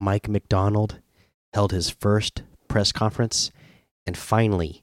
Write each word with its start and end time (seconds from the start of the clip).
Mike 0.00 0.28
Macdonald 0.28 1.00
held 1.52 1.72
his 1.72 1.90
first 1.90 2.42
press 2.68 2.92
conference, 2.92 3.50
and 4.06 4.16
finally, 4.16 4.82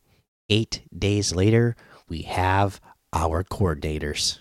eight 0.49 0.83
days 0.97 1.35
later, 1.35 1.75
we 2.07 2.23
have 2.23 2.81
our 3.13 3.43
coordinators. 3.43 4.39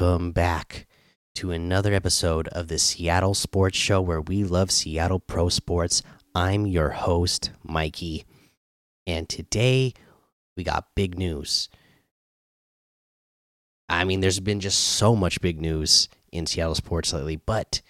Welcome 0.00 0.32
back 0.32 0.86
to 1.34 1.50
another 1.50 1.92
episode 1.92 2.48
of 2.48 2.68
the 2.68 2.78
Seattle 2.78 3.34
Sports 3.34 3.76
Show 3.76 4.00
where 4.00 4.22
we 4.22 4.44
love 4.44 4.70
Seattle 4.70 5.20
pro 5.20 5.50
sports. 5.50 6.02
I'm 6.34 6.66
your 6.66 6.88
host, 6.88 7.50
Mikey. 7.62 8.24
And 9.06 9.28
today 9.28 9.92
we 10.56 10.64
got 10.64 10.94
big 10.94 11.18
news. 11.18 11.68
I 13.90 14.04
mean, 14.04 14.20
there's 14.20 14.40
been 14.40 14.60
just 14.60 14.78
so 14.78 15.14
much 15.14 15.42
big 15.42 15.60
news 15.60 16.08
in 16.32 16.46
Seattle 16.46 16.74
sports 16.74 17.12
lately, 17.12 17.36
but 17.36 17.82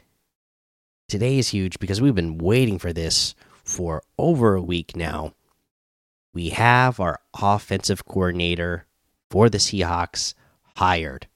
today 1.09 1.39
is 1.39 1.51
huge 1.51 1.79
because 1.79 2.01
we've 2.01 2.13
been 2.13 2.39
waiting 2.39 2.81
for 2.81 2.93
this 2.93 3.37
for 3.63 4.03
over 4.19 4.57
a 4.57 4.63
week 4.63 4.97
now. 4.97 5.35
We 6.35 6.49
have 6.49 6.99
our 6.99 7.21
offensive 7.41 8.05
coordinator 8.05 8.87
for 9.31 9.49
the 9.49 9.59
Seahawks 9.59 10.35
hired. 10.75 11.29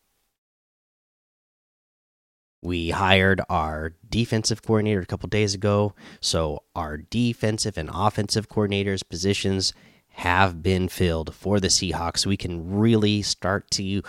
We 2.65 2.91
hired 2.91 3.43
our 3.51 3.93
defensive 4.09 4.63
coordinator 4.63 5.03
a 5.03 5.07
couple 5.07 5.29
days 5.29 5.55
ago. 5.55 5.95
So, 6.21 6.63
our 6.75 6.97
defensive 6.97 7.77
and 7.77 7.91
offensive 7.93 8.49
coordinators' 8.49 9.07
positions 9.07 9.75
have 10.09 10.63
been 10.63 10.89
filled 10.89 11.35
for 11.35 11.61
the 11.61 11.69
Seahawks. 11.69 12.25
We 12.25 12.39
can 12.39 12.79
really 12.79 13.21
start 13.21 13.71
to 13.73 14.03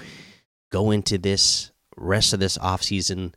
go 0.72 0.92
into 0.92 1.18
this 1.18 1.72
rest 1.98 2.32
of 2.32 2.40
this 2.40 2.58
offseason 2.58 3.34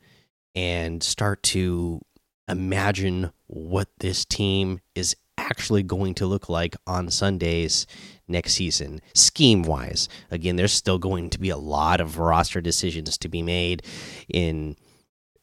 and 0.55 1.03
start 1.03 1.43
to 1.45 2.01
imagine 2.49 3.33
what 3.49 3.89
this 3.99 4.25
team 4.25 4.81
is 4.95 5.17
actually 5.37 5.83
going 5.83 6.15
to 6.15 6.27
look 6.27 6.49
like 6.49 6.77
on 6.87 7.11
Sundays 7.11 7.87
next 8.29 8.55
season, 8.55 9.01
scheme 9.15 9.63
wise. 9.63 10.09
Again, 10.31 10.57
there's 10.57 10.73
still 10.73 10.99
going 10.99 11.31
to 11.31 11.41
be 11.41 11.51
a 11.51 11.57
lot 11.57 12.01
of 12.01 12.19
roster 12.19 12.61
decisions 12.61 13.19
to 13.19 13.29
be 13.29 13.43
made 13.43 13.83
in 14.29 14.77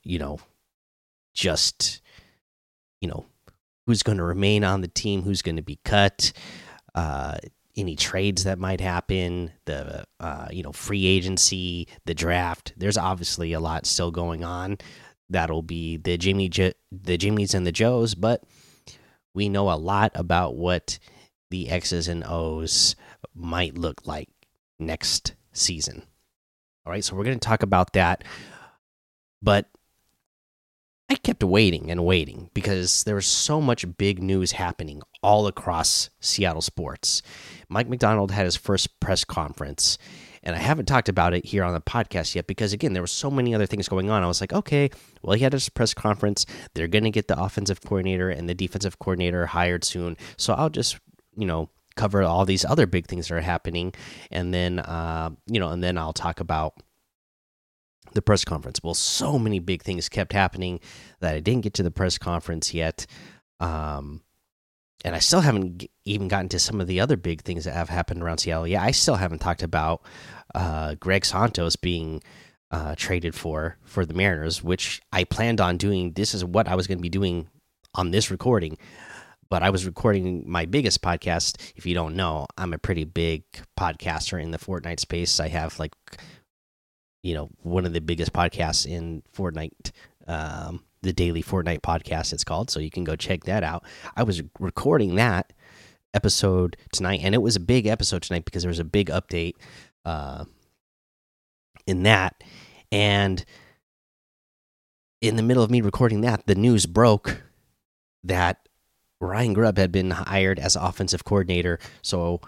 you 0.06 0.20
know, 0.20 0.40
just, 1.34 2.02
you 3.02 3.10
know, 3.10 3.26
who's 3.86 4.04
going 4.04 4.18
to 4.18 4.24
remain 4.24 4.64
on 4.64 4.82
the 4.82 4.88
team, 4.88 5.24
who's 5.24 5.42
going 5.42 5.58
to 5.58 5.62
be 5.62 5.80
cut, 5.84 6.32
uh, 6.94 7.38
any 7.76 7.96
trades 7.96 8.46
that 8.46 8.58
might 8.58 8.80
happen, 8.80 9.52
the, 9.66 10.06
uh, 10.20 10.48
you 10.52 10.64
know, 10.64 10.72
free 10.72 11.06
agency, 11.06 11.88
the 12.06 12.14
draft. 12.14 12.74
There's 12.78 12.98
obviously 12.98 13.52
a 13.52 13.60
lot 13.60 13.86
still 13.86 14.12
going 14.12 14.46
on. 14.46 14.78
That'll 15.30 15.64
be 15.64 15.98
the 15.98 16.18
Jimmy, 16.18 16.48
the 16.48 17.18
Jimmys 17.18 17.54
and 17.54 17.68
the 17.68 17.72
Joes, 17.72 18.16
but 18.16 18.44
we 19.34 19.50
know 19.50 19.70
a 19.72 19.76
lot 19.76 20.12
about 20.16 20.56
what 20.56 21.00
the 21.52 21.70
X's 21.70 22.08
and 22.08 22.24
O's 22.24 22.96
might 23.34 23.78
look 23.78 24.06
like 24.06 24.30
next 24.80 25.34
season. 25.52 26.04
All 26.86 26.92
right, 26.92 27.04
so 27.04 27.16
we're 27.16 27.24
going 27.24 27.40
to 27.40 27.48
talk 27.48 27.64
about 27.64 27.94
that. 27.94 28.24
But 29.42 29.68
I 31.08 31.16
kept 31.16 31.44
waiting 31.44 31.92
and 31.92 32.04
waiting 32.04 32.50
because 32.56 33.04
there 33.04 33.16
was 33.16 33.28
so 33.28 33.62
much 33.62 33.86
big 33.98 34.24
news 34.24 34.54
happening 34.54 35.04
all 35.22 35.46
across 35.46 36.10
Seattle 36.20 36.64
sports. 36.64 37.22
Mike 37.70 37.88
Macdonald 37.88 38.32
had 38.32 38.46
his 38.46 38.56
first 38.56 39.00
press 39.00 39.24
conference, 39.24 40.00
and 40.42 40.56
I 40.56 40.60
haven't 40.60 40.88
talked 40.88 41.08
about 41.08 41.36
it 41.36 41.46
here 41.46 41.64
on 41.64 41.74
the 41.74 41.82
podcast 41.82 42.34
yet 42.34 42.48
because, 42.48 42.74
again, 42.74 42.94
there 42.94 43.04
were 43.04 43.08
so 43.08 43.30
many 43.30 43.54
other 43.54 43.68
things 43.68 43.88
going 43.88 44.10
on. 44.10 44.24
I 44.24 44.28
was 44.28 44.42
like, 44.42 44.54
okay, 44.54 44.90
well, 45.22 45.36
he 45.36 45.44
had 45.44 45.54
his 45.54 45.70
press 45.70 45.94
conference. 45.94 46.46
They're 46.74 46.88
going 46.88 47.04
to 47.04 47.12
get 47.12 47.28
the 47.28 47.40
offensive 47.40 47.82
coordinator 47.82 48.30
and 48.32 48.50
the 48.50 48.56
defensive 48.56 48.98
coordinator 48.98 49.46
hired 49.46 49.84
soon. 49.84 50.18
So 50.38 50.56
I'll 50.56 50.70
just, 50.72 50.98
you 51.38 51.46
know, 51.46 51.70
cover 51.96 52.24
all 52.24 52.46
these 52.46 52.66
other 52.66 52.88
big 52.88 53.06
things 53.06 53.28
that 53.28 53.36
are 53.36 53.42
happening, 53.42 53.94
and 54.32 54.54
then, 54.54 54.80
uh, 54.80 55.30
you 55.46 55.60
know, 55.60 55.70
and 55.70 55.84
then 55.84 56.00
I'll 56.00 56.14
talk 56.14 56.40
about 56.40 56.74
the 58.16 58.22
press 58.22 58.44
conference. 58.44 58.80
Well, 58.84 58.96
so 58.96 59.38
many 59.38 59.60
big 59.60 59.84
things 59.84 60.10
kept 60.10 60.34
happening 60.34 60.80
that 61.20 61.36
I 61.36 61.40
didn't 61.40 61.62
get 61.62 61.76
to 61.76 61.84
the 61.84 61.92
press 61.92 62.18
conference 62.18 62.74
yet. 62.74 63.06
Um, 63.60 64.22
and 65.04 65.16
I 65.16 65.20
still 65.20 65.42
haven't 65.42 65.86
even 66.06 66.28
gotten 66.28 66.50
to 66.50 66.60
some 66.60 66.82
of 66.82 66.88
the 66.88 67.00
other 67.00 67.16
big 67.16 67.42
things 67.42 67.66
that 67.66 67.76
have 67.76 67.90
happened 67.90 68.24
around 68.24 68.40
Seattle. 68.40 68.68
Yeah, 68.68 68.84
I 68.84 68.90
still 68.92 69.16
haven't 69.16 69.40
talked 69.40 69.62
about 69.62 70.02
uh, 70.56 70.96
Greg 70.96 71.26
Santos 71.26 71.76
being 71.76 72.24
uh, 72.72 72.96
traded 72.98 73.36
for 73.36 73.78
for 73.84 74.06
the 74.06 74.16
Mariners, 74.16 74.64
which 74.64 75.02
I 75.12 75.24
planned 75.24 75.62
on 75.62 75.78
doing. 75.78 76.14
This 76.14 76.34
is 76.34 76.44
what 76.44 76.68
I 76.68 76.76
was 76.76 76.88
going 76.88 76.98
to 76.98 77.04
be 77.04 77.10
doing 77.10 77.50
on 77.94 78.12
this 78.12 78.32
recording, 78.32 78.78
but 79.50 79.62
I 79.62 79.70
was 79.70 79.86
recording 79.86 80.44
my 80.50 80.66
biggest 80.66 81.04
podcast. 81.04 81.74
If 81.76 81.86
you 81.86 81.94
don't 81.94 82.16
know, 82.16 82.48
I'm 82.58 82.74
a 82.74 82.80
pretty 82.80 83.04
big 83.04 83.44
podcaster 83.80 84.42
in 84.42 84.52
the 84.52 84.58
Fortnite 84.58 85.00
space. 85.00 85.40
I 85.40 85.50
have 85.50 85.78
like 85.78 85.94
you 87.26 87.34
know 87.34 87.50
one 87.64 87.86
of 87.86 87.94
the 87.94 88.02
biggest 88.02 88.34
podcasts 88.34 88.86
in 88.86 89.24
Fortnite, 89.36 89.92
um, 90.28 90.84
the 91.02 91.12
Daily 91.12 91.42
Fortnite 91.42 91.82
Podcast. 91.82 92.32
It's 92.32 92.44
called, 92.44 92.70
so 92.70 92.80
you 92.80 92.92
can 92.92 93.04
go 93.04 93.16
check 93.16 93.46
that 93.46 93.64
out. 93.64 93.84
I 94.16 94.22
was 94.22 94.44
recording 94.60 95.16
that 95.16 95.52
episode 96.14 96.78
tonight, 96.94 97.22
and 97.24 97.34
it 97.34 97.42
was 97.42 97.56
a 97.56 97.60
big 97.60 97.88
episode 97.88 98.22
tonight 98.22 98.46
because 98.46 98.62
there 98.62 98.70
was 98.70 98.80
a 98.80 98.86
big 98.86 99.10
update 99.10 99.56
uh, 100.06 100.46
in 101.88 102.04
that, 102.04 102.44
and 102.92 103.44
in 105.20 105.36
the 105.36 105.44
middle 105.44 105.64
of 105.64 105.72
me 105.72 105.82
recording 105.82 106.22
that, 106.22 106.46
the 106.46 106.54
news 106.54 106.86
broke 106.86 107.42
that 108.24 108.70
Ryan 109.20 109.54
Grubb 109.54 109.78
had 109.80 109.92
been 109.92 110.12
hired 110.12 110.60
as 110.60 110.76
offensive 110.76 111.24
coordinator. 111.24 111.80
So 112.04 112.42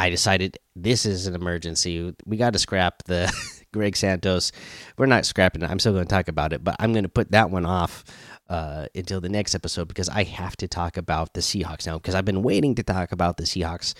I 0.00 0.08
decided 0.08 0.58
this 0.74 1.04
is 1.04 1.26
an 1.26 1.34
emergency. 1.34 2.14
We 2.24 2.38
got 2.38 2.54
to 2.54 2.58
scrap 2.58 3.02
the 3.04 3.30
Greg 3.74 3.94
Santos. 3.94 4.50
We're 4.96 5.04
not 5.04 5.26
scrapping 5.26 5.60
it. 5.60 5.68
I'm 5.68 5.78
still 5.78 5.92
going 5.92 6.06
to 6.06 6.08
talk 6.08 6.28
about 6.28 6.54
it, 6.54 6.64
but 6.64 6.74
I'm 6.78 6.92
going 6.92 7.02
to 7.02 7.10
put 7.10 7.32
that 7.32 7.50
one 7.50 7.66
off 7.66 8.02
uh, 8.48 8.86
until 8.94 9.20
the 9.20 9.28
next 9.28 9.54
episode 9.54 9.88
because 9.88 10.08
I 10.08 10.22
have 10.22 10.56
to 10.56 10.68
talk 10.68 10.96
about 10.96 11.34
the 11.34 11.42
Seahawks 11.42 11.86
now 11.86 11.98
because 11.98 12.14
I've 12.14 12.24
been 12.24 12.42
waiting 12.42 12.76
to 12.76 12.82
talk 12.82 13.12
about 13.12 13.36
the 13.36 13.42
Seahawks 13.42 13.92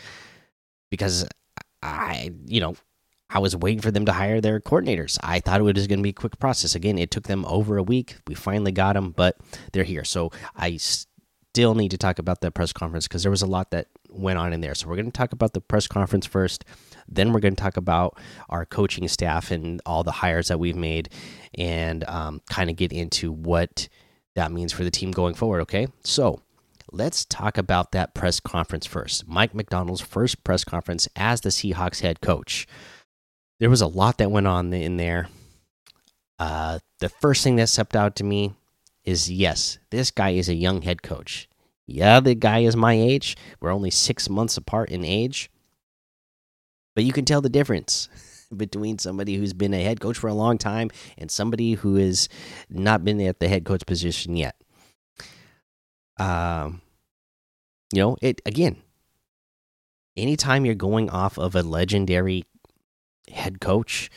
because 0.90 1.28
I, 1.82 2.32
you 2.46 2.62
know, 2.62 2.76
I 3.28 3.38
was 3.38 3.54
waiting 3.54 3.82
for 3.82 3.90
them 3.90 4.06
to 4.06 4.12
hire 4.12 4.40
their 4.40 4.58
coordinators. 4.58 5.18
I 5.22 5.40
thought 5.40 5.60
it 5.60 5.64
was 5.64 5.86
going 5.86 5.98
to 5.98 6.02
be 6.02 6.08
a 6.08 6.14
quick 6.14 6.38
process. 6.38 6.74
Again, 6.74 6.96
it 6.96 7.10
took 7.10 7.24
them 7.24 7.44
over 7.44 7.76
a 7.76 7.82
week. 7.82 8.16
We 8.26 8.34
finally 8.34 8.72
got 8.72 8.94
them, 8.94 9.10
but 9.10 9.36
they're 9.72 9.84
here. 9.84 10.04
So 10.04 10.32
I 10.56 10.78
still 11.52 11.74
need 11.74 11.90
to 11.90 11.98
talk 11.98 12.18
about 12.20 12.40
that 12.40 12.52
press 12.52 12.72
conference 12.72 13.08
because 13.08 13.22
there 13.22 13.30
was 13.30 13.42
a 13.42 13.46
lot 13.46 13.72
that 13.72 13.88
went 14.08 14.38
on 14.38 14.52
in 14.52 14.60
there. 14.60 14.74
So 14.74 14.88
we're 14.88 14.96
going 14.96 15.10
to 15.10 15.16
talk 15.16 15.32
about 15.32 15.52
the 15.52 15.60
press 15.60 15.88
conference 15.88 16.24
first. 16.24 16.64
Then 17.08 17.32
we're 17.32 17.40
going 17.40 17.56
to 17.56 17.62
talk 17.62 17.76
about 17.76 18.16
our 18.48 18.64
coaching 18.64 19.08
staff 19.08 19.50
and 19.50 19.82
all 19.84 20.04
the 20.04 20.12
hires 20.12 20.48
that 20.48 20.60
we've 20.60 20.76
made, 20.76 21.08
and 21.58 22.04
um, 22.04 22.40
kind 22.48 22.70
of 22.70 22.76
get 22.76 22.92
into 22.92 23.32
what 23.32 23.88
that 24.36 24.52
means 24.52 24.72
for 24.72 24.84
the 24.84 24.92
team 24.92 25.10
going 25.10 25.34
forward. 25.34 25.62
Okay, 25.62 25.88
so 26.04 26.40
let's 26.92 27.24
talk 27.24 27.58
about 27.58 27.90
that 27.92 28.14
press 28.14 28.38
conference 28.38 28.86
first. 28.86 29.26
Mike 29.26 29.52
Macdonald's 29.52 30.00
first 30.00 30.44
press 30.44 30.62
conference 30.62 31.08
as 31.16 31.40
the 31.40 31.50
Seahawks 31.50 32.00
head 32.00 32.20
coach. 32.20 32.68
There 33.58 33.70
was 33.70 33.80
a 33.80 33.88
lot 33.88 34.18
that 34.18 34.30
went 34.30 34.46
on 34.46 34.72
in 34.72 34.98
there. 34.98 35.28
Uh, 36.38 36.78
the 37.00 37.08
first 37.08 37.42
thing 37.42 37.56
that 37.56 37.68
stepped 37.68 37.96
out 37.96 38.14
to 38.16 38.24
me 38.24 38.54
is 39.04 39.30
yes, 39.30 39.78
this 39.90 40.10
guy 40.10 40.30
is 40.30 40.48
a 40.48 40.54
young 40.54 40.82
head 40.82 41.02
coach. 41.02 41.49
Yeah, 41.90 42.20
the 42.20 42.36
guy 42.36 42.60
is 42.60 42.76
my 42.76 42.94
age. 42.94 43.36
We're 43.60 43.72
only 43.72 43.90
six 43.90 44.30
months 44.30 44.56
apart 44.56 44.90
in 44.90 45.04
age. 45.04 45.50
But 46.94 47.04
you 47.04 47.12
can 47.12 47.24
tell 47.24 47.40
the 47.40 47.48
difference 47.48 48.08
between 48.56 48.98
somebody 48.98 49.36
who's 49.36 49.52
been 49.52 49.74
a 49.74 49.82
head 49.82 50.00
coach 50.00 50.16
for 50.16 50.28
a 50.28 50.34
long 50.34 50.56
time 50.56 50.90
and 51.18 51.30
somebody 51.30 51.72
who 51.74 51.96
has 51.96 52.28
not 52.68 53.04
been 53.04 53.20
at 53.20 53.40
the 53.40 53.48
head 53.48 53.64
coach 53.64 53.84
position 53.86 54.36
yet. 54.36 54.54
Um, 56.16 56.80
you 57.92 58.02
know, 58.02 58.16
it 58.22 58.40
again, 58.46 58.76
anytime 60.16 60.64
you're 60.64 60.74
going 60.76 61.10
off 61.10 61.38
of 61.38 61.56
a 61.56 61.62
legendary 61.62 62.44
head 63.32 63.60
coach 63.60 64.10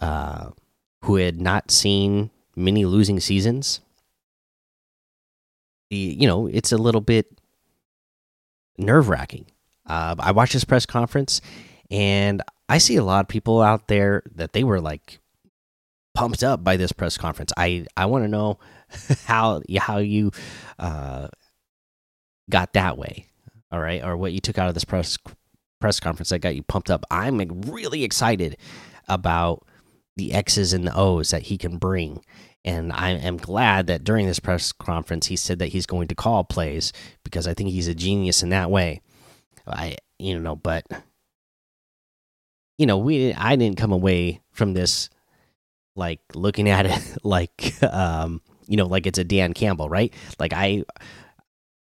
uh, 0.00 0.50
who 1.02 1.16
had 1.16 1.40
not 1.40 1.70
seen 1.70 2.30
many 2.56 2.84
losing 2.84 3.20
seasons, 3.20 3.80
you 5.90 6.26
know, 6.26 6.46
it's 6.46 6.72
a 6.72 6.78
little 6.78 7.00
bit 7.00 7.26
nerve 8.78 9.08
wracking. 9.08 9.46
Uh, 9.86 10.16
I 10.18 10.32
watched 10.32 10.54
this 10.54 10.64
press 10.64 10.86
conference, 10.86 11.40
and 11.90 12.42
I 12.68 12.78
see 12.78 12.96
a 12.96 13.04
lot 13.04 13.20
of 13.20 13.28
people 13.28 13.60
out 13.60 13.88
there 13.88 14.22
that 14.34 14.52
they 14.52 14.64
were 14.64 14.80
like 14.80 15.20
pumped 16.14 16.42
up 16.42 16.64
by 16.64 16.76
this 16.76 16.92
press 16.92 17.18
conference. 17.18 17.52
I 17.56 17.86
I 17.96 18.06
want 18.06 18.24
to 18.24 18.28
know 18.28 18.58
how 19.26 19.62
how 19.78 19.98
you 19.98 20.30
uh, 20.78 21.28
got 22.50 22.72
that 22.72 22.96
way, 22.96 23.26
all 23.70 23.80
right, 23.80 24.02
or 24.02 24.16
what 24.16 24.32
you 24.32 24.40
took 24.40 24.58
out 24.58 24.68
of 24.68 24.74
this 24.74 24.84
press 24.84 25.18
press 25.80 26.00
conference 26.00 26.30
that 26.30 26.38
got 26.38 26.54
you 26.54 26.62
pumped 26.62 26.90
up. 26.90 27.04
I'm 27.10 27.38
really 27.62 28.04
excited 28.04 28.56
about 29.08 29.66
the 30.16 30.32
X's 30.32 30.72
and 30.72 30.86
the 30.86 30.96
O's 30.96 31.30
that 31.30 31.42
he 31.42 31.58
can 31.58 31.76
bring. 31.76 32.24
And 32.64 32.92
I 32.92 33.10
am 33.10 33.36
glad 33.36 33.88
that 33.88 34.04
during 34.04 34.26
this 34.26 34.40
press 34.40 34.72
conference 34.72 35.26
he 35.26 35.36
said 35.36 35.58
that 35.58 35.68
he's 35.68 35.86
going 35.86 36.08
to 36.08 36.14
call 36.14 36.44
plays 36.44 36.92
because 37.22 37.46
I 37.46 37.54
think 37.54 37.70
he's 37.70 37.88
a 37.88 37.94
genius 37.94 38.42
in 38.42 38.48
that 38.50 38.70
way. 38.70 39.02
I 39.66 39.96
you 40.18 40.38
know, 40.38 40.56
but 40.56 40.86
you 42.78 42.86
know, 42.86 42.98
we 42.98 43.34
I 43.34 43.56
didn't 43.56 43.78
come 43.78 43.92
away 43.92 44.40
from 44.52 44.72
this 44.72 45.10
like 45.96 46.20
looking 46.34 46.68
at 46.68 46.86
it 46.86 47.18
like 47.24 47.74
um 47.82 48.40
you 48.66 48.76
know 48.76 48.86
like 48.86 49.06
it's 49.06 49.18
a 49.18 49.24
Dan 49.24 49.52
Campbell, 49.52 49.88
right? 49.88 50.12
Like 50.38 50.52
I 50.52 50.84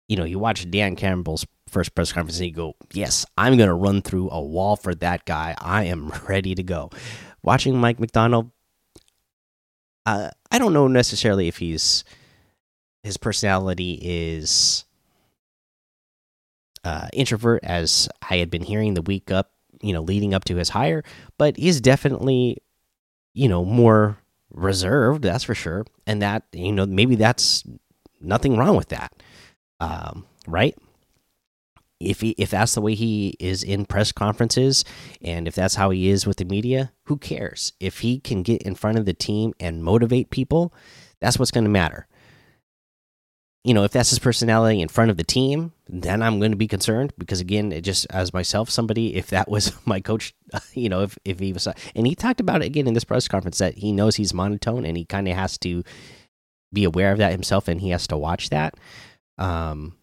you 0.08 0.16
know, 0.16 0.24
you 0.24 0.38
watch 0.38 0.70
Dan 0.70 0.96
Campbell's 0.96 1.46
first 1.68 1.94
press 1.94 2.12
conference 2.12 2.38
and 2.38 2.46
you 2.46 2.54
go, 2.54 2.74
"Yes, 2.92 3.24
I'm 3.36 3.56
going 3.56 3.68
to 3.68 3.74
run 3.74 4.02
through 4.02 4.30
a 4.30 4.40
wall 4.40 4.76
for 4.76 4.94
that 4.96 5.24
guy. 5.24 5.54
I 5.58 5.84
am 5.84 6.08
ready 6.28 6.54
to 6.54 6.62
go." 6.62 6.90
Watching 7.42 7.76
Mike 7.76 8.00
Macdonald, 8.00 8.50
uh, 10.06 10.30
I 10.50 10.58
don't 10.58 10.72
know 10.72 10.88
necessarily 10.88 11.48
if 11.48 11.58
he's 11.58 12.04
his 13.02 13.16
personality 13.16 13.98
is 14.02 14.84
uh, 16.84 17.08
introvert, 17.12 17.62
as 17.64 18.08
I 18.28 18.36
had 18.36 18.50
been 18.50 18.62
hearing 18.62 18.94
the 18.94 19.02
week 19.02 19.30
up, 19.30 19.52
you 19.80 19.92
know, 19.92 20.02
leading 20.02 20.34
up 20.34 20.44
to 20.44 20.56
his 20.56 20.70
hire, 20.70 21.02
but 21.38 21.56
he's 21.56 21.80
definitely, 21.80 22.58
you 23.34 23.48
know, 23.48 23.64
more 23.64 24.18
reserved. 24.52 25.22
That's 25.22 25.44
for 25.44 25.54
sure, 25.54 25.84
and 26.06 26.22
that 26.22 26.44
you 26.52 26.72
know 26.72 26.86
maybe 26.86 27.16
that's 27.16 27.64
nothing 28.20 28.56
wrong 28.56 28.76
with 28.76 28.88
that, 28.88 29.12
um, 29.80 30.26
right? 30.46 30.76
If 32.04 32.20
he 32.20 32.30
if 32.30 32.50
that's 32.50 32.74
the 32.74 32.80
way 32.80 32.94
he 32.94 33.36
is 33.38 33.62
in 33.62 33.86
press 33.86 34.12
conferences 34.12 34.84
and 35.22 35.48
if 35.48 35.54
that's 35.54 35.74
how 35.74 35.90
he 35.90 36.08
is 36.08 36.26
with 36.26 36.38
the 36.38 36.44
media 36.44 36.92
who 37.06 37.16
cares? 37.16 37.72
If 37.80 38.00
he 38.00 38.20
can 38.20 38.42
get 38.42 38.62
in 38.62 38.74
front 38.74 38.98
of 38.98 39.04
the 39.04 39.14
team 39.14 39.54
and 39.60 39.82
motivate 39.82 40.30
people 40.30 40.72
that's 41.20 41.38
what's 41.38 41.50
going 41.50 41.64
to 41.64 41.70
matter. 41.70 42.06
You 43.64 43.72
know 43.72 43.84
if 43.84 43.92
that's 43.92 44.10
his 44.10 44.18
personality 44.18 44.80
in 44.80 44.88
front 44.88 45.10
of 45.10 45.16
the 45.16 45.24
team 45.24 45.72
then 45.86 46.22
i'm 46.22 46.38
going 46.38 46.50
to 46.50 46.56
be 46.56 46.68
concerned 46.68 47.12
because 47.18 47.40
again 47.40 47.72
it 47.72 47.82
just 47.82 48.06
as 48.10 48.32
myself 48.32 48.70
somebody 48.70 49.16
if 49.16 49.28
that 49.28 49.48
was 49.48 49.72
my 49.86 50.00
coach 50.00 50.34
you 50.74 50.88
know 50.88 51.02
if 51.02 51.18
if 51.24 51.38
he 51.38 51.52
was 51.52 51.66
and 51.94 52.06
he 52.06 52.14
talked 52.14 52.40
about 52.40 52.62
it 52.62 52.66
again 52.66 52.86
in 52.86 52.94
this 52.94 53.04
press 53.04 53.26
conference 53.26 53.58
that 53.58 53.78
he 53.78 53.92
knows 53.92 54.16
he's 54.16 54.34
monotone 54.34 54.84
and 54.84 54.96
he 54.96 55.04
kind 55.04 55.28
of 55.28 55.34
has 55.34 55.56
to 55.58 55.82
be 56.74 56.84
aware 56.84 57.12
of 57.12 57.18
that 57.18 57.32
himself 57.32 57.68
and 57.68 57.80
he 57.80 57.90
has 57.90 58.06
to 58.08 58.18
watch 58.18 58.50
that. 58.50 58.74
Um 59.38 59.94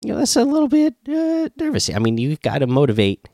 you 0.00 0.12
know 0.12 0.18
that's 0.18 0.36
a 0.36 0.44
little 0.44 0.68
bit 0.68 0.94
uh, 1.08 1.48
nervous. 1.56 1.90
I 1.90 1.98
mean, 1.98 2.18
you 2.18 2.36
got 2.36 2.58
to 2.58 2.66
motivate. 2.66 3.28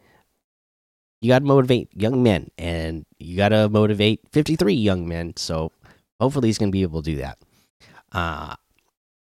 You 1.20 1.30
got 1.30 1.40
to 1.40 1.44
motivate 1.44 1.88
young 1.94 2.22
men, 2.22 2.50
and 2.58 3.06
you 3.18 3.36
got 3.36 3.48
to 3.50 3.68
motivate 3.68 4.20
53 4.32 4.74
young 4.74 5.08
men. 5.08 5.34
So 5.36 5.72
hopefully, 6.20 6.48
he's 6.48 6.58
going 6.58 6.70
to 6.70 6.76
be 6.76 6.82
able 6.82 7.02
to 7.02 7.10
do 7.10 7.18
that. 7.18 7.38
Uh, 8.12 8.54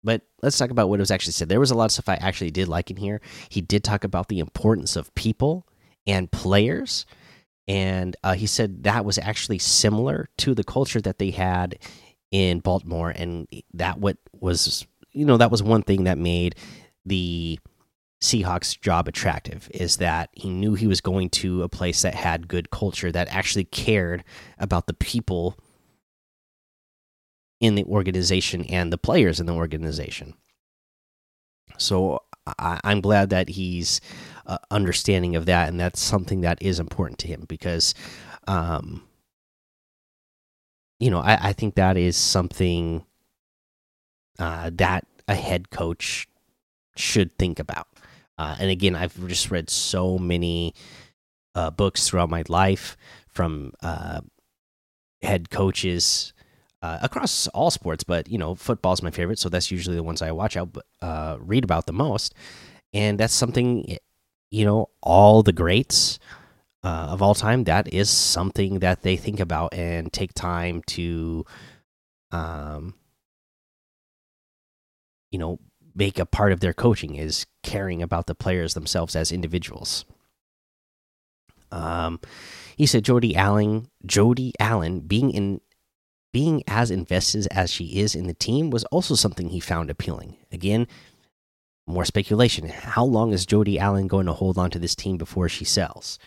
but 0.02 0.22
let's 0.42 0.56
talk 0.56 0.70
about 0.70 0.88
what 0.88 0.98
it 0.98 1.02
was 1.02 1.10
actually 1.10 1.32
said. 1.32 1.48
There 1.48 1.60
was 1.60 1.70
a 1.70 1.74
lot 1.74 1.86
of 1.86 1.92
stuff 1.92 2.08
I 2.08 2.14
actually 2.14 2.50
did 2.50 2.68
like 2.68 2.90
in 2.90 2.96
here. 2.96 3.20
He 3.48 3.60
did 3.60 3.84
talk 3.84 4.04
about 4.04 4.28
the 4.28 4.38
importance 4.38 4.96
of 4.96 5.14
people 5.14 5.66
and 6.06 6.30
players, 6.30 7.06
and 7.66 8.16
uh, 8.22 8.34
he 8.34 8.46
said 8.46 8.84
that 8.84 9.04
was 9.04 9.18
actually 9.18 9.58
similar 9.58 10.28
to 10.38 10.54
the 10.54 10.64
culture 10.64 11.00
that 11.00 11.18
they 11.18 11.30
had 11.30 11.78
in 12.30 12.60
Baltimore, 12.60 13.10
and 13.10 13.48
that 13.74 13.98
what 13.98 14.18
was 14.32 14.86
you 15.12 15.24
know 15.24 15.38
that 15.38 15.50
was 15.50 15.62
one 15.62 15.82
thing 15.82 16.04
that 16.04 16.18
made 16.18 16.54
the 17.04 17.58
Seahawks 18.22 18.78
job 18.78 19.08
attractive 19.08 19.70
is 19.72 19.96
that 19.96 20.28
he 20.32 20.50
knew 20.50 20.74
he 20.74 20.86
was 20.86 21.00
going 21.00 21.30
to 21.30 21.62
a 21.62 21.68
place 21.68 22.02
that 22.02 22.14
had 22.14 22.48
good 22.48 22.70
culture 22.70 23.10
that 23.10 23.28
actually 23.28 23.64
cared 23.64 24.22
about 24.58 24.86
the 24.86 24.94
people 24.94 25.58
in 27.60 27.74
the 27.74 27.84
organization 27.84 28.64
and 28.64 28.92
the 28.92 28.98
players 28.98 29.40
in 29.40 29.46
the 29.46 29.54
organization. 29.54 30.34
So 31.78 32.20
I, 32.58 32.80
am 32.84 33.00
glad 33.00 33.30
that 33.30 33.50
he's 33.50 34.00
uh, 34.46 34.58
understanding 34.70 35.36
of 35.36 35.46
that, 35.46 35.68
and 35.68 35.80
that's 35.80 36.00
something 36.00 36.42
that 36.42 36.62
is 36.62 36.80
important 36.80 37.18
to 37.20 37.28
him 37.28 37.44
because, 37.48 37.94
um, 38.46 39.02
you 40.98 41.10
know, 41.10 41.20
I, 41.20 41.48
I 41.48 41.52
think 41.52 41.74
that 41.76 41.96
is 41.96 42.16
something 42.16 43.04
uh, 44.38 44.70
that 44.74 45.06
a 45.28 45.34
head 45.34 45.70
coach 45.70 46.26
should 47.00 47.36
think 47.38 47.58
about. 47.58 47.88
Uh, 48.38 48.56
and 48.58 48.70
again, 48.70 48.94
I've 48.96 49.14
just 49.28 49.50
read 49.50 49.68
so 49.70 50.18
many 50.18 50.74
uh, 51.54 51.70
books 51.70 52.08
throughout 52.08 52.30
my 52.30 52.44
life 52.48 52.96
from 53.28 53.72
uh, 53.82 54.20
head 55.22 55.50
coaches 55.50 56.32
uh, 56.82 56.98
across 57.02 57.46
all 57.48 57.70
sports, 57.70 58.04
but 58.04 58.28
you 58.28 58.38
know, 58.38 58.54
football 58.54 58.92
is 58.92 59.02
my 59.02 59.10
favorite, 59.10 59.38
so 59.38 59.48
that's 59.48 59.70
usually 59.70 59.96
the 59.96 60.02
ones 60.02 60.22
I 60.22 60.32
watch 60.32 60.56
out, 60.56 60.76
uh, 61.02 61.36
read 61.40 61.64
about 61.64 61.86
the 61.86 61.92
most, 61.92 62.34
and 62.94 63.20
that's 63.20 63.34
something, 63.34 63.98
you 64.50 64.64
know, 64.64 64.88
all 65.02 65.42
the 65.42 65.52
greats 65.52 66.18
uh, 66.84 67.08
of 67.10 67.22
all 67.22 67.34
time. 67.34 67.64
That 67.64 67.92
is 67.92 68.10
something 68.10 68.80
that 68.80 69.02
they 69.02 69.16
think 69.16 69.40
about 69.40 69.74
and 69.74 70.12
take 70.12 70.34
time 70.34 70.82
to, 70.88 71.44
um, 72.32 72.94
you 75.30 75.38
know, 75.38 75.58
make 75.94 76.18
a 76.18 76.26
part 76.26 76.52
of 76.52 76.60
their 76.60 76.72
coaching 76.72 77.16
is 77.16 77.46
caring 77.62 78.02
about 78.02 78.26
the 78.26 78.34
players 78.34 78.74
themselves 78.74 79.16
as 79.16 79.32
individuals. 79.32 80.04
Um, 81.72 82.20
he 82.76 82.86
said 82.86 83.04
Jody 83.04 83.36
Allen, 83.36 83.88
Jody 84.04 84.52
Allen 84.58 85.00
being 85.00 85.30
in 85.30 85.60
being 86.32 86.62
as 86.66 86.90
invested 86.90 87.48
as 87.50 87.70
she 87.70 87.98
is 87.98 88.14
in 88.14 88.26
the 88.26 88.34
team 88.34 88.70
was 88.70 88.84
also 88.84 89.14
something 89.14 89.48
he 89.48 89.60
found 89.60 89.90
appealing. 89.90 90.36
Again, 90.52 90.86
more 91.86 92.04
speculation. 92.04 92.68
How 92.68 93.04
long 93.04 93.32
is 93.32 93.44
Jody 93.44 93.78
Allen 93.78 94.06
going 94.06 94.26
to 94.26 94.32
hold 94.32 94.56
on 94.56 94.70
to 94.70 94.78
this 94.78 94.94
team 94.94 95.16
before 95.16 95.48
she 95.48 95.64
sells? 95.64 96.18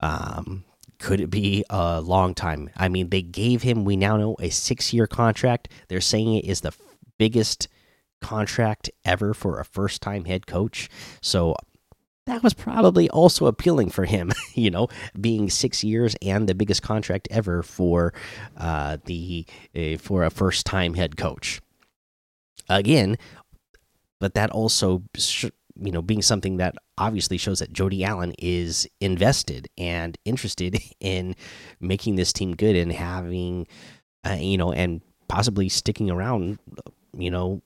Um, 0.00 0.64
could 0.98 1.20
it 1.20 1.30
be 1.30 1.64
a 1.70 2.00
long 2.00 2.34
time? 2.34 2.70
I 2.76 2.88
mean, 2.88 3.08
they 3.08 3.22
gave 3.22 3.62
him, 3.62 3.84
we 3.84 3.96
now 3.96 4.16
know, 4.16 4.36
a 4.38 4.50
six 4.50 4.92
year 4.92 5.06
contract. 5.06 5.68
They're 5.88 6.00
saying 6.00 6.34
it 6.34 6.44
is 6.44 6.60
the 6.60 6.72
biggest 7.18 7.68
contract 8.26 8.90
ever 9.04 9.32
for 9.32 9.60
a 9.60 9.64
first 9.64 10.02
time 10.02 10.24
head 10.24 10.48
coach. 10.48 10.88
So 11.20 11.54
that 12.26 12.42
was 12.42 12.54
probably 12.54 13.08
also 13.10 13.46
appealing 13.46 13.90
for 13.90 14.04
him, 14.04 14.32
you 14.54 14.68
know, 14.68 14.88
being 15.20 15.48
six 15.48 15.84
years 15.84 16.16
and 16.20 16.48
the 16.48 16.54
biggest 16.56 16.82
contract 16.82 17.28
ever 17.30 17.62
for 17.62 18.12
uh, 18.56 18.96
the 19.04 19.46
uh, 19.76 19.96
for 19.98 20.24
a 20.24 20.30
first 20.30 20.66
time 20.66 20.94
head 20.94 21.16
coach. 21.16 21.60
Again, 22.68 23.16
but 24.18 24.34
that 24.34 24.50
also, 24.50 25.04
you 25.80 25.92
know, 25.92 26.02
being 26.02 26.22
something 26.22 26.56
that 26.56 26.74
obviously 26.98 27.38
shows 27.38 27.60
that 27.60 27.72
Jody 27.72 28.02
Allen 28.02 28.34
is 28.40 28.88
invested 29.00 29.68
and 29.78 30.18
interested 30.24 30.80
in 31.00 31.36
making 31.78 32.16
this 32.16 32.32
team 32.32 32.56
good 32.56 32.74
and 32.74 32.90
having, 32.90 33.68
uh, 34.26 34.36
you 34.40 34.58
know, 34.58 34.72
and 34.72 35.00
possibly 35.28 35.68
sticking 35.68 36.10
around, 36.10 36.58
you 37.16 37.30
know, 37.30 37.62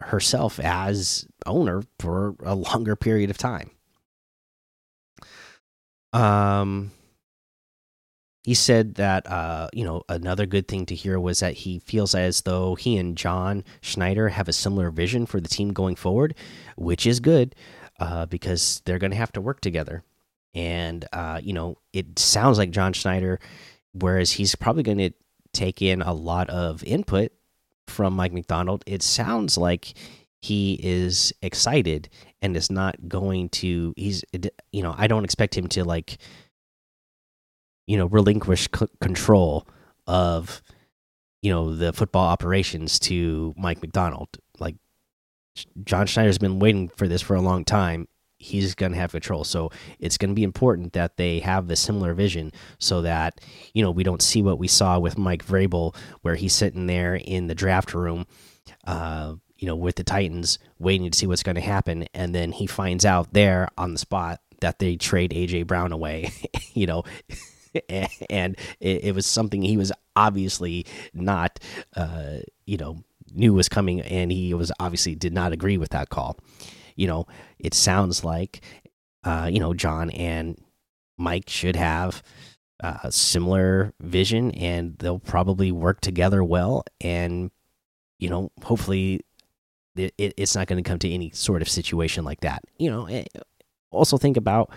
herself 0.00 0.60
as 0.60 1.26
owner 1.46 1.82
for 1.98 2.36
a 2.42 2.54
longer 2.54 2.96
period 2.96 3.30
of 3.30 3.38
time. 3.38 3.70
Um, 6.12 6.92
he 8.44 8.54
said 8.54 8.94
that 8.94 9.26
uh, 9.30 9.68
you 9.72 9.84
know 9.84 10.02
another 10.08 10.46
good 10.46 10.68
thing 10.68 10.86
to 10.86 10.94
hear 10.94 11.20
was 11.20 11.40
that 11.40 11.54
he 11.54 11.80
feels 11.80 12.14
as 12.14 12.42
though 12.42 12.76
he 12.76 12.96
and 12.96 13.16
John 13.16 13.64
Schneider 13.80 14.30
have 14.30 14.48
a 14.48 14.52
similar 14.54 14.90
vision 14.90 15.26
for 15.26 15.40
the 15.40 15.48
team 15.48 15.72
going 15.72 15.96
forward, 15.96 16.34
which 16.76 17.06
is 17.06 17.20
good 17.20 17.54
uh, 18.00 18.26
because 18.26 18.80
they're 18.84 18.98
going 18.98 19.10
to 19.10 19.16
have 19.18 19.32
to 19.32 19.40
work 19.40 19.60
together. 19.60 20.02
And 20.54 21.04
uh, 21.12 21.40
you 21.42 21.52
know, 21.52 21.76
it 21.92 22.18
sounds 22.18 22.56
like 22.56 22.70
John 22.70 22.92
Schneider, 22.92 23.38
whereas 23.92 24.32
he's 24.32 24.54
probably 24.54 24.82
going 24.82 24.98
to 24.98 25.10
take 25.52 25.82
in 25.82 26.00
a 26.02 26.12
lot 26.14 26.48
of 26.48 26.82
input 26.84 27.32
from 27.88 28.14
Mike 28.14 28.32
Macdonald, 28.32 28.84
it 28.86 29.02
sounds 29.02 29.58
like 29.58 29.94
he 30.40 30.78
is 30.82 31.32
excited 31.42 32.08
and 32.40 32.56
is 32.56 32.70
not 32.70 33.08
going 33.08 33.48
to 33.48 33.92
he's 33.96 34.24
you 34.70 34.82
know 34.82 34.94
i 34.96 35.08
don't 35.08 35.24
expect 35.24 35.56
him 35.56 35.66
to 35.66 35.82
like 35.82 36.18
you 37.88 37.96
know 37.96 38.06
relinquish 38.06 38.68
control 39.00 39.66
of 40.06 40.62
you 41.42 41.50
know 41.50 41.74
the 41.74 41.92
football 41.92 42.28
operations 42.28 42.98
to 43.00 43.52
mike 43.56 43.82
Macdonald. 43.82 44.28
like 44.60 44.76
John 45.82 46.06
Schneider's 46.06 46.38
been 46.38 46.60
waiting 46.60 46.88
for 46.88 47.08
this 47.08 47.20
for 47.20 47.34
a 47.34 47.40
long 47.40 47.64
time. 47.64 48.06
He's 48.38 48.74
going 48.74 48.92
to 48.92 48.98
have 48.98 49.12
control. 49.12 49.44
So 49.44 49.70
it's 49.98 50.16
going 50.16 50.30
to 50.30 50.34
be 50.34 50.44
important 50.44 50.92
that 50.92 51.16
they 51.16 51.40
have 51.40 51.66
the 51.66 51.76
similar 51.76 52.14
vision 52.14 52.52
so 52.78 53.02
that, 53.02 53.40
you 53.74 53.82
know, 53.82 53.90
we 53.90 54.04
don't 54.04 54.22
see 54.22 54.42
what 54.42 54.58
we 54.58 54.68
saw 54.68 54.98
with 54.98 55.18
Mike 55.18 55.44
Vrabel, 55.44 55.94
where 56.22 56.36
he's 56.36 56.54
sitting 56.54 56.86
there 56.86 57.16
in 57.16 57.48
the 57.48 57.54
draft 57.54 57.94
room, 57.94 58.26
uh, 58.86 59.34
you 59.56 59.66
know, 59.66 59.76
with 59.76 59.96
the 59.96 60.04
Titans, 60.04 60.58
waiting 60.78 61.10
to 61.10 61.18
see 61.18 61.26
what's 61.26 61.42
going 61.42 61.56
to 61.56 61.60
happen. 61.60 62.06
And 62.14 62.34
then 62.34 62.52
he 62.52 62.66
finds 62.66 63.04
out 63.04 63.32
there 63.32 63.68
on 63.76 63.92
the 63.92 63.98
spot 63.98 64.40
that 64.60 64.78
they 64.78 64.96
trade 64.96 65.32
AJ 65.32 65.66
Brown 65.66 65.92
away, 65.92 66.30
you 66.74 66.86
know, 66.86 67.04
and 67.88 68.56
it, 68.80 69.04
it, 69.04 69.14
was 69.14 69.26
something 69.26 69.62
he 69.62 69.76
was 69.76 69.92
obviously 70.16 70.86
not, 71.12 71.58
uh, 71.96 72.38
you 72.66 72.76
know, 72.76 73.02
knew 73.32 73.54
was 73.54 73.68
coming, 73.68 74.00
and 74.00 74.32
he 74.32 74.54
was 74.54 74.72
obviously 74.80 75.14
did 75.14 75.32
not 75.32 75.52
agree 75.52 75.76
with 75.76 75.90
that 75.90 76.08
call. 76.08 76.38
You 76.98 77.06
know, 77.06 77.26
it 77.58 77.72
sounds 77.72 78.24
like, 78.24 78.60
uh, 79.24 79.48
you 79.50 79.60
know, 79.60 79.72
John 79.72 80.10
and 80.10 80.60
Mike 81.16 81.48
should 81.48 81.76
have 81.76 82.22
uh, 82.82 82.98
a 83.04 83.12
similar 83.12 83.94
vision, 84.00 84.50
and 84.52 84.98
they'll 84.98 85.18
probably 85.18 85.72
work 85.72 86.00
together 86.02 86.44
well, 86.44 86.84
and 87.00 87.50
you 88.18 88.28
know, 88.28 88.52
hopefully. 88.62 89.20
It, 89.96 90.14
it, 90.16 90.34
it's 90.36 90.54
not 90.54 90.68
going 90.68 90.80
to 90.80 90.88
come 90.88 91.00
to 91.00 91.10
any 91.10 91.30
sort 91.30 91.60
of 91.60 91.68
situation 91.68 92.24
like 92.24 92.38
that. 92.42 92.62
You 92.78 92.88
know, 92.88 93.06
eh, 93.06 93.24
also 93.90 94.16
think 94.16 94.36
about 94.36 94.70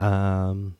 um, 0.00 0.76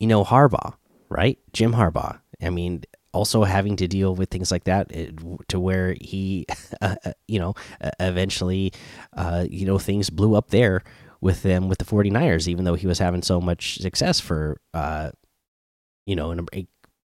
you 0.00 0.06
know, 0.06 0.24
Harbaugh, 0.24 0.74
right? 1.08 1.38
Jim 1.52 1.72
Harbaugh. 1.72 2.20
I 2.42 2.50
mean, 2.50 2.84
also 3.12 3.44
having 3.44 3.76
to 3.76 3.88
deal 3.88 4.14
with 4.14 4.30
things 4.30 4.50
like 4.50 4.64
that 4.64 4.90
it, 4.92 5.18
to 5.48 5.58
where 5.58 5.96
he, 6.00 6.46
uh, 6.80 6.96
you 7.26 7.38
know, 7.38 7.54
eventually, 7.98 8.72
uh, 9.16 9.46
you 9.48 9.66
know, 9.66 9.78
things 9.78 10.10
blew 10.10 10.34
up 10.34 10.50
there 10.50 10.82
with 11.20 11.42
them 11.42 11.68
with 11.68 11.78
the 11.78 11.84
49ers, 11.84 12.48
even 12.48 12.64
though 12.64 12.74
he 12.74 12.86
was 12.86 12.98
having 12.98 13.22
so 13.22 13.40
much 13.40 13.78
success 13.78 14.20
for, 14.20 14.60
uh, 14.72 15.10
you 16.06 16.16
know, 16.16 16.34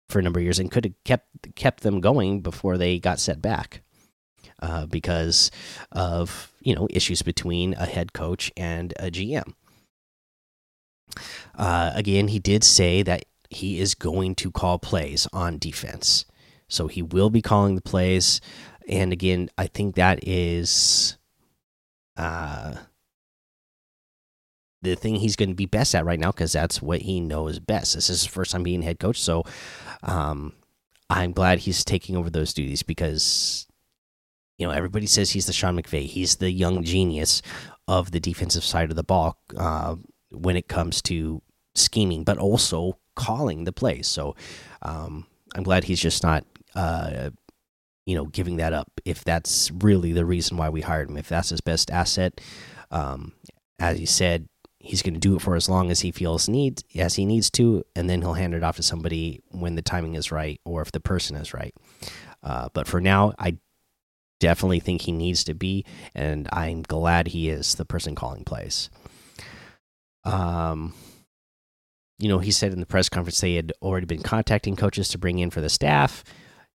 for 0.08 0.18
a 0.18 0.22
number 0.22 0.38
of 0.38 0.44
years 0.44 0.58
and 0.58 0.70
could 0.70 0.84
have 0.84 0.94
kept 1.04 1.54
kept 1.54 1.82
them 1.82 2.00
going 2.00 2.40
before 2.40 2.76
they 2.76 2.98
got 2.98 3.18
set 3.18 3.40
back. 3.40 3.82
Uh, 4.60 4.86
because 4.86 5.50
of 5.90 6.52
you 6.60 6.72
know 6.72 6.86
issues 6.88 7.20
between 7.20 7.74
a 7.74 7.86
head 7.86 8.12
coach 8.12 8.52
and 8.56 8.94
a 9.00 9.10
GM. 9.10 9.54
Uh, 11.56 11.90
again, 11.96 12.28
he 12.28 12.38
did 12.38 12.62
say 12.62 13.02
that 13.02 13.24
he 13.54 13.80
is 13.80 13.94
going 13.94 14.34
to 14.36 14.50
call 14.50 14.78
plays 14.78 15.26
on 15.32 15.58
defense. 15.58 16.24
So 16.68 16.86
he 16.86 17.02
will 17.02 17.30
be 17.30 17.42
calling 17.42 17.74
the 17.74 17.82
plays. 17.82 18.40
And 18.88 19.12
again, 19.12 19.50
I 19.58 19.66
think 19.66 19.94
that 19.94 20.26
is 20.26 21.18
uh, 22.16 22.74
the 24.80 24.94
thing 24.94 25.16
he's 25.16 25.36
going 25.36 25.50
to 25.50 25.54
be 25.54 25.66
best 25.66 25.94
at 25.94 26.04
right 26.04 26.18
now 26.18 26.32
because 26.32 26.52
that's 26.52 26.80
what 26.80 27.02
he 27.02 27.20
knows 27.20 27.58
best. 27.58 27.94
This 27.94 28.10
is 28.10 28.22
his 28.22 28.26
first 28.26 28.52
time 28.52 28.62
being 28.62 28.82
head 28.82 28.98
coach. 28.98 29.20
So 29.20 29.44
um, 30.02 30.54
I'm 31.10 31.32
glad 31.32 31.60
he's 31.60 31.84
taking 31.84 32.16
over 32.16 32.30
those 32.30 32.54
duties 32.54 32.82
because, 32.82 33.66
you 34.58 34.66
know, 34.66 34.72
everybody 34.72 35.06
says 35.06 35.30
he's 35.30 35.46
the 35.46 35.52
Sean 35.52 35.76
McVay. 35.80 36.06
He's 36.06 36.36
the 36.36 36.50
young 36.50 36.82
genius 36.82 37.42
of 37.86 38.10
the 38.10 38.20
defensive 38.20 38.64
side 38.64 38.90
of 38.90 38.96
the 38.96 39.04
ball. 39.04 39.38
Uh, 39.56 39.96
when 40.32 40.56
it 40.56 40.68
comes 40.68 41.02
to 41.02 41.42
scheming, 41.74 42.24
but 42.24 42.38
also 42.38 42.98
calling 43.14 43.64
the 43.64 43.72
plays. 43.72 44.06
So 44.08 44.34
um, 44.82 45.26
I'm 45.54 45.62
glad 45.62 45.84
he's 45.84 46.00
just 46.00 46.22
not, 46.22 46.44
uh, 46.74 47.30
you 48.06 48.14
know, 48.14 48.26
giving 48.26 48.56
that 48.56 48.72
up. 48.72 48.90
If 49.04 49.24
that's 49.24 49.70
really 49.70 50.12
the 50.12 50.24
reason 50.24 50.56
why 50.56 50.68
we 50.68 50.80
hired 50.80 51.10
him, 51.10 51.16
if 51.16 51.28
that's 51.28 51.50
his 51.50 51.60
best 51.60 51.90
asset, 51.90 52.40
um, 52.90 53.32
as 53.78 53.98
he 53.98 54.06
said, 54.06 54.48
he's 54.78 55.02
going 55.02 55.14
to 55.14 55.20
do 55.20 55.36
it 55.36 55.42
for 55.42 55.54
as 55.54 55.68
long 55.68 55.92
as 55.92 56.00
he 56.00 56.10
feels 56.10 56.48
needs 56.48 56.82
as 56.96 57.14
he 57.14 57.24
needs 57.24 57.50
to, 57.50 57.84
and 57.94 58.10
then 58.10 58.20
he'll 58.20 58.32
hand 58.32 58.54
it 58.54 58.64
off 58.64 58.76
to 58.76 58.82
somebody 58.82 59.40
when 59.50 59.76
the 59.76 59.82
timing 59.82 60.16
is 60.16 60.32
right 60.32 60.60
or 60.64 60.82
if 60.82 60.90
the 60.90 61.00
person 61.00 61.36
is 61.36 61.54
right. 61.54 61.74
Uh, 62.42 62.68
but 62.72 62.88
for 62.88 63.00
now, 63.00 63.32
I 63.38 63.58
definitely 64.40 64.80
think 64.80 65.02
he 65.02 65.12
needs 65.12 65.44
to 65.44 65.54
be, 65.54 65.84
and 66.16 66.48
I'm 66.52 66.82
glad 66.82 67.28
he 67.28 67.48
is 67.48 67.76
the 67.76 67.84
person 67.84 68.16
calling 68.16 68.42
plays. 68.42 68.90
Um, 70.24 70.94
you 72.22 72.28
know, 72.28 72.38
he 72.38 72.52
said 72.52 72.72
in 72.72 72.78
the 72.78 72.86
press 72.86 73.08
conference 73.08 73.40
they 73.40 73.56
had 73.56 73.72
already 73.82 74.06
been 74.06 74.22
contacting 74.22 74.76
coaches 74.76 75.08
to 75.08 75.18
bring 75.18 75.40
in 75.40 75.50
for 75.50 75.60
the 75.60 75.68
staff. 75.68 76.22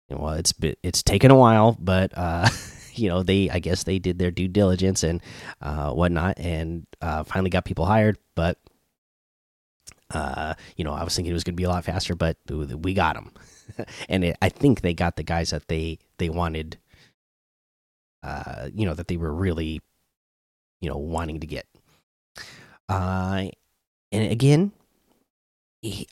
well, 0.08 0.32
it's 0.32 0.54
been, 0.54 0.74
it's 0.82 1.02
taken 1.02 1.30
a 1.30 1.36
while, 1.36 1.76
but 1.78 2.16
uh, 2.16 2.48
you 2.94 3.10
know, 3.10 3.22
they 3.22 3.50
I 3.50 3.58
guess 3.58 3.84
they 3.84 3.98
did 3.98 4.18
their 4.18 4.30
due 4.30 4.48
diligence 4.48 5.02
and 5.02 5.20
uh, 5.60 5.92
whatnot, 5.92 6.38
and 6.38 6.86
uh, 7.02 7.24
finally 7.24 7.50
got 7.50 7.66
people 7.66 7.84
hired. 7.84 8.16
But 8.34 8.56
uh, 10.12 10.54
you 10.76 10.84
know, 10.84 10.94
I 10.94 11.04
was 11.04 11.14
thinking 11.14 11.30
it 11.30 11.34
was 11.34 11.44
going 11.44 11.54
to 11.54 11.60
be 11.60 11.64
a 11.64 11.68
lot 11.68 11.84
faster, 11.84 12.14
but 12.14 12.38
we 12.48 12.94
got 12.94 13.14
them, 13.14 13.30
and 14.08 14.24
it, 14.24 14.38
I 14.40 14.48
think 14.48 14.80
they 14.80 14.94
got 14.94 15.16
the 15.16 15.22
guys 15.22 15.50
that 15.50 15.68
they 15.68 15.98
they 16.16 16.30
wanted. 16.30 16.78
Uh, 18.22 18.70
you 18.74 18.86
know 18.86 18.94
that 18.94 19.08
they 19.08 19.18
were 19.18 19.34
really, 19.34 19.82
you 20.80 20.88
know, 20.88 20.96
wanting 20.96 21.40
to 21.40 21.46
get. 21.46 21.66
Uh, 22.88 23.48
and 24.10 24.32
again, 24.32 24.72
he, 25.84 26.08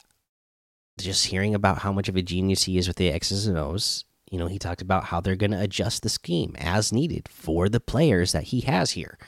just 0.98 1.26
hearing 1.26 1.54
about 1.54 1.78
how 1.78 1.92
much 1.92 2.08
of 2.08 2.16
a 2.16 2.22
genius 2.22 2.64
he 2.64 2.78
is 2.78 2.86
with 2.86 2.96
the 2.96 3.10
X's 3.10 3.46
and 3.46 3.58
O's, 3.58 4.04
you 4.30 4.38
know, 4.38 4.46
he 4.46 4.58
talked 4.58 4.82
about 4.82 5.04
how 5.04 5.20
they're 5.20 5.36
going 5.36 5.50
to 5.50 5.60
adjust 5.60 6.02
the 6.02 6.08
scheme 6.08 6.54
as 6.58 6.92
needed 6.92 7.28
for 7.28 7.68
the 7.68 7.80
players 7.80 8.32
that 8.32 8.44
he 8.44 8.60
has 8.62 8.92
here, 8.92 9.18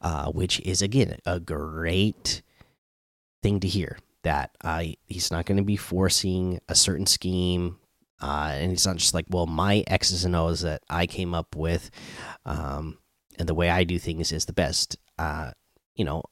uh, 0.00 0.30
which 0.30 0.60
is, 0.60 0.82
again, 0.82 1.18
a 1.26 1.38
great 1.40 2.42
thing 3.42 3.60
to 3.60 3.68
hear. 3.68 3.98
That 4.22 4.50
uh, 4.60 4.84
he's 5.06 5.30
not 5.30 5.46
going 5.46 5.56
to 5.56 5.64
be 5.64 5.76
forcing 5.76 6.60
a 6.68 6.74
certain 6.74 7.06
scheme. 7.06 7.78
Uh, 8.20 8.52
and 8.54 8.70
it's 8.70 8.84
not 8.84 8.96
just 8.96 9.14
like, 9.14 9.24
well, 9.30 9.46
my 9.46 9.82
X's 9.86 10.26
and 10.26 10.36
O's 10.36 10.60
that 10.60 10.82
I 10.90 11.06
came 11.06 11.34
up 11.34 11.56
with 11.56 11.90
um, 12.44 12.98
and 13.38 13.48
the 13.48 13.54
way 13.54 13.70
I 13.70 13.84
do 13.84 13.98
things 13.98 14.30
is 14.30 14.44
the 14.44 14.52
best. 14.52 14.98
Uh, 15.18 15.52
you 15.94 16.04
know, 16.04 16.22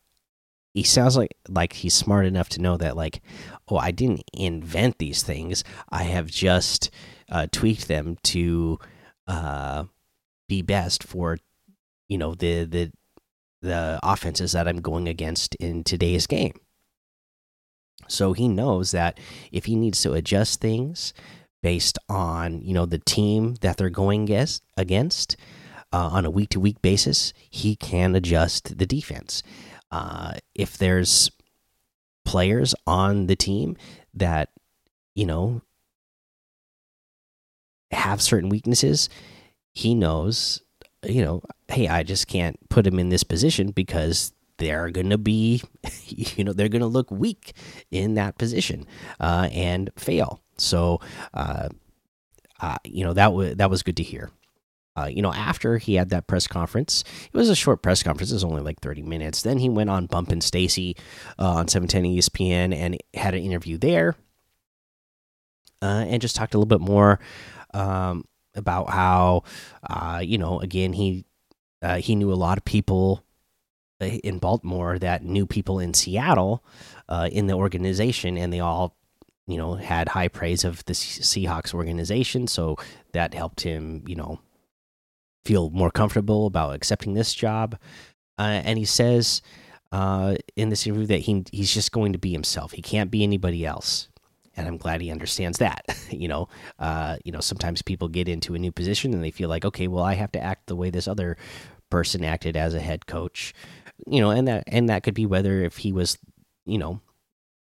he 0.79 0.85
sounds 0.85 1.17
like 1.17 1.37
like 1.49 1.73
he's 1.73 1.93
smart 1.93 2.25
enough 2.25 2.49
to 2.51 2.61
know 2.61 2.77
that 2.77 2.97
like 2.97 3.21
oh 3.67 3.77
i 3.77 3.91
didn't 3.91 4.23
invent 4.33 4.99
these 4.99 5.25
things. 5.25 5.65
I 5.89 6.05
have 6.05 6.27
just 6.27 6.91
uh, 7.29 7.49
tweaked 7.51 7.89
them 7.89 8.17
to 8.23 8.79
uh, 9.27 9.85
be 10.49 10.63
best 10.63 11.03
for 11.03 11.39
you 12.09 12.17
know 12.17 12.35
the 12.35 12.65
the 12.65 12.93
the 13.61 13.99
offenses 14.05 14.53
that 14.53 14.69
i'm 14.69 14.81
going 14.81 15.09
against 15.09 15.57
in 15.57 15.83
today's 15.83 16.29
game. 16.29 16.55
So 18.07 18.33
he 18.33 18.47
knows 18.47 18.93
that 18.93 19.19
if 19.51 19.65
he 19.65 19.75
needs 19.75 20.01
to 20.03 20.13
adjust 20.13 20.61
things 20.61 21.13
based 21.61 21.99
on 22.09 22.63
you 22.63 22.73
know 22.73 22.87
the 22.87 23.01
team 23.01 23.57
that 23.63 23.79
they're 23.79 23.91
going 23.91 24.23
against 24.23 24.63
against 24.77 25.37
uh, 25.93 26.11
on 26.13 26.25
a 26.25 26.31
week 26.31 26.51
to 26.51 26.61
week 26.61 26.81
basis 26.83 27.33
he 27.51 27.75
can 27.75 28.15
adjust 28.15 28.79
the 28.79 28.87
defense 28.87 29.43
uh, 29.91 30.35
if 30.55 30.77
there's 30.77 31.31
players 32.25 32.75
on 32.87 33.27
the 33.27 33.37
team 33.37 33.77
that 34.15 34.51
you 35.15 35.27
know 35.27 35.63
have 37.91 38.21
certain 38.21 38.49
weaknesses, 38.49 39.09
he 39.73 39.95
knows, 39.95 40.63
you 41.03 41.25
know, 41.25 41.43
hey, 41.69 41.89
I 41.89 42.03
just 42.03 42.27
can't 42.27 42.57
put 42.69 42.87
him 42.87 42.99
in 42.99 43.09
this 43.09 43.25
position 43.25 43.71
because 43.71 44.33
they're 44.59 44.91
going 44.91 45.11
to 45.11 45.19
be, 45.19 45.63
you 46.07 46.45
know, 46.45 46.53
they're 46.53 46.69
going 46.69 46.81
to 46.81 46.87
look 46.87 47.11
weak 47.11 47.53
in 47.91 48.15
that 48.15 48.39
position 48.39 48.87
uh, 49.21 49.49
and 49.53 49.91
fail. 49.97 50.41
So, 50.57 51.01
uh, 51.33 51.69
uh, 52.61 52.77
you 52.85 53.05
know, 53.05 53.13
that 53.13 53.33
was 53.33 53.57
that 53.57 53.71
was 53.71 53.83
good 53.83 53.97
to 53.99 54.03
hear. 54.03 54.31
Uh, 54.99 55.07
you 55.07 55.23
know, 55.23 55.33
after 55.33 55.79
he 55.79 55.95
had 55.95 56.11
that 56.11 56.27
press 56.27 56.47
conference, 56.47 57.05
it 57.33 57.37
was 57.37 57.49
a 57.49 57.55
short 57.55 57.83
press 57.83 58.03
conference. 58.03 58.31
It 58.31 58.35
was 58.35 58.45
only 58.45 58.63
like 58.63 58.81
30 58.81 59.03
minutes. 59.03 59.43
Then 59.43 59.59
he 59.59 59.69
went 59.69 59.91
on 59.91 60.07
Bump 60.07 60.31
and 60.31 60.43
Stacy 60.43 60.97
uh, 61.39 61.53
on 61.53 61.69
710 61.69 62.17
ESPN 62.17 62.75
and 62.75 62.97
had 63.15 63.35
an 63.35 63.43
interview 63.43 63.79
there 63.79 64.17
uh, 65.83 66.05
and 66.09 66.21
just 66.21 66.35
talked 66.35 66.55
a 66.55 66.59
little 66.59 66.67
bit 66.67 66.81
more 66.81 67.21
um, 67.75 68.25
about 68.57 68.91
how, 68.91 69.45
uh, 69.89 70.21
you 70.23 70.39
know, 70.39 70.61
again, 70.61 70.93
he 70.93 71.25
uh, 71.81 71.99
he 71.99 72.17
knew 72.17 72.33
a 72.33 72.35
lot 72.35 72.59
of 72.59 72.65
people 72.65 73.23
uh, 74.01 74.07
in 74.07 74.39
Baltimore 74.39 74.99
that 74.99 75.23
knew 75.23 75.47
people 75.47 75.79
in 75.79 75.95
Seattle 75.95 76.65
in 77.31 77.47
the 77.47 77.55
organization, 77.55 78.37
and 78.37 78.53
they 78.53 78.59
all 78.59 78.97
you 79.47 79.57
know 79.57 79.75
had 79.75 80.09
high 80.09 80.27
praise 80.27 80.65
of 80.65 80.85
the 80.87 80.93
Seahawks 80.93 81.73
organization, 81.73 82.49
so 82.49 82.77
that 83.13 83.33
helped 83.33 83.61
him, 83.61 84.03
you 84.09 84.17
know, 84.17 84.41
feel 85.49 85.71
more 85.71 85.91
comfortable 85.91 86.45
about 86.45 86.75
accepting 86.75 87.15
this 87.15 87.33
job. 87.33 87.79
Uh, 88.39 88.61
and 88.65 88.79
he 88.79 88.85
says 88.85 89.41
uh, 89.93 90.35
in 90.57 90.69
this 90.69 90.87
interview 90.87 91.07
that 91.07 91.21
he 91.21 91.43
he's 91.51 91.73
just 91.73 91.91
going 91.91 92.13
to 92.13 92.19
be 92.19 92.31
himself. 92.31 92.73
He 92.73 92.83
can't 92.83 93.11
be 93.11 93.23
anybody 93.23 93.65
else. 93.65 94.09
and 94.55 94.69
I'm 94.69 94.77
glad 94.77 95.01
he 95.01 95.11
understands 95.11 95.59
that. 95.59 95.87
you 96.11 96.29
know, 96.29 96.49
uh, 96.79 97.17
you 97.25 97.33
know, 97.33 97.41
sometimes 97.41 97.81
people 97.81 98.09
get 98.09 98.29
into 98.29 98.55
a 98.55 98.59
new 98.59 98.73
position 98.73 99.15
and 99.15 99.25
they 99.25 99.31
feel 99.31 99.49
like, 99.49 99.65
okay, 99.65 99.89
well, 99.89 100.05
I 100.05 100.15
have 100.15 100.33
to 100.33 100.43
act 100.43 100.67
the 100.67 100.77
way 100.77 100.91
this 100.91 101.09
other 101.09 101.39
person 101.89 102.25
acted 102.25 102.55
as 102.55 102.75
a 102.75 102.81
head 102.81 103.07
coach. 103.07 103.55
You 104.07 104.21
know, 104.21 104.31
and 104.31 104.47
that 104.49 104.65
and 104.67 104.91
that 104.91 105.03
could 105.03 105.15
be 105.15 105.25
whether 105.25 105.65
if 105.65 105.79
he 105.79 105.93
was, 105.93 106.19
you 106.67 106.77
know, 106.77 107.01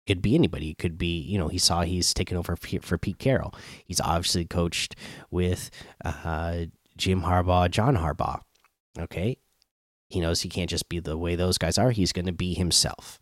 could 0.08 0.24
be 0.24 0.34
anybody. 0.34 0.72
It 0.72 0.80
could 0.80 0.98
be, 0.98 1.20
you 1.20 1.38
know, 1.38 1.50
he 1.50 1.60
saw 1.60 1.84
he's 1.84 2.15
taken 2.15 2.36
over 2.36 2.56
for 2.56 2.98
Pete 2.98 3.20
Carroll. 3.20 3.54
He's 3.86 4.01
obviously 4.01 4.46
coached 4.46 4.96
with 5.30 5.70
uh, 6.04 6.65
Jim 6.98 7.22
Harbaugh, 7.22 7.70
John 7.70 7.98
Harbaugh. 7.98 8.42
Okay, 8.98 9.38
he 10.10 10.20
knows 10.20 10.42
he 10.42 10.50
can't 10.50 10.70
just 10.70 10.90
be 10.90 11.00
the 11.00 11.18
way 11.18 11.36
those 11.36 11.58
guys 11.58 11.78
are. 11.78 11.92
He's 11.92 12.14
going 12.14 12.25
to 12.25 12.34
be 12.34 12.54
himself. 12.54 13.20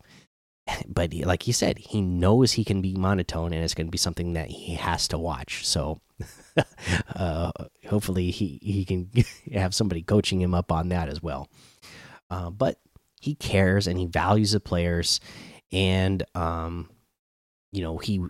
But 0.88 1.12
like 1.12 1.42
he 1.42 1.52
said, 1.52 1.76
he 1.78 2.00
knows 2.00 2.52
he 2.52 2.64
can 2.64 2.80
be 2.80 2.94
monotone, 2.94 3.52
and 3.52 3.62
it's 3.62 3.74
going 3.74 3.86
to 3.86 3.90
be 3.90 3.98
something 3.98 4.32
that 4.32 4.48
he 4.48 4.74
has 4.74 5.06
to 5.08 5.18
watch. 5.18 5.66
So, 5.66 6.00
uh, 7.14 7.52
hopefully, 7.86 8.30
he 8.30 8.58
he 8.62 8.84
can 8.86 9.10
have 9.52 9.74
somebody 9.74 10.00
coaching 10.00 10.40
him 10.40 10.54
up 10.54 10.72
on 10.72 10.88
that 10.88 11.10
as 11.10 11.22
well. 11.22 11.50
Uh, 12.30 12.48
but 12.48 12.78
he 13.20 13.34
cares 13.34 13.86
and 13.86 13.98
he 13.98 14.06
values 14.06 14.52
the 14.52 14.60
players, 14.60 15.20
and 15.70 16.24
um, 16.34 16.88
you 17.70 17.82
know 17.82 17.98
he 17.98 18.24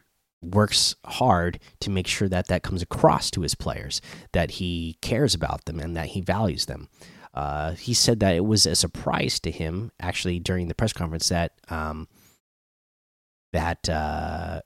works 0.44 0.94
hard 1.06 1.58
to 1.80 1.90
make 1.90 2.06
sure 2.06 2.28
that 2.28 2.48
that 2.48 2.62
comes 2.62 2.82
across 2.82 3.30
to 3.32 3.42
his 3.42 3.54
players 3.54 4.00
that 4.32 4.52
he 4.52 4.96
cares 5.00 5.34
about 5.34 5.64
them 5.64 5.80
and 5.80 5.96
that 5.96 6.08
he 6.08 6.20
values 6.20 6.66
them. 6.66 6.88
Uh, 7.32 7.72
he 7.72 7.92
said 7.92 8.20
that 8.20 8.34
it 8.34 8.44
was 8.44 8.64
a 8.64 8.76
surprise 8.76 9.40
to 9.40 9.50
him, 9.50 9.90
actually, 10.00 10.38
during 10.38 10.68
the 10.68 10.74
press 10.74 10.92
conference 10.92 11.28
that 11.28 11.52
um, 11.68 12.06
that 13.52 13.88
uh, 13.88 14.60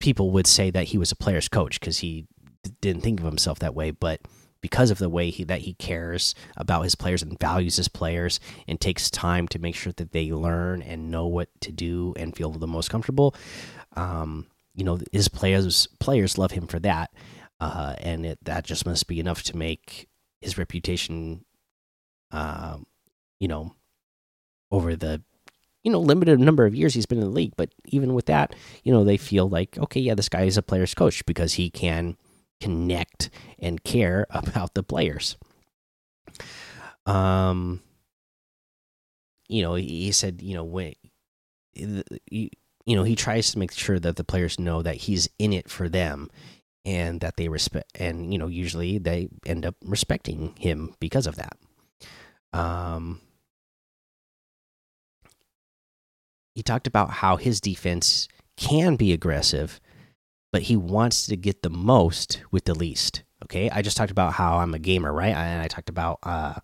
people 0.00 0.30
would 0.32 0.46
say 0.46 0.70
that 0.70 0.88
he 0.88 0.98
was 0.98 1.12
a 1.12 1.16
player's 1.16 1.48
coach 1.48 1.78
because 1.78 1.98
he 1.98 2.26
didn't 2.80 3.02
think 3.02 3.20
of 3.20 3.26
himself 3.26 3.58
that 3.60 3.74
way, 3.74 3.90
but 3.90 4.20
because 4.64 4.90
of 4.90 4.96
the 4.96 5.10
way 5.10 5.28
he 5.28 5.44
that 5.44 5.60
he 5.60 5.74
cares 5.74 6.34
about 6.56 6.84
his 6.84 6.94
players 6.94 7.20
and 7.20 7.38
values 7.38 7.76
his 7.76 7.86
players 7.86 8.40
and 8.66 8.80
takes 8.80 9.10
time 9.10 9.46
to 9.46 9.58
make 9.58 9.74
sure 9.74 9.92
that 9.92 10.12
they 10.12 10.32
learn 10.32 10.80
and 10.80 11.10
know 11.10 11.26
what 11.26 11.50
to 11.60 11.70
do 11.70 12.14
and 12.16 12.34
feel 12.34 12.50
the 12.50 12.66
most 12.66 12.88
comfortable. 12.88 13.34
Um, 13.94 14.46
you 14.74 14.82
know, 14.82 14.98
his 15.12 15.28
players 15.28 15.86
players 16.00 16.38
love 16.38 16.52
him 16.52 16.66
for 16.66 16.78
that, 16.78 17.12
uh, 17.60 17.94
and 17.98 18.24
it, 18.24 18.38
that 18.42 18.64
just 18.64 18.86
must 18.86 19.06
be 19.06 19.20
enough 19.20 19.42
to 19.42 19.54
make 19.54 20.08
his 20.40 20.56
reputation, 20.56 21.44
uh, 22.32 22.78
you 23.38 23.48
know, 23.48 23.74
over 24.70 24.96
the 24.96 25.22
you 25.82 25.92
know 25.92 26.00
limited 26.00 26.40
number 26.40 26.64
of 26.64 26.74
years 26.74 26.94
he's 26.94 27.04
been 27.04 27.18
in 27.18 27.24
the 27.24 27.30
league. 27.30 27.52
But 27.54 27.74
even 27.84 28.14
with 28.14 28.24
that, 28.26 28.54
you 28.82 28.94
know, 28.94 29.04
they 29.04 29.18
feel 29.18 29.46
like 29.46 29.76
okay, 29.76 30.00
yeah, 30.00 30.14
this 30.14 30.30
guy 30.30 30.44
is 30.44 30.56
a 30.56 30.62
player's 30.62 30.94
coach 30.94 31.26
because 31.26 31.52
he 31.52 31.68
can 31.68 32.16
connect 32.60 33.30
and 33.58 33.82
care 33.84 34.26
about 34.30 34.74
the 34.74 34.82
players. 34.82 35.36
Um, 37.06 37.82
you 39.48 39.62
know, 39.62 39.74
he 39.74 40.12
said, 40.12 40.40
you 40.42 40.54
know, 40.54 40.64
when 40.64 40.94
you, 41.74 42.02
you 42.30 42.96
know, 42.96 43.02
he 43.02 43.16
tries 43.16 43.52
to 43.52 43.58
make 43.58 43.72
sure 43.72 43.98
that 43.98 44.16
the 44.16 44.24
players 44.24 44.58
know 44.58 44.82
that 44.82 44.96
he's 44.96 45.28
in 45.38 45.52
it 45.52 45.68
for 45.68 45.88
them 45.88 46.30
and 46.84 47.20
that 47.20 47.36
they 47.36 47.48
respect 47.48 47.90
and 47.94 48.32
you 48.32 48.38
know 48.38 48.46
usually 48.46 48.98
they 48.98 49.28
end 49.46 49.64
up 49.64 49.74
respecting 49.84 50.54
him 50.58 50.94
because 51.00 51.26
of 51.26 51.36
that 51.36 51.56
um 52.52 53.20
he 56.54 56.62
talked 56.62 56.86
about 56.86 57.10
how 57.10 57.36
his 57.36 57.60
defense 57.60 58.28
can 58.56 58.96
be 58.96 59.12
aggressive 59.12 59.80
but 60.54 60.62
he 60.62 60.76
wants 60.76 61.26
to 61.26 61.34
get 61.36 61.62
the 61.62 61.68
most 61.68 62.40
with 62.52 62.64
the 62.64 62.74
least 62.76 63.24
okay 63.42 63.68
i 63.70 63.82
just 63.82 63.96
talked 63.96 64.12
about 64.12 64.34
how 64.34 64.58
i'm 64.58 64.72
a 64.72 64.78
gamer 64.78 65.12
right 65.12 65.34
and 65.34 65.60
i 65.60 65.66
talked 65.66 65.88
about 65.88 66.20
uh 66.22 66.54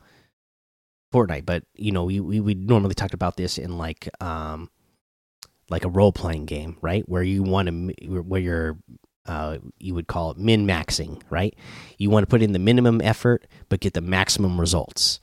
fortnite 1.13 1.45
but 1.45 1.65
you 1.75 1.91
know 1.91 2.05
we 2.05 2.21
we, 2.21 2.39
we 2.39 2.55
normally 2.55 2.95
talked 2.95 3.15
about 3.15 3.37
this 3.37 3.59
in 3.59 3.79
like 3.79 4.09
um 4.23 4.71
like 5.71 5.85
a 5.85 5.89
role 5.89 6.13
playing 6.13 6.47
game 6.47 6.77
right 6.81 7.03
where 7.09 7.25
you 7.25 7.43
want 7.43 7.67
to 7.67 7.93
where 8.07 8.41
you're 8.41 8.79
uh, 9.27 9.59
you 9.79 9.95
would 9.95 10.09
call 10.09 10.31
it 10.31 10.39
min 10.39 10.67
maxing, 10.67 11.21
right? 11.29 11.55
You 11.99 12.11
want 12.11 12.25
to 12.25 12.27
put 12.27 12.43
in 12.43 12.53
the 12.53 12.59
minimum 12.59 13.01
effort 13.01 13.47
but 13.69 13.79
get 13.79 13.93
the 13.93 14.01
maximum 14.01 14.59
results. 14.59 15.21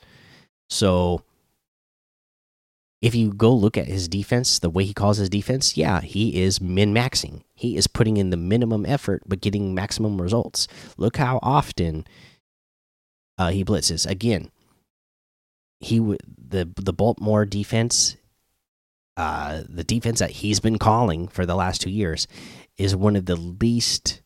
So 0.70 1.22
if 3.02 3.14
you 3.14 3.34
go 3.34 3.52
look 3.52 3.76
at 3.76 3.86
his 3.86 4.08
defense, 4.08 4.58
the 4.58 4.70
way 4.70 4.84
he 4.84 4.94
calls 4.94 5.18
his 5.18 5.28
defense, 5.28 5.76
yeah, 5.76 6.00
he 6.00 6.40
is 6.40 6.60
min 6.60 6.94
maxing. 6.94 7.42
He 7.58 7.76
is 7.76 7.88
putting 7.88 8.16
in 8.16 8.30
the 8.30 8.36
minimum 8.36 8.86
effort 8.86 9.22
but 9.26 9.40
getting 9.40 9.74
maximum 9.74 10.22
results. 10.22 10.68
Look 10.96 11.16
how 11.16 11.40
often 11.42 12.06
uh, 13.36 13.50
he 13.50 13.64
blitzes. 13.64 14.08
Again, 14.08 14.50
he 15.80 15.98
the 15.98 16.70
the 16.76 16.92
Baltimore 16.92 17.44
defense, 17.44 18.16
uh, 19.16 19.62
the 19.68 19.84
defense 19.84 20.20
that 20.20 20.30
he's 20.30 20.60
been 20.60 20.78
calling 20.78 21.26
for 21.26 21.44
the 21.44 21.56
last 21.56 21.80
two 21.80 21.90
years 21.90 22.28
is 22.76 22.94
one 22.94 23.16
of 23.16 23.26
the 23.26 23.36
least 23.36 24.22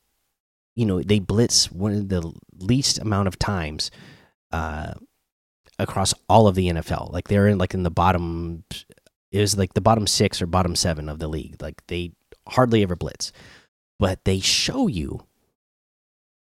you 0.75 0.87
know 0.87 1.03
they 1.03 1.19
blitz 1.19 1.71
one 1.73 1.93
of 1.93 2.09
the 2.09 2.33
least 2.59 2.99
amount 2.99 3.29
of 3.29 3.39
times 3.39 3.91
uh 4.53 4.93
across 5.79 6.15
all 6.29 6.47
of 6.47 6.55
the 6.55 6.69
NFL 6.69 7.13
like 7.13 7.29
they're 7.29 7.49
in 7.49 7.59
like 7.59 7.75
in 7.75 7.83
the 7.83 7.91
bottom 7.91 8.65
it 9.31 9.41
was 9.41 9.57
like 9.57 9.75
the 9.75 9.81
bottom 9.81 10.07
6 10.07 10.43
or 10.43 10.47
bottom 10.47 10.77
7 10.77 11.09
of 11.09 11.19
the 11.19 11.29
league 11.29 11.61
like 11.61 11.83
they 11.87 12.13
hardly 12.49 12.83
ever 12.83 12.97
blitz 12.97 13.33
but 13.99 14.25
they 14.25 14.41
show 14.41 14.87
you 14.87 15.21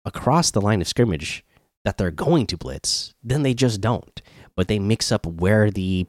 across 0.06 0.52
the 0.52 0.62
line 0.62 0.82
of 0.82 0.88
scrimmage 0.88 1.44
that 1.84 1.98
they're 1.98 2.12
going 2.12 2.46
to 2.46 2.58
blitz 2.58 3.14
then 3.24 3.44
they 3.44 3.54
just 3.54 3.82
don't 3.82 4.22
but 4.56 4.68
they 4.68 4.80
mix 4.80 5.12
up 5.12 5.26
where 5.26 5.70
the 5.72 6.06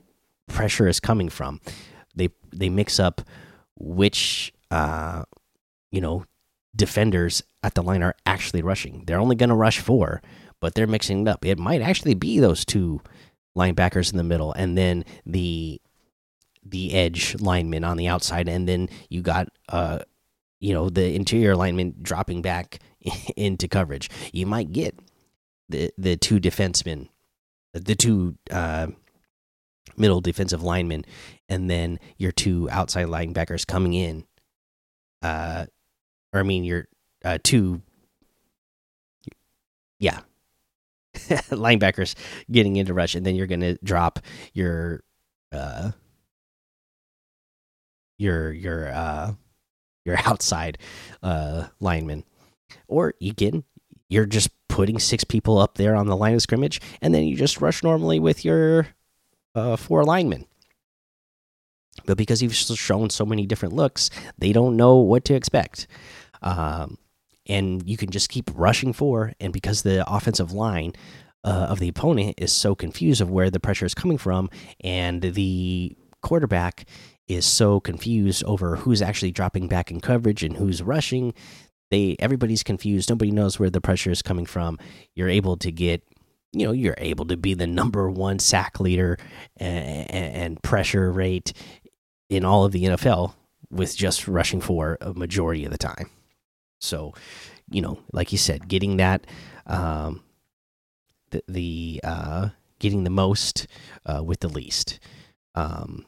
pressure 0.48 0.88
is 0.88 1.00
coming 1.00 1.28
from 1.28 1.60
they 2.14 2.28
they 2.52 2.68
mix 2.68 2.98
up 2.98 3.20
which 3.76 4.52
uh 4.70 5.22
you 5.90 6.00
know, 6.00 6.24
defenders 6.74 7.42
at 7.62 7.74
the 7.74 7.82
line 7.82 8.02
are 8.02 8.14
actually 8.26 8.62
rushing. 8.62 9.04
They're 9.06 9.20
only 9.20 9.36
going 9.36 9.48
to 9.48 9.56
rush 9.56 9.80
four, 9.80 10.22
but 10.60 10.74
they're 10.74 10.86
mixing 10.86 11.22
it 11.22 11.28
up. 11.28 11.44
It 11.44 11.58
might 11.58 11.82
actually 11.82 12.14
be 12.14 12.38
those 12.38 12.64
two 12.64 13.00
linebackers 13.56 14.12
in 14.12 14.16
the 14.16 14.24
middle, 14.24 14.52
and 14.52 14.78
then 14.78 15.04
the 15.26 15.80
the 16.64 16.94
edge 16.94 17.36
lineman 17.40 17.84
on 17.84 17.96
the 17.96 18.08
outside, 18.08 18.48
and 18.48 18.68
then 18.68 18.88
you 19.08 19.22
got 19.22 19.48
uh 19.68 20.00
you 20.60 20.72
know 20.74 20.88
the 20.90 21.14
interior 21.14 21.56
lineman 21.56 21.94
dropping 22.02 22.42
back 22.42 22.80
into 23.36 23.68
coverage. 23.68 24.10
You 24.32 24.46
might 24.46 24.72
get 24.72 24.98
the 25.68 25.90
the 25.98 26.16
two 26.16 26.40
defensemen, 26.40 27.08
the 27.72 27.94
two 27.94 28.36
uh, 28.50 28.88
middle 29.96 30.20
defensive 30.20 30.62
linemen, 30.62 31.04
and 31.48 31.70
then 31.70 31.98
your 32.18 32.32
two 32.32 32.68
outside 32.70 33.06
linebackers 33.06 33.66
coming 33.66 33.94
in 33.94 34.24
uh 35.22 35.66
or 36.32 36.40
I 36.40 36.42
mean 36.42 36.64
your 36.64 36.88
uh, 37.24 37.38
two, 37.42 37.82
yeah, 39.98 40.20
linebackers 41.14 42.14
getting 42.50 42.76
into 42.76 42.94
rush, 42.94 43.14
and 43.14 43.26
then 43.26 43.34
you're 43.34 43.46
to 43.46 43.78
drop 43.84 44.20
your 44.54 45.02
uh 45.52 45.90
your 48.20 48.52
your 48.52 48.88
uh 48.88 49.32
your 50.04 50.16
outside 50.24 50.78
uh 51.22 51.68
lineman, 51.80 52.24
or 52.88 53.14
you 53.18 53.34
can 53.34 53.64
you're 54.08 54.26
just 54.26 54.50
putting 54.68 54.98
six 54.98 55.24
people 55.24 55.58
up 55.58 55.76
there 55.76 55.94
on 55.96 56.06
the 56.06 56.16
line 56.16 56.34
of 56.34 56.42
scrimmage, 56.42 56.80
and 57.00 57.14
then 57.14 57.24
you 57.24 57.36
just 57.36 57.60
rush 57.60 57.82
normally 57.82 58.18
with 58.18 58.44
your 58.44 58.88
uh, 59.54 59.76
four 59.76 60.04
linemen. 60.04 60.46
But 62.06 62.16
because 62.16 62.42
you've 62.42 62.54
shown 62.54 63.10
so 63.10 63.24
many 63.24 63.46
different 63.46 63.74
looks, 63.74 64.10
they 64.38 64.52
don't 64.52 64.76
know 64.76 64.96
what 64.96 65.24
to 65.26 65.34
expect. 65.34 65.86
Um, 66.42 66.98
and 67.46 67.88
you 67.88 67.96
can 67.96 68.10
just 68.10 68.28
keep 68.30 68.50
rushing 68.54 68.92
for, 68.92 69.32
and 69.40 69.52
because 69.52 69.82
the 69.82 70.04
offensive 70.10 70.52
line 70.52 70.92
uh, 71.44 71.66
of 71.68 71.78
the 71.78 71.88
opponent 71.88 72.34
is 72.38 72.52
so 72.52 72.74
confused 72.74 73.20
of 73.20 73.30
where 73.30 73.50
the 73.50 73.60
pressure 73.60 73.86
is 73.86 73.94
coming 73.94 74.18
from, 74.18 74.50
and 74.80 75.22
the 75.22 75.96
quarterback 76.22 76.86
is 77.30 77.46
so 77.46 77.78
confused 77.78 78.42
over 78.44 78.76
who's 78.76 79.00
actually 79.00 79.30
dropping 79.30 79.68
back 79.68 79.90
in 79.90 80.00
coverage 80.00 80.42
and 80.42 80.56
who's 80.56 80.82
rushing, 80.82 81.32
they 81.90 82.16
everybody's 82.18 82.64
confused. 82.64 83.08
Nobody 83.08 83.30
knows 83.30 83.58
where 83.58 83.70
the 83.70 83.80
pressure 83.80 84.10
is 84.10 84.20
coming 84.20 84.46
from. 84.46 84.78
You're 85.14 85.28
able 85.28 85.56
to 85.58 85.70
get 85.70 86.02
you 86.52 86.66
know 86.66 86.72
you're 86.72 86.96
able 86.98 87.24
to 87.26 87.36
be 87.36 87.54
the 87.54 87.68
number 87.68 88.10
one 88.10 88.40
sack 88.40 88.80
leader 88.80 89.16
and, 89.56 90.10
and, 90.10 90.62
pressure 90.62 91.12
rate 91.12 91.52
in 92.28 92.44
all 92.44 92.64
of 92.64 92.72
the 92.72 92.82
NFL 92.82 93.34
with 93.70 93.96
just 93.96 94.26
rushing 94.26 94.60
for 94.60 94.98
a 95.00 95.14
majority 95.14 95.64
of 95.64 95.70
the 95.70 95.78
time. 95.78 96.10
So, 96.80 97.14
you 97.70 97.80
know, 97.80 98.00
like 98.12 98.32
you 98.32 98.38
said, 98.38 98.66
getting 98.66 98.96
that, 98.96 99.28
um, 99.66 100.24
the, 101.30 101.42
the 101.46 102.00
uh, 102.02 102.48
getting 102.80 103.04
the 103.04 103.10
most 103.10 103.68
uh, 104.04 104.24
with 104.24 104.40
the 104.40 104.48
least. 104.48 104.98
Um, 105.54 106.04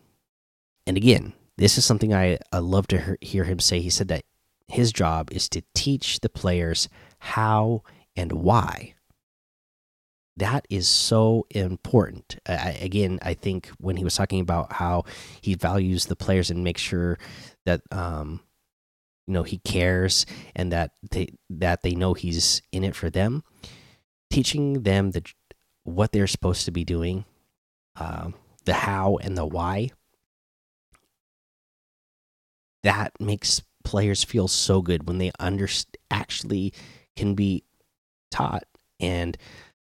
and 0.86 0.96
again, 0.96 1.32
this 1.56 1.78
is 1.78 1.84
something 1.84 2.12
I, 2.14 2.38
I 2.52 2.58
love 2.58 2.86
to 2.88 3.16
hear 3.20 3.44
him 3.44 3.60
say. 3.60 3.80
He 3.80 3.90
said 3.90 4.08
that 4.08 4.24
his 4.68 4.92
job 4.92 5.30
is 5.32 5.48
to 5.50 5.62
teach 5.74 6.20
the 6.20 6.28
players 6.28 6.88
how 7.18 7.82
and 8.16 8.32
why. 8.32 8.94
That 10.36 10.66
is 10.70 10.88
so 10.88 11.46
important. 11.50 12.38
I, 12.48 12.70
again, 12.80 13.18
I 13.22 13.34
think 13.34 13.68
when 13.78 13.96
he 13.96 14.04
was 14.04 14.16
talking 14.16 14.40
about 14.40 14.72
how 14.72 15.04
he 15.42 15.54
values 15.54 16.06
the 16.06 16.16
players 16.16 16.50
and 16.50 16.64
makes 16.64 16.80
sure 16.80 17.18
that 17.66 17.82
um, 17.90 18.40
you 19.26 19.34
know 19.34 19.42
he 19.42 19.58
cares 19.58 20.24
and 20.56 20.72
that 20.72 20.92
they 21.10 21.28
that 21.50 21.82
they 21.82 21.94
know 21.94 22.14
he's 22.14 22.62
in 22.72 22.82
it 22.82 22.96
for 22.96 23.10
them, 23.10 23.44
teaching 24.30 24.84
them 24.84 25.10
the 25.10 25.22
what 25.84 26.12
they're 26.12 26.26
supposed 26.26 26.64
to 26.64 26.70
be 26.70 26.84
doing, 26.84 27.26
uh, 27.96 28.30
the 28.64 28.72
how 28.72 29.18
and 29.18 29.36
the 29.36 29.44
why. 29.44 29.90
That 32.82 33.12
makes 33.20 33.62
players 33.84 34.24
feel 34.24 34.48
so 34.48 34.82
good 34.82 35.06
when 35.06 35.18
they 35.18 35.32
under 35.38 35.68
actually 36.10 36.72
can 37.16 37.34
be 37.34 37.64
taught 38.30 38.64
and 39.00 39.36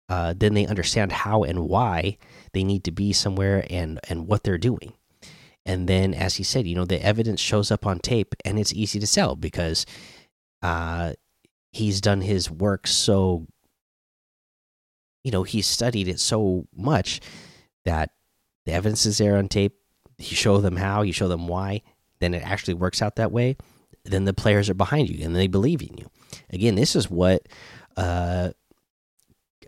uh, 0.09 0.33
then 0.37 0.53
they 0.53 0.65
understand 0.65 1.11
how 1.11 1.43
and 1.43 1.67
why 1.67 2.17
they 2.53 2.63
need 2.63 2.83
to 2.85 2.91
be 2.91 3.11
somewhere 3.13 3.65
and 3.69 3.99
and 4.09 4.27
what 4.27 4.43
they're 4.43 4.57
doing. 4.57 4.93
And 5.65 5.87
then 5.87 6.13
as 6.13 6.35
he 6.35 6.43
said 6.43 6.67
you 6.67 6.75
know 6.75 6.85
the 6.85 7.03
evidence 7.03 7.41
shows 7.41 7.71
up 7.71 7.85
on 7.85 7.99
tape 7.99 8.35
and 8.45 8.59
it's 8.59 8.73
easy 8.73 8.99
to 8.99 9.07
sell 9.07 9.35
because 9.35 9.85
uh 10.61 11.13
he's 11.71 12.01
done 12.01 12.21
his 12.21 12.49
work 12.49 12.87
so 12.87 13.45
you 15.23 15.31
know 15.31 15.43
he's 15.43 15.67
studied 15.67 16.07
it 16.07 16.19
so 16.19 16.67
much 16.75 17.19
that 17.85 18.11
the 18.65 18.73
evidence 18.73 19.05
is 19.05 19.17
there 19.17 19.37
on 19.37 19.47
tape. 19.47 19.73
You 20.19 20.35
show 20.35 20.59
them 20.59 20.77
how 20.77 21.03
you 21.03 21.13
show 21.13 21.27
them 21.27 21.47
why 21.47 21.83
then 22.19 22.33
it 22.33 22.43
actually 22.43 22.73
works 22.73 23.01
out 23.01 23.15
that 23.15 23.31
way 23.31 23.55
then 24.03 24.25
the 24.25 24.33
players 24.33 24.69
are 24.69 24.73
behind 24.75 25.09
you 25.09 25.23
and 25.23 25.35
they 25.35 25.47
believe 25.47 25.81
in 25.81 25.97
you 25.97 26.09
again 26.49 26.75
this 26.75 26.95
is 26.95 27.09
what 27.09 27.47
uh 27.95 28.49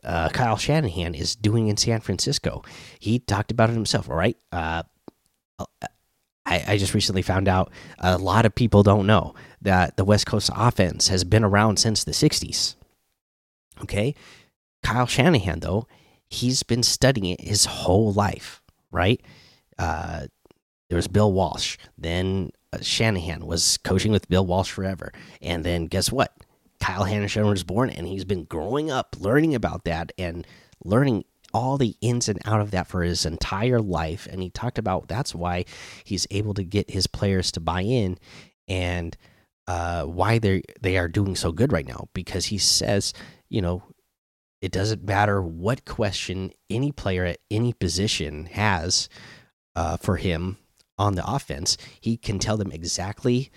uh, 0.03 0.29
Kyle 0.29 0.57
Shanahan 0.57 1.13
is 1.13 1.35
doing 1.35 1.67
in 1.67 1.77
San 1.77 1.99
Francisco. 1.99 2.63
He 2.99 3.19
talked 3.19 3.51
about 3.51 3.69
it 3.69 3.73
himself. 3.73 4.09
All 4.09 4.15
right. 4.15 4.38
Uh, 4.49 4.83
I, 6.45 6.63
I 6.67 6.77
just 6.77 6.93
recently 6.93 7.21
found 7.21 7.47
out 7.47 7.71
a 7.99 8.17
lot 8.17 8.45
of 8.45 8.55
people 8.55 8.83
don't 8.83 9.05
know 9.05 9.35
that 9.62 9.97
the 9.97 10.05
West 10.05 10.25
Coast 10.25 10.49
offense 10.55 11.09
has 11.09 11.23
been 11.23 11.43
around 11.43 11.77
since 11.77 12.03
the 12.03 12.12
60s. 12.12 12.75
Okay. 13.81 14.15
Kyle 14.83 15.05
Shanahan, 15.05 15.59
though, 15.59 15.88
he's 16.27 16.63
been 16.63 16.83
studying 16.83 17.27
it 17.27 17.41
his 17.41 17.65
whole 17.65 18.13
life, 18.13 18.62
right? 18.91 19.21
There 20.89 20.95
was 20.97 21.08
Bill 21.08 21.32
Walsh. 21.32 21.78
Then 21.97 22.52
uh, 22.73 22.80
Shanahan 22.82 23.45
was 23.45 23.78
coaching 23.78 24.12
with 24.12 24.28
Bill 24.28 24.45
Walsh 24.45 24.71
forever. 24.71 25.12
And 25.41 25.63
then 25.63 25.86
guess 25.86 26.12
what? 26.12 26.36
Kyle 26.80 27.06
Shanahan 27.06 27.47
was 27.49 27.63
born, 27.63 27.89
and 27.89 28.08
he's 28.08 28.25
been 28.25 28.45
growing 28.45 28.89
up 28.89 29.15
learning 29.19 29.54
about 29.54 29.84
that 29.84 30.12
and 30.17 30.47
learning 30.84 31.25
all 31.54 31.78
the 31.78 31.95
ins 32.02 32.30
and 32.30 32.39
out 32.45 32.62
of 32.62 32.71
that 32.71 32.88
for 32.88 33.04
his 33.04 33.25
entire 33.25 33.82
life. 33.82 34.28
And 34.32 34.41
he 34.41 34.49
talked 34.49 34.78
about 34.78 35.08
that's 35.08 35.36
why 35.36 35.65
he's 36.04 36.28
able 36.32 36.54
to 36.54 36.63
get 36.63 36.91
his 36.91 37.08
players 37.08 37.52
to 37.54 37.60
buy 37.60 37.82
in 37.82 38.17
and 38.67 39.17
uh, 39.67 40.04
why 40.06 40.39
they 40.39 40.63
they 40.82 40.97
are 40.97 41.08
doing 41.08 41.36
so 41.36 41.52
good 41.52 41.71
right 41.71 41.88
now. 41.88 42.08
Because 42.13 42.47
he 42.47 42.58
says, 42.58 43.13
you 43.49 43.62
know, 43.62 43.84
it 44.62 44.71
doesn't 44.71 45.04
matter 45.04 45.41
what 45.41 45.86
question 45.86 46.52
any 46.69 46.91
player 46.91 47.25
at 47.25 47.39
any 47.52 47.73
position 47.73 48.45
has 48.45 49.10
uh, 49.75 49.97
for 49.97 50.17
him 50.17 50.58
on 50.99 51.15
the 51.15 51.27
offense, 51.27 51.77
he 51.99 52.17
can 52.17 52.38
tell 52.38 52.57
them 52.57 52.71
exactly 52.71 53.49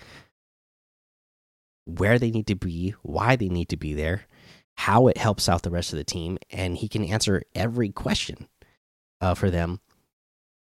where 1.85 2.17
they 2.17 2.31
need 2.31 2.47
to 2.47 2.55
be, 2.55 2.95
why 3.01 3.35
they 3.35 3.49
need 3.49 3.69
to 3.69 3.77
be 3.77 3.93
there, 3.93 4.23
how 4.77 5.07
it 5.07 5.17
helps 5.17 5.49
out 5.49 5.61
the 5.61 5.69
rest 5.69 5.91
of 5.91 5.97
the 5.97 6.03
team, 6.03 6.37
and 6.49 6.77
he 6.77 6.87
can 6.87 7.03
answer 7.03 7.43
every 7.53 7.89
question 7.89 8.47
uh, 9.21 9.35
for 9.35 9.49
them. 9.49 9.81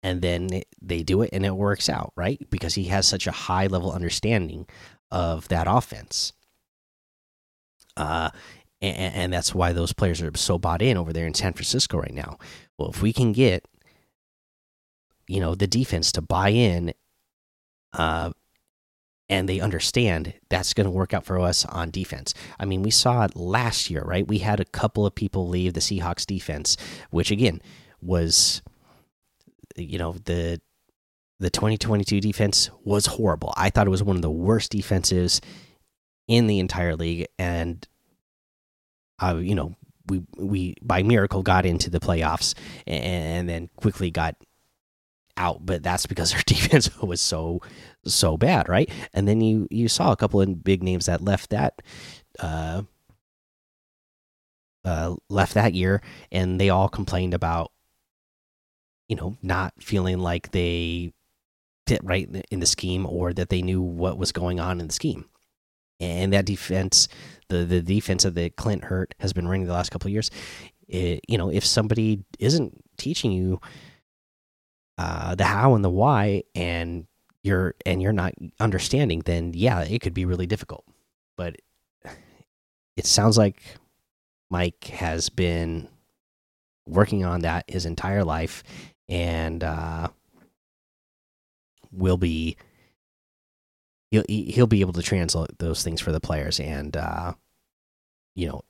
And 0.02 0.20
then 0.20 0.48
they 0.80 1.04
do 1.04 1.22
it 1.22 1.30
and 1.32 1.46
it 1.46 1.54
works 1.54 1.88
out, 1.88 2.12
right? 2.16 2.44
Because 2.50 2.74
he 2.74 2.84
has 2.84 3.06
such 3.06 3.28
a 3.28 3.32
high 3.32 3.68
level 3.68 3.92
understanding 3.92 4.66
of 5.12 5.46
that 5.48 5.68
offense. 5.68 6.32
Uh, 7.96 8.30
and, 8.80 9.14
and 9.14 9.32
that's 9.32 9.54
why 9.54 9.72
those 9.72 9.92
players 9.92 10.20
are 10.20 10.32
so 10.34 10.58
bought 10.58 10.82
in 10.82 10.96
over 10.96 11.12
there 11.12 11.26
in 11.26 11.34
San 11.34 11.52
Francisco 11.52 11.98
right 11.98 12.14
now. 12.14 12.38
Well, 12.78 12.90
if 12.90 13.00
we 13.00 13.12
can 13.12 13.30
get, 13.30 13.64
you 15.26 15.40
know, 15.40 15.54
the 15.54 15.66
defense 15.66 16.12
to 16.12 16.22
buy 16.22 16.50
in 16.50 16.92
uh, 17.92 18.30
and 19.28 19.48
they 19.48 19.60
understand 19.60 20.34
that's 20.50 20.74
going 20.74 20.84
to 20.84 20.90
work 20.90 21.14
out 21.14 21.24
for 21.24 21.38
us 21.40 21.64
on 21.64 21.90
defense. 21.90 22.34
I 22.58 22.64
mean, 22.64 22.82
we 22.82 22.90
saw 22.90 23.24
it 23.24 23.34
last 23.36 23.88
year, 23.88 24.02
right? 24.02 24.26
We 24.26 24.38
had 24.38 24.60
a 24.60 24.64
couple 24.64 25.06
of 25.06 25.14
people 25.14 25.48
leave 25.48 25.74
the 25.74 25.80
Seahawks 25.80 26.26
defense, 26.26 26.76
which 27.10 27.30
again 27.30 27.62
was 28.00 28.62
you 29.76 29.98
know, 29.98 30.12
the 30.24 30.60
the 31.38 31.50
2022 31.50 32.20
defense 32.20 32.70
was 32.84 33.06
horrible. 33.06 33.52
I 33.56 33.70
thought 33.70 33.86
it 33.86 33.90
was 33.90 34.02
one 34.02 34.16
of 34.16 34.22
the 34.22 34.30
worst 34.30 34.70
defenses 34.70 35.40
in 36.28 36.46
the 36.46 36.60
entire 36.60 36.94
league 36.94 37.26
and 37.38 37.86
uh, 39.18 39.36
you 39.36 39.54
know, 39.54 39.74
we 40.08 40.22
we 40.36 40.76
by 40.82 41.02
miracle 41.02 41.42
got 41.42 41.64
into 41.64 41.88
the 41.90 42.00
playoffs 42.00 42.54
and 42.86 43.48
then 43.48 43.70
quickly 43.76 44.10
got 44.10 44.36
out, 45.42 45.66
but 45.66 45.82
that's 45.82 46.06
because 46.06 46.30
their 46.32 46.42
defense 46.46 46.96
was 47.02 47.20
so 47.20 47.60
so 48.04 48.36
bad, 48.36 48.68
right? 48.68 48.88
And 49.12 49.26
then 49.26 49.40
you 49.40 49.66
you 49.70 49.88
saw 49.88 50.12
a 50.12 50.16
couple 50.16 50.40
of 50.40 50.64
big 50.64 50.82
names 50.82 51.06
that 51.06 51.20
left 51.20 51.50
that 51.50 51.82
uh, 52.38 52.82
uh, 54.84 55.16
left 55.28 55.54
that 55.54 55.74
year, 55.74 56.00
and 56.30 56.60
they 56.60 56.70
all 56.70 56.88
complained 56.88 57.34
about 57.34 57.72
you 59.08 59.16
know 59.16 59.36
not 59.42 59.74
feeling 59.80 60.18
like 60.18 60.52
they 60.52 61.12
fit 61.86 62.00
right 62.04 62.28
in 62.50 62.60
the 62.60 62.66
scheme 62.66 63.04
or 63.04 63.32
that 63.32 63.48
they 63.48 63.60
knew 63.60 63.82
what 63.82 64.16
was 64.16 64.32
going 64.32 64.60
on 64.60 64.80
in 64.80 64.86
the 64.86 64.92
scheme. 64.94 65.24
And 65.98 66.32
that 66.32 66.46
defense, 66.46 67.08
the 67.48 67.64
the 67.64 67.82
defense 67.82 68.24
of 68.24 68.34
the 68.34 68.50
Clint 68.50 68.84
Hurtt 68.84 69.14
has 69.18 69.32
been 69.32 69.48
running 69.48 69.66
the 69.66 69.72
last 69.72 69.90
couple 69.90 70.08
of 70.08 70.12
years. 70.12 70.30
It, 70.88 71.20
you 71.28 71.38
know, 71.38 71.48
if 71.48 71.64
somebody 71.64 72.24
isn't 72.38 72.72
teaching 72.96 73.32
you 73.32 73.60
uh, 74.98 75.34
the 75.34 75.44
how 75.44 75.74
and 75.74 75.84
the 75.84 75.90
why, 75.90 76.44
and 76.54 77.06
you're 77.42 77.74
and 77.84 78.02
you're 78.02 78.12
not 78.12 78.34
understanding, 78.60 79.20
then 79.24 79.52
yeah, 79.54 79.80
it 79.80 80.00
could 80.00 80.14
be 80.14 80.24
really 80.24 80.46
difficult. 80.46 80.84
But 81.36 81.56
it 82.96 83.06
sounds 83.06 83.38
like 83.38 83.62
Mike 84.50 84.84
has 84.84 85.28
been 85.28 85.88
working 86.86 87.24
on 87.24 87.40
that 87.40 87.64
his 87.68 87.86
entire 87.86 88.24
life, 88.24 88.62
and 89.08 89.64
uh, 89.64 90.08
will 91.90 92.16
be 92.16 92.56
he'll 94.10 94.24
he'll 94.28 94.66
be 94.66 94.80
able 94.80 94.92
to 94.92 95.02
translate 95.02 95.58
those 95.58 95.82
things 95.82 96.00
for 96.00 96.12
the 96.12 96.20
players, 96.20 96.60
and 96.60 96.96
uh, 96.96 97.32
you 98.34 98.46
know, 98.46 98.62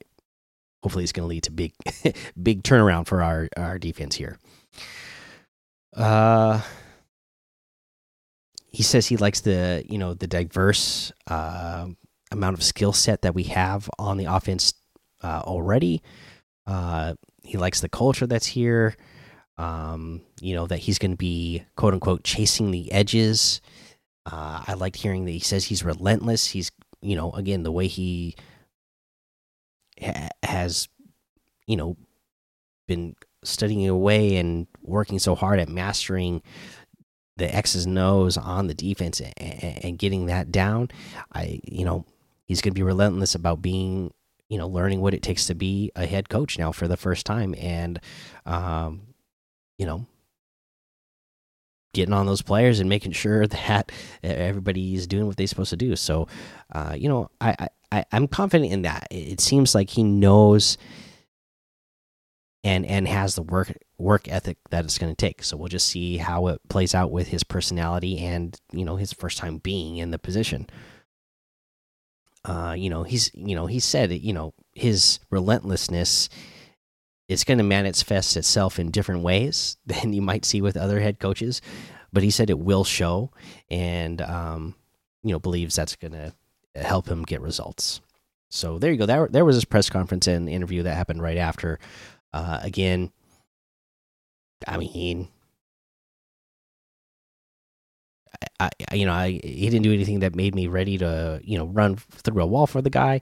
hopefully, 0.83 1.05
it's 1.05 1.13
going 1.13 1.25
to 1.25 1.29
lead 1.29 1.43
to 1.45 1.51
big 1.51 1.73
big 2.43 2.63
turnaround 2.63 3.07
for 3.07 3.23
our 3.23 3.49
our 3.57 3.79
defense 3.79 4.17
here. 4.17 4.39
Uh, 5.97 6.61
he 8.69 8.83
says 8.83 9.07
he 9.07 9.17
likes 9.17 9.41
the 9.41 9.85
you 9.89 9.99
know 9.99 10.15
the 10.15 10.27
diverse 10.27 11.13
uh, 11.27 11.87
amount 12.31 12.57
of 12.57 12.63
skill 12.63 12.93
set 12.93 13.23
that 13.23 13.35
we 13.35 13.45
have 13.45 13.89
on 13.99 14.17
the 14.17 14.25
offense 14.25 14.73
uh, 15.23 15.43
already. 15.45 16.03
Uh, 16.67 17.15
he 17.43 17.59
likes 17.59 17.81
the 17.81 17.89
culture 17.89 18.27
that's 18.27 18.47
here. 18.47 18.97
Um, 19.59 20.23
you 20.41 20.55
know 20.55 20.67
that 20.67 20.79
he's 20.79 20.99
going 20.99 21.11
to 21.11 21.17
be 21.17 21.65
quote 21.77 21.93
unquote 21.93 22.25
chasing 22.25 22.71
the 22.71 22.91
edges. 22.91 23.61
Uh, 24.25 24.65
I 24.67 24.75
liked 24.75 24.97
hearing 24.97 25.27
that 25.27 25.33
he 25.33 25.41
says 25.41 25.67
he's 25.67 25.85
relentless. 25.85 26.49
He's 26.49 26.71
you 27.03 27.17
know 27.17 27.33
again 27.33 27.63
the 27.63 27.73
way 27.73 27.87
he 27.87 28.35
ha 30.01 30.29
has 30.43 30.89
you 31.67 31.77
know 31.77 31.97
been 32.89 33.15
studying 33.45 33.89
away 33.89 34.37
and 34.37 34.67
working 34.83 35.19
so 35.19 35.35
hard 35.35 35.59
at 35.59 35.69
mastering 35.69 36.43
the 37.37 37.55
X's 37.55 37.87
and 37.87 37.99
O's 37.99 38.37
on 38.37 38.67
the 38.67 38.75
defense 38.75 39.21
and, 39.21 39.85
and 39.85 39.99
getting 39.99 40.27
that 40.27 40.53
down. 40.53 40.91
I, 41.35 41.61
you 41.65 41.85
know, 41.85 42.05
he's 42.45 42.61
going 42.61 42.73
to 42.73 42.79
be 42.79 42.83
relentless 42.83 43.35
about 43.35 43.63
being, 43.63 44.13
you 44.49 44.59
know, 44.59 44.69
learning 44.69 45.01
what 45.01 45.15
it 45.15 45.23
takes 45.23 45.47
to 45.47 45.55
be 45.55 45.91
a 45.97 46.07
head 46.07 46.29
coach 46.29 46.59
now 46.59 46.73
for 46.73 46.87
the 46.87 46.97
first 46.97 47.27
time, 47.27 47.55
and, 47.59 48.01
um, 48.45 49.03
you 49.79 49.87
know, 49.87 50.07
getting 51.95 52.15
on 52.15 52.27
those 52.27 52.43
players 52.43 52.81
and 52.81 52.89
making 52.89 53.13
sure 53.13 53.47
that 53.49 53.91
everybody's 54.23 55.07
doing 55.07 55.27
what 55.27 55.37
they're 55.37 55.47
supposed 55.47 55.71
to 55.71 55.77
do. 55.77 55.97
So, 55.97 56.29
uh, 56.73 56.95
you 56.97 57.09
know, 57.09 57.31
I, 57.41 57.69
I 57.91 58.05
I'm 58.13 58.29
confident 58.29 58.73
in 58.73 58.83
that. 58.83 59.09
It 59.11 59.41
seems 59.41 59.75
like 59.75 59.91
he 59.91 60.03
knows 60.03 60.79
and 62.65 62.87
and 62.87 63.09
has 63.09 63.35
the 63.35 63.43
work 63.43 63.73
work 63.99 64.29
ethic 64.29 64.59
that 64.71 64.85
it's 64.85 64.99
going 64.99 65.13
to 65.13 65.17
take. 65.17 65.43
So 65.43 65.57
we'll 65.57 65.69
just 65.69 65.89
see 65.89 66.19
how 66.19 66.47
it 66.49 66.61
plays 66.69 66.95
out 66.95 67.11
with 67.11 67.29
his 67.29 67.45
personality 67.45 68.19
and 68.19 68.59
you 68.73 68.85
know 68.85 68.97
his 68.97 69.13
first 69.13 69.39
time 69.39 69.59
being 69.59 69.97
in 69.97 70.11
the 70.11 70.19
position. 70.19 70.69
Uh, 72.45 72.75
you 72.77 72.91
know 72.91 73.05
he's 73.05 73.31
you 73.35 73.55
know 73.55 73.67
he 73.67 73.79
said 73.79 74.11
you 74.13 74.33
know 74.33 74.53
his 74.73 75.21
relentlessness 75.31 76.29
it's 77.29 77.45
going 77.45 77.59
to 77.59 77.65
manifest 77.65 78.37
itself 78.37 78.79
in 78.79 78.91
different 78.91 79.23
ways 79.23 79.77
than 79.87 80.13
you 80.13 80.23
might 80.23 80.45
see 80.45 80.61
with 80.61 80.77
other 80.77 81.01
head 81.01 81.19
coaches, 81.19 81.61
but 82.13 82.23
he 82.23 82.31
said 82.31 82.51
it 82.51 82.59
will 82.59 82.85
show, 82.85 83.31
and 83.71 84.21
um, 84.21 84.75
you 85.23 85.33
know 85.33 85.39
believes 85.39 85.77
that's 85.77 85.97
going 85.97 86.13
to 86.13 86.33
help 86.75 87.09
him 87.09 87.23
get 87.23 87.41
results. 87.41 88.01
So 88.51 88.79
there 88.79 88.93
you 88.93 88.99
go. 88.99 89.07
There, 89.07 89.29
there 89.29 89.45
was 89.47 89.57
his 89.57 89.65
press 89.65 89.89
conference 89.89 90.27
and 90.27 90.49
interview 90.49 90.83
that 90.83 90.95
happened 90.95 91.23
right 91.23 91.39
after. 91.39 91.79
Uh, 92.33 92.61
again, 92.63 93.13
I 94.67 94.77
mean, 94.79 95.29
I, 98.59 98.71
I, 98.91 98.95
you 98.95 99.07
know, 99.07 99.13
I 99.13 99.41
he 99.43 99.69
didn't 99.69 99.83
do 99.83 99.93
anything 99.93 100.21
that 100.21 100.35
made 100.35 100.55
me 100.55 100.67
ready 100.67 100.99
to, 100.99 101.41
you 101.43 101.59
know, 101.59 101.67
run 101.67 101.97
through 101.97 102.43
a 102.43 102.47
wall 102.47 102.67
for 102.67 102.81
the 102.81 102.91
guy. 102.91 103.21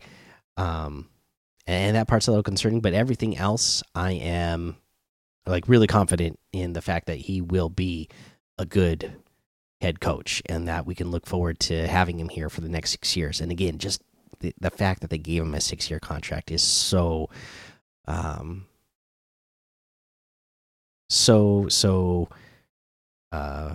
Um, 0.57 1.09
and 1.67 1.97
that 1.97 2.09
part's 2.09 2.27
a 2.27 2.31
little 2.31 2.43
concerning, 2.43 2.81
but 2.81 2.95
everything 2.95 3.37
else, 3.37 3.83
I 3.95 4.13
am 4.13 4.77
like 5.47 5.69
really 5.69 5.87
confident 5.87 6.39
in 6.53 6.73
the 6.73 6.83
fact 6.83 7.07
that 7.07 7.19
he 7.19 7.41
will 7.41 7.69
be 7.69 8.09
a 8.59 8.67
good 8.67 9.13
head 9.81 10.01
coach 10.01 10.43
and 10.47 10.69
that 10.69 10.85
we 10.85 10.95
can 10.95 11.11
look 11.11 11.27
forward 11.27 11.59
to 11.61 11.87
having 11.89 12.21
him 12.21 12.29
here 12.29 12.51
for 12.51 12.61
the 12.61 12.69
next 12.69 12.91
six 12.91 13.17
years. 13.17 13.41
And 13.41 13.51
again, 13.51 13.79
just 13.79 14.03
the, 14.41 14.53
the 14.61 14.71
fact 14.71 15.01
that 15.01 15.11
they 15.11 15.19
gave 15.19 15.43
him 15.43 15.55
a 15.55 15.61
six 15.61 15.89
year 15.91 16.01
contract 16.01 16.51
is 16.51 16.63
so, 16.63 17.31
um, 18.07 18.67
so, 21.11 21.69
so, 21.69 22.29
uh, 23.33 23.75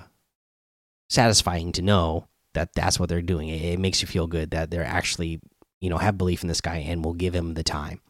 satisfying 1.10 1.71
to 1.74 1.82
know 1.82 2.28
that 2.56 2.74
that's 2.74 3.00
what 3.00 3.10
they're 3.10 3.21
doing. 3.21 3.50
It, 3.50 3.62
it 3.62 3.80
makes 3.80 4.02
you 4.02 4.08
feel 4.08 4.28
good 4.28 4.52
that 4.52 4.71
they're 4.71 4.84
actually 4.84 5.39
you 5.82 5.89
know 5.89 5.98
have 5.98 6.17
belief 6.17 6.41
in 6.41 6.48
this 6.48 6.62
guy 6.62 6.78
and 6.78 7.06
will 7.06 7.13
give 7.13 7.36
him 7.36 7.54
the 7.54 7.63
time. 7.63 8.02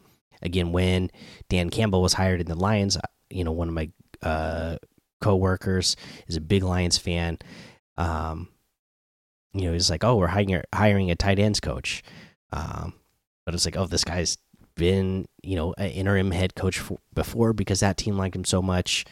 Again, 0.41 0.71
when 0.71 1.11
Dan 1.49 1.69
Campbell 1.69 2.01
was 2.01 2.13
hired 2.13 2.39
in 2.39 2.47
the 2.47 2.55
Lions, 2.55 2.95
uh, 2.97 3.01
you 3.29 3.43
know 3.43 3.51
one 3.51 3.67
of 3.67 3.73
my 3.73 3.89
uh, 4.21 4.77
co-workers 5.21 5.95
is 6.27 6.38
a 6.38 6.41
big 6.41 6.63
Lions 6.63 6.97
fan. 6.97 7.38
Um, 7.97 8.49
you 9.53 9.61
know, 9.61 9.73
he's 9.73 9.89
like, 9.89 10.03
"Oh, 10.03 10.15
we're 10.15 10.27
hiring 10.27 10.61
hiring 10.73 11.11
a 11.11 11.15
tight 11.15 11.39
ends 11.39 11.59
coach," 11.59 12.03
um, 12.53 12.93
but 13.45 13.55
it's 13.55 13.65
like, 13.65 13.77
"Oh, 13.77 13.88
this 13.88 14.03
guy's 14.03 14.38
been 14.75 15.27
you 15.41 15.55
know 15.55 15.73
an 15.77 15.89
interim 15.91 16.31
head 16.31 16.55
coach 16.55 16.81
before 17.13 17.53
because 17.53 17.79
that 17.79 17.97
team 17.97 18.17
liked 18.17 18.35
him 18.35 18.45
so 18.45 18.61
much. 18.61 19.05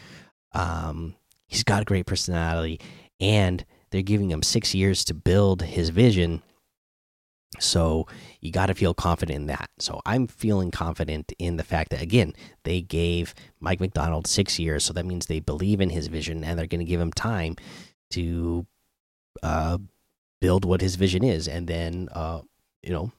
Um, 0.54 1.16
he's 1.48 1.64
got 1.64 1.82
a 1.82 1.86
great 1.86 2.06
personality, 2.06 2.80
and 3.20 3.66
they're 3.90 4.02
giving 4.02 4.32
him 4.32 4.44
six 4.44 4.76
years 4.76 5.04
to 5.06 5.14
build 5.14 5.64
his 5.64 5.90
vision." 5.90 6.42
So 7.60 8.08
you 8.42 8.52
got 8.52 8.66
to 8.68 8.74
feel 8.74 8.96
confident 8.96 9.36
in 9.36 9.46
that. 9.46 9.70
So 9.78 10.02
I'm 10.06 10.26
feeling 10.26 10.72
confident 10.72 11.34
in 11.38 11.58
the 11.58 11.64
fact 11.64 11.92
that 11.92 12.02
again 12.02 12.34
they 12.64 12.82
gave 12.82 13.34
Mike 13.60 13.80
Macdonald 13.80 14.28
six 14.28 14.60
years, 14.60 14.84
so 14.84 14.94
that 14.94 15.06
means 15.06 15.26
they 15.26 15.40
believe 15.40 15.82
in 15.82 15.90
his 15.90 16.08
vision 16.08 16.44
and 16.44 16.58
they're 16.58 16.68
going 16.68 16.80
to 16.80 16.86
give 16.86 17.02
him 17.02 17.12
time 17.12 17.56
to 18.12 18.66
uh, 19.42 19.78
build 20.42 20.66
what 20.66 20.82
his 20.82 20.96
vision 20.96 21.24
is, 21.24 21.48
and 21.48 21.68
then 21.68 22.10
uh, 22.12 22.42
you 22.82 22.92
know 22.92 23.12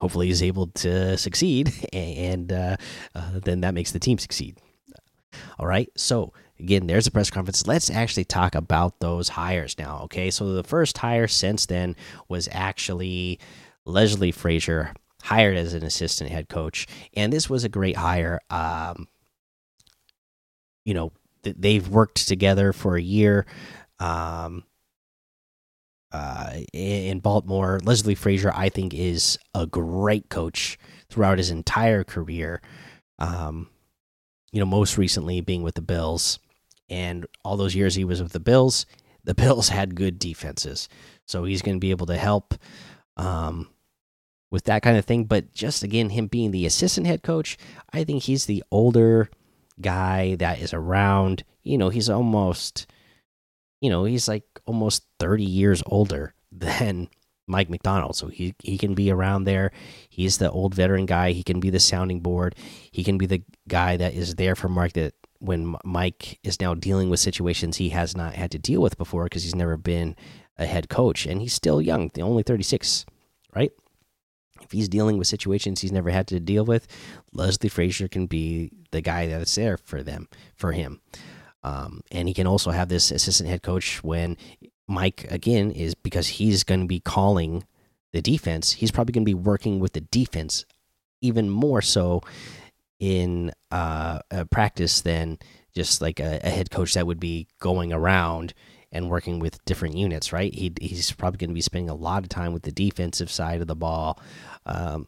hopefully 0.00 0.28
he's 0.28 0.42
able 0.42 0.68
to 0.68 1.16
succeed, 1.16 1.72
and 1.92 2.52
uh, 2.52 2.76
uh, 3.14 3.40
then 3.44 3.60
that 3.60 3.74
makes 3.74 3.92
the 3.92 3.98
team 3.98 4.18
succeed. 4.18 4.58
All 5.58 5.66
right, 5.66 5.88
so 5.96 6.32
again, 6.58 6.86
there's 6.86 7.06
a 7.06 7.10
press 7.10 7.30
conference. 7.30 7.66
Let's 7.66 7.90
actually 7.90 8.24
talk 8.24 8.54
about 8.54 9.00
those 9.00 9.30
hires 9.30 9.76
now. 9.78 10.00
Okay, 10.04 10.30
so 10.30 10.52
the 10.52 10.64
first 10.64 10.98
hire 10.98 11.28
since 11.28 11.66
then 11.66 11.96
was 12.28 12.48
actually 12.50 13.38
Leslie 13.84 14.32
Frazier 14.32 14.94
hired 15.22 15.56
as 15.56 15.74
an 15.74 15.84
assistant 15.84 16.30
head 16.30 16.48
coach, 16.48 16.86
and 17.14 17.32
this 17.32 17.50
was 17.50 17.64
a 17.64 17.68
great 17.68 17.96
hire. 17.96 18.40
Um, 18.50 19.08
you 20.84 20.94
know, 20.94 21.12
they've 21.42 21.86
worked 21.86 22.26
together 22.26 22.72
for 22.72 22.96
a 22.96 23.02
year. 23.02 23.46
Um, 24.00 24.64
uh, 26.12 26.52
in 26.72 27.20
Baltimore, 27.20 27.80
Leslie 27.82 28.14
Frazier, 28.14 28.52
I 28.54 28.68
think, 28.68 28.94
is 28.94 29.38
a 29.54 29.66
great 29.66 30.28
coach 30.28 30.78
throughout 31.10 31.38
his 31.38 31.50
entire 31.50 32.04
career. 32.04 32.62
Um, 33.18 33.68
you 34.52 34.60
know, 34.60 34.66
most 34.66 34.96
recently 34.96 35.40
being 35.40 35.62
with 35.62 35.74
the 35.74 35.82
Bills, 35.82 36.38
and 36.88 37.26
all 37.44 37.56
those 37.56 37.74
years 37.74 37.94
he 37.94 38.04
was 38.04 38.22
with 38.22 38.32
the 38.32 38.40
Bills, 38.40 38.86
the 39.24 39.34
Bills 39.34 39.68
had 39.68 39.94
good 39.94 40.18
defenses, 40.18 40.88
so 41.26 41.44
he's 41.44 41.62
going 41.62 41.76
to 41.76 41.80
be 41.80 41.90
able 41.90 42.06
to 42.06 42.16
help. 42.16 42.54
Um, 43.16 43.68
with 44.50 44.64
that 44.64 44.82
kind 44.82 44.96
of 44.96 45.04
thing. 45.04 45.24
But 45.24 45.52
just 45.52 45.82
again, 45.82 46.10
him 46.10 46.26
being 46.26 46.50
the 46.50 46.66
assistant 46.66 47.06
head 47.06 47.22
coach, 47.22 47.56
I 47.92 48.04
think 48.04 48.22
he's 48.22 48.46
the 48.46 48.64
older 48.70 49.30
guy 49.80 50.34
that 50.36 50.60
is 50.60 50.72
around. 50.72 51.44
You 51.62 51.78
know, 51.78 51.88
he's 51.88 52.08
almost, 52.08 52.86
you 53.80 53.90
know, 53.90 54.04
he's 54.04 54.28
like 54.28 54.44
almost 54.66 55.04
30 55.18 55.44
years 55.44 55.82
older 55.86 56.34
than 56.52 57.08
Mike 57.46 57.70
Macdonald. 57.70 58.16
So 58.16 58.28
he, 58.28 58.54
he 58.62 58.76
can 58.76 58.94
be 58.94 59.10
around 59.10 59.44
there. 59.44 59.72
He's 60.08 60.38
the 60.38 60.50
old 60.50 60.74
veteran 60.74 61.06
guy. 61.06 61.32
He 61.32 61.42
can 61.42 61.60
be 61.60 61.70
the 61.70 61.80
sounding 61.80 62.20
board. 62.20 62.54
He 62.90 63.02
can 63.04 63.18
be 63.18 63.26
the 63.26 63.42
guy 63.66 63.96
that 63.96 64.14
is 64.14 64.34
there 64.34 64.54
for 64.54 64.68
Mark 64.68 64.92
that 64.92 65.14
when 65.40 65.76
Mike 65.84 66.38
is 66.42 66.60
now 66.60 66.74
dealing 66.74 67.10
with 67.10 67.20
situations 67.20 67.76
he 67.76 67.90
has 67.90 68.16
not 68.16 68.34
had 68.34 68.50
to 68.50 68.58
deal 68.58 68.82
with 68.82 68.98
before 68.98 69.24
because 69.24 69.44
he's 69.44 69.54
never 69.54 69.76
been 69.76 70.16
a 70.56 70.66
head 70.66 70.88
coach 70.88 71.26
and 71.26 71.40
he's 71.40 71.54
still 71.54 71.80
young, 71.80 72.10
the 72.14 72.22
only 72.22 72.42
36, 72.42 73.06
right? 73.54 73.70
if 74.68 74.72
he's 74.72 74.88
dealing 74.88 75.16
with 75.16 75.26
situations 75.26 75.80
he's 75.80 75.92
never 75.92 76.10
had 76.10 76.26
to 76.28 76.38
deal 76.38 76.64
with, 76.64 76.86
Leslie 77.32 77.70
Frazier 77.70 78.06
can 78.06 78.26
be 78.26 78.70
the 78.90 79.00
guy 79.00 79.26
that's 79.26 79.54
there 79.54 79.78
for 79.78 80.02
them, 80.02 80.28
for 80.54 80.72
him. 80.72 81.00
Um, 81.62 82.02
and 82.10 82.28
he 82.28 82.34
can 82.34 82.46
also 82.46 82.70
have 82.70 82.88
this 82.88 83.10
assistant 83.10 83.48
head 83.48 83.62
coach 83.62 84.02
when 84.04 84.36
Mike, 84.86 85.26
again, 85.30 85.70
is 85.70 85.94
because 85.94 86.28
he's 86.28 86.64
going 86.64 86.80
to 86.80 86.86
be 86.86 87.00
calling 87.00 87.64
the 88.12 88.22
defense. 88.22 88.72
He's 88.72 88.90
probably 88.90 89.12
going 89.12 89.24
to 89.24 89.30
be 89.30 89.34
working 89.34 89.80
with 89.80 89.92
the 89.92 90.00
defense 90.00 90.64
even 91.20 91.50
more 91.50 91.82
so 91.82 92.22
in 93.00 93.52
uh, 93.70 94.20
practice 94.50 95.00
than 95.00 95.38
just 95.74 96.00
like 96.00 96.20
a, 96.20 96.40
a 96.42 96.50
head 96.50 96.70
coach 96.70 96.94
that 96.94 97.06
would 97.06 97.20
be 97.20 97.46
going 97.60 97.92
around 97.92 98.54
and 98.90 99.10
working 99.10 99.38
with 99.38 99.64
different 99.64 99.96
units, 99.96 100.32
right? 100.32 100.54
He, 100.54 100.72
he's 100.80 101.12
probably 101.12 101.38
going 101.38 101.50
to 101.50 101.54
be 101.54 101.60
spending 101.60 101.90
a 101.90 101.94
lot 101.94 102.22
of 102.22 102.28
time 102.28 102.52
with 102.52 102.62
the 102.62 102.72
defensive 102.72 103.30
side 103.30 103.60
of 103.60 103.66
the 103.66 103.76
ball 103.76 104.20
um, 104.64 105.06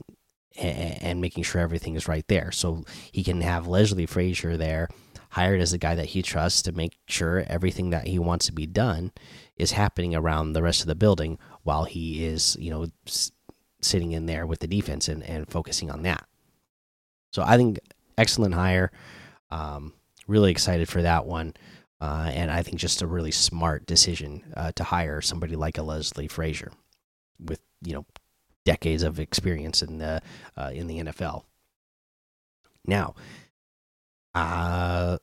and, 0.58 1.02
and, 1.02 1.20
making 1.20 1.44
sure 1.44 1.60
everything 1.60 1.94
is 1.94 2.06
right 2.06 2.26
there. 2.28 2.52
So 2.52 2.84
he 3.10 3.24
can 3.24 3.40
have 3.40 3.66
Leslie 3.66 4.06
Frazier 4.06 4.56
there, 4.56 4.88
hired 5.30 5.60
as 5.60 5.70
the 5.70 5.78
guy 5.78 5.94
that 5.94 6.06
he 6.06 6.22
trusts 6.22 6.62
to 6.62 6.72
make 6.72 6.98
sure 7.06 7.44
everything 7.46 7.90
that 7.90 8.06
he 8.06 8.18
wants 8.18 8.46
to 8.46 8.52
be 8.52 8.66
done 8.66 9.12
is 9.56 9.72
happening 9.72 10.14
around 10.14 10.52
the 10.52 10.62
rest 10.62 10.80
of 10.80 10.86
the 10.86 10.94
building 10.94 11.38
while 11.62 11.84
he 11.84 12.24
is, 12.24 12.56
you 12.58 12.70
know, 12.70 12.86
sitting 13.80 14.12
in 14.12 14.26
there 14.26 14.46
with 14.46 14.60
the 14.60 14.66
defense 14.66 15.08
and, 15.08 15.22
and 15.22 15.50
focusing 15.50 15.90
on 15.90 16.02
that. 16.02 16.24
So 17.32 17.42
I 17.42 17.56
think 17.56 17.78
excellent 18.18 18.54
hire. 18.54 18.90
Um, 19.50 19.94
really 20.26 20.50
excited 20.50 20.88
for 20.88 21.02
that 21.02 21.26
one. 21.26 21.54
Uh, 22.00 22.30
and 22.32 22.50
I 22.50 22.62
think 22.62 22.78
just 22.78 23.02
a 23.02 23.06
really 23.06 23.30
smart 23.30 23.86
decision 23.86 24.42
uh, 24.56 24.72
to 24.72 24.84
hire 24.84 25.20
somebody 25.20 25.54
like 25.54 25.76
a 25.76 25.82
Leslie 25.82 26.28
Frazier 26.28 26.72
with 27.38 27.60
you 27.82 27.92
know 27.92 28.06
decades 28.64 29.02
of 29.02 29.20
experience 29.20 29.82
in 29.82 29.98
the 29.98 30.22
uh, 30.56 30.70
in 30.72 30.86
the 30.86 31.04
NFL. 31.04 31.44
Now, 32.86 33.14
uh, 34.34 35.18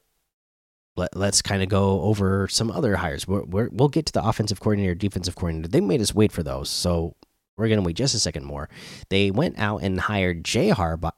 let, 0.96 1.15
us 1.15 1.41
kind 1.41 1.62
of 1.62 1.70
go 1.70 2.02
over 2.02 2.48
some 2.48 2.72
other 2.72 2.96
hires. 2.96 3.28
we 3.28 3.41
will 3.46 3.89
get 3.89 4.06
to 4.08 4.13
the 4.13 4.26
offensive 4.26 4.60
coordinator, 4.60 4.96
defensive 4.96 5.36
coordinator. 5.36 5.67
They 5.70 5.82
made 5.82 6.02
us 6.02 6.13
wait 6.13 6.32
for 6.32 6.43
those, 6.43 6.70
so 6.70 7.15
we're 7.58 7.70
gonna 7.70 7.82
wait 7.82 7.96
just 7.96 8.15
a 8.15 8.20
second 8.20 8.46
more. 8.46 8.70
They 9.10 9.32
went 9.32 9.60
out 9.60 9.82
and 9.84 10.00
hired 10.00 10.43
Jay 10.43 10.70
Harbaugh, 10.70 11.12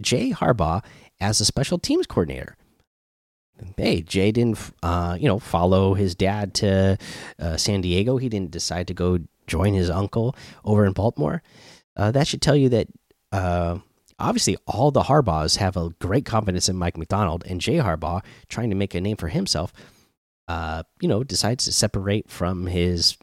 Jay 0.00 0.32
Harbaugh 0.32 0.84
as 1.20 1.40
a 1.40 1.44
special 1.44 1.78
teams 1.78 2.06
coordinator 2.06 2.56
hey, 3.76 4.02
Jay 4.02 4.32
didn't, 4.32 4.58
uh, 4.82 5.16
you 5.18 5.26
know, 5.26 5.38
follow 5.38 5.94
his 5.94 6.14
dad 6.14 6.54
to 6.54 6.98
uh, 7.38 7.56
San 7.56 7.80
Diego. 7.80 8.16
He 8.16 8.28
didn't 8.28 8.50
decide 8.50 8.86
to 8.88 8.94
go 8.94 9.18
join 9.46 9.74
his 9.74 9.90
uncle 9.90 10.34
over 10.64 10.84
in 10.84 10.92
Baltimore. 10.92 11.42
Uh, 11.96 12.10
that 12.10 12.26
should 12.26 12.42
tell 12.42 12.56
you 12.56 12.68
that 12.70 12.88
uh, 13.32 13.78
obviously 14.18 14.56
all 14.66 14.90
the 14.90 15.02
Harbaughs 15.02 15.56
have 15.58 15.76
a 15.76 15.90
great 16.00 16.24
confidence 16.24 16.68
in 16.68 16.76
Mike 16.76 16.96
Macdonald, 16.96 17.44
and 17.46 17.60
Jay 17.60 17.76
Harbaugh, 17.76 18.22
trying 18.48 18.70
to 18.70 18.76
make 18.76 18.94
a 18.94 19.00
name 19.00 19.16
for 19.16 19.28
himself, 19.28 19.72
uh, 20.48 20.82
you 21.00 21.08
know, 21.08 21.24
decides 21.24 21.64
to 21.64 21.72
separate 21.72 22.30
from 22.30 22.66
his, 22.66 23.16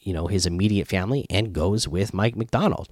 you 0.00 0.12
know, 0.12 0.26
his 0.26 0.46
immediate 0.46 0.86
family 0.86 1.26
and 1.30 1.52
goes 1.52 1.88
with 1.88 2.14
Mike 2.14 2.36
Macdonald 2.36 2.88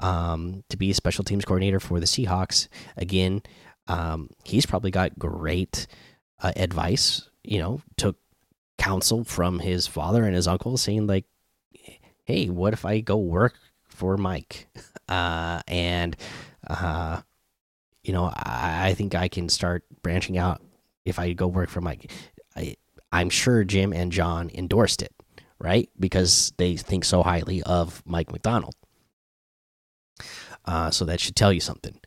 um, 0.00 0.64
to 0.68 0.76
be 0.76 0.90
a 0.90 0.94
special 0.94 1.24
teams 1.24 1.44
coordinator 1.44 1.80
for 1.80 2.00
the 2.00 2.06
Seahawks. 2.06 2.68
Again, 2.96 3.42
um, 3.88 4.30
he's 4.44 4.66
probably 4.66 4.90
got 4.90 5.18
great 5.18 5.86
uh, 6.42 6.52
advice. 6.56 7.28
You 7.42 7.58
know, 7.58 7.82
took 7.96 8.16
counsel 8.78 9.24
from 9.24 9.60
his 9.60 9.86
father 9.86 10.24
and 10.24 10.34
his 10.34 10.48
uncle, 10.48 10.76
saying 10.76 11.06
like, 11.06 11.24
"Hey, 12.24 12.48
what 12.48 12.72
if 12.72 12.84
I 12.84 13.00
go 13.00 13.16
work 13.16 13.54
for 13.84 14.16
Mike?" 14.16 14.68
Uh, 15.08 15.62
and 15.68 16.16
uh, 16.68 17.20
you 18.02 18.12
know, 18.12 18.24
I, 18.34 18.88
I 18.88 18.94
think 18.94 19.14
I 19.14 19.28
can 19.28 19.48
start 19.48 19.84
branching 20.02 20.38
out 20.38 20.62
if 21.04 21.18
I 21.18 21.32
go 21.32 21.46
work 21.46 21.68
for 21.68 21.80
Mike. 21.80 22.10
I, 22.56 22.76
I'm 23.12 23.30
sure 23.30 23.64
Jim 23.64 23.92
and 23.92 24.12
John 24.12 24.50
endorsed 24.54 25.02
it, 25.02 25.12
right? 25.58 25.88
Because 25.98 26.52
they 26.58 26.76
think 26.76 27.04
so 27.04 27.22
highly 27.22 27.62
of 27.62 28.02
Mike 28.06 28.32
Macdonald. 28.32 28.74
Uh, 30.64 30.90
so 30.90 31.04
that 31.04 31.20
should 31.20 31.36
tell 31.36 31.52
you 31.52 31.60
something. 31.60 31.98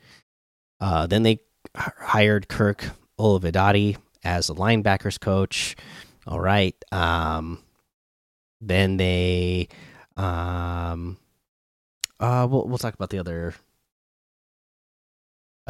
Uh, 0.80 1.08
then 1.08 1.24
they 1.24 1.40
hired 1.76 2.48
Kirk 2.48 2.86
Olivadotti 3.20 3.98
as 4.24 4.50
a 4.50 4.54
linebackers 4.54 5.20
coach. 5.20 5.76
All 6.28 6.40
right. 6.40 6.76
Um, 6.92 7.64
then 8.62 8.98
they, 8.98 9.70
um, 10.18 11.18
uh, 12.20 12.46
we'll 12.50 12.68
we'll 12.68 12.78
talk 12.78 12.94
about 12.94 13.10
the 13.10 13.20
other, 13.20 13.54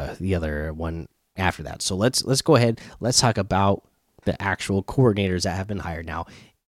uh, 0.00 0.14
the 0.18 0.34
other 0.34 0.72
one 0.72 1.08
after 1.36 1.62
that. 1.62 1.82
So 1.82 1.96
let's 1.96 2.24
let's 2.24 2.42
go 2.42 2.56
ahead. 2.56 2.80
Let's 3.00 3.20
talk 3.20 3.38
about 3.38 3.84
the 4.24 4.40
actual 4.40 4.82
coordinators 4.82 5.42
that 5.42 5.56
have 5.56 5.66
been 5.66 5.78
hired 5.78 6.06
now. 6.06 6.26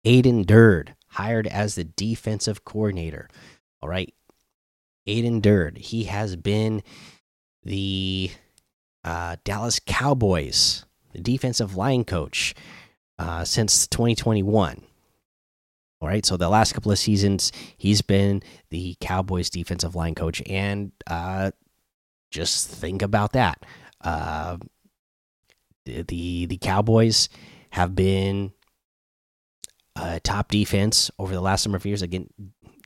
Aiden 0.05 0.47
Durde 0.47 0.95
hired 1.09 1.47
as 1.47 1.75
the 1.75 1.85
defensive 1.85 2.65
coordinator. 2.65 3.29
All 3.83 3.89
right, 3.89 4.13
Aiden 5.07 5.41
Durde. 5.41 5.79
He 5.79 6.05
has 6.05 6.37
been 6.37 6.83
the 7.65 8.31
uh, 9.05 9.37
Dallas 9.45 9.81
Cowboys, 9.85 10.85
the 11.13 11.21
defensive 11.21 11.77
line 11.77 12.05
coach 12.05 12.55
uh, 13.19 13.45
since 13.45 13.87
2021. 13.87 14.83
All 16.01 16.09
right, 16.09 16.25
so 16.25 16.37
the 16.37 16.49
last 16.49 16.75
couple 16.75 16.93
of 16.93 16.99
seasons, 16.99 17.51
he's 17.77 18.03
been 18.03 18.41
the 18.71 18.97
Cowboys 19.01 19.51
defensive 19.51 19.97
line 19.97 20.15
coach, 20.15 20.41
and 20.47 20.93
uh, 21.09 21.51
just 22.31 22.69
think 22.69 23.03
about 23.03 23.33
that. 23.33 23.65
Uh, 24.01 24.59
the 25.85 26.47
the 26.47 26.59
Cowboys 26.59 27.29
have 27.71 27.95
been 27.95 28.53
a 29.97 30.21
top 30.21 30.51
defense 30.51 31.11
over 31.19 31.33
the 31.33 31.41
last 31.41 31.67
number 31.67 31.77
of 31.77 31.87
years. 31.87 32.03
Again, 32.03 32.29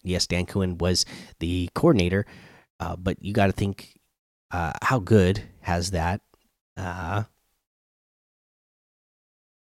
yes, 0.03 0.27
Dan 0.27 0.47
Quinn 0.47 0.79
was 0.79 1.05
the 1.41 1.69
coordinator, 1.75 2.27
uh, 2.81 2.97
but 2.97 3.23
you 3.23 3.33
got 3.33 3.47
to 3.47 3.53
think 3.53 3.99
uh, 4.51 4.73
how 4.83 4.99
good 4.99 5.43
has 5.61 5.91
that 5.91 6.21
uh, 6.77 7.25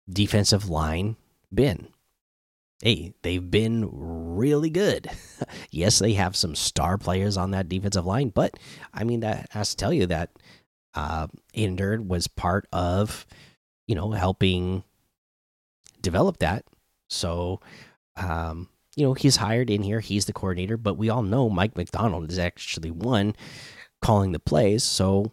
defensive 0.09 0.69
line 0.69 1.17
been? 1.53 1.89
Hey, 2.83 3.15
they've 3.23 3.51
been 3.51 3.89
really 3.93 4.71
good. 4.71 5.11
yes, 5.71 5.99
they 5.99 6.13
have 6.15 6.37
some 6.37 6.55
star 6.55 6.99
players 6.99 7.37
on 7.37 7.53
that 7.53 7.69
defensive 7.69 8.05
line, 8.05 8.29
but 8.29 8.59
I 8.93 9.05
mean 9.05 9.21
that 9.21 9.49
has 9.51 9.71
to 9.71 9.77
tell 9.77 9.93
you 9.93 10.07
that 10.07 10.31
uh, 10.95 11.29
Aiden 11.55 12.07
was 12.07 12.27
part 12.27 12.67
of, 12.73 13.27
you 13.87 13.95
know, 13.95 14.13
helping 14.13 14.83
develop 16.01 16.39
that. 16.39 16.65
So, 17.09 17.61
um, 18.17 18.69
you 18.95 19.05
know, 19.05 19.15
he's 19.15 19.37
hired 19.37 19.71
in 19.71 19.83
here. 19.83 20.01
He's 20.01 20.25
the 20.25 20.33
coordinator, 20.33 20.77
but 20.77 20.99
we 20.99 21.11
all 21.11 21.23
know 21.23 21.49
Mike 21.49 21.77
Macdonald 21.77 22.31
is 22.31 22.39
actually 22.39 22.91
one 22.91 23.37
calling 24.03 24.33
the 24.33 24.39
plays. 24.39 24.85
So, 24.85 25.33